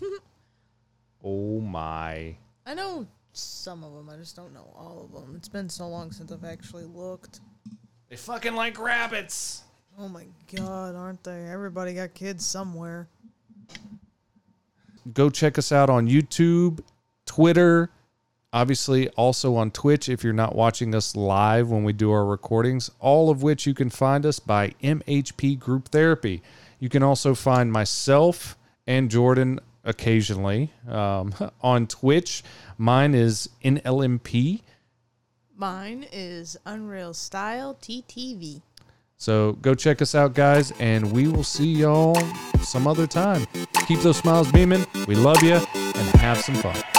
Oh 1.24 1.58
my. 1.60 2.36
I 2.66 2.74
know 2.74 3.04
some 3.32 3.82
of 3.82 3.94
them. 3.94 4.08
I 4.08 4.16
just 4.16 4.36
don't 4.36 4.54
know 4.54 4.70
all 4.76 5.02
of 5.12 5.20
them. 5.20 5.34
It's 5.34 5.48
been 5.48 5.68
so 5.68 5.88
long 5.88 6.12
since 6.12 6.30
I've 6.30 6.44
actually 6.44 6.84
looked. 6.84 7.40
They 8.08 8.14
fucking 8.14 8.54
like 8.54 8.78
rabbits. 8.78 9.64
Oh 9.98 10.08
my 10.08 10.26
god, 10.54 10.94
aren't 10.94 11.24
they? 11.24 11.46
Everybody 11.46 11.94
got 11.94 12.14
kids 12.14 12.46
somewhere. 12.46 13.08
Go 15.12 15.30
check 15.30 15.58
us 15.58 15.72
out 15.72 15.88
on 15.88 16.08
YouTube, 16.08 16.80
Twitter, 17.26 17.90
obviously 18.52 19.08
also 19.10 19.54
on 19.54 19.70
Twitch 19.70 20.08
if 20.08 20.24
you're 20.24 20.32
not 20.32 20.54
watching 20.54 20.94
us 20.94 21.14
live 21.14 21.68
when 21.68 21.84
we 21.84 21.92
do 21.92 22.10
our 22.10 22.24
recordings, 22.24 22.90
all 23.00 23.28
of 23.30 23.42
which 23.42 23.66
you 23.66 23.74
can 23.74 23.90
find 23.90 24.24
us 24.24 24.38
by 24.38 24.70
MHP 24.82 25.58
Group 25.58 25.88
Therapy. 25.88 26.42
You 26.78 26.88
can 26.88 27.02
also 27.02 27.34
find 27.34 27.70
myself 27.70 28.56
and 28.86 29.10
Jordan 29.10 29.60
occasionally 29.84 30.72
um, 30.88 31.34
on 31.60 31.86
Twitch. 31.86 32.42
Mine 32.78 33.14
is 33.14 33.48
NLMP. 33.64 34.62
Mine 35.54 36.06
is 36.12 36.56
Unreal 36.64 37.14
Style 37.14 37.76
TTV. 37.80 38.62
So 39.18 39.52
go 39.54 39.74
check 39.74 40.02
us 40.02 40.14
out, 40.14 40.34
guys, 40.34 40.72
and 40.78 41.12
we 41.12 41.28
will 41.28 41.44
see 41.44 41.72
y'all 41.72 42.16
some 42.62 42.86
other 42.86 43.06
time. 43.06 43.46
Keep 43.86 44.00
those 44.00 44.18
smiles 44.18 44.50
beaming. 44.52 44.86
We 45.06 45.14
love 45.14 45.42
you 45.42 45.54
and 45.54 46.20
have 46.20 46.38
some 46.38 46.56
fun. 46.56 46.95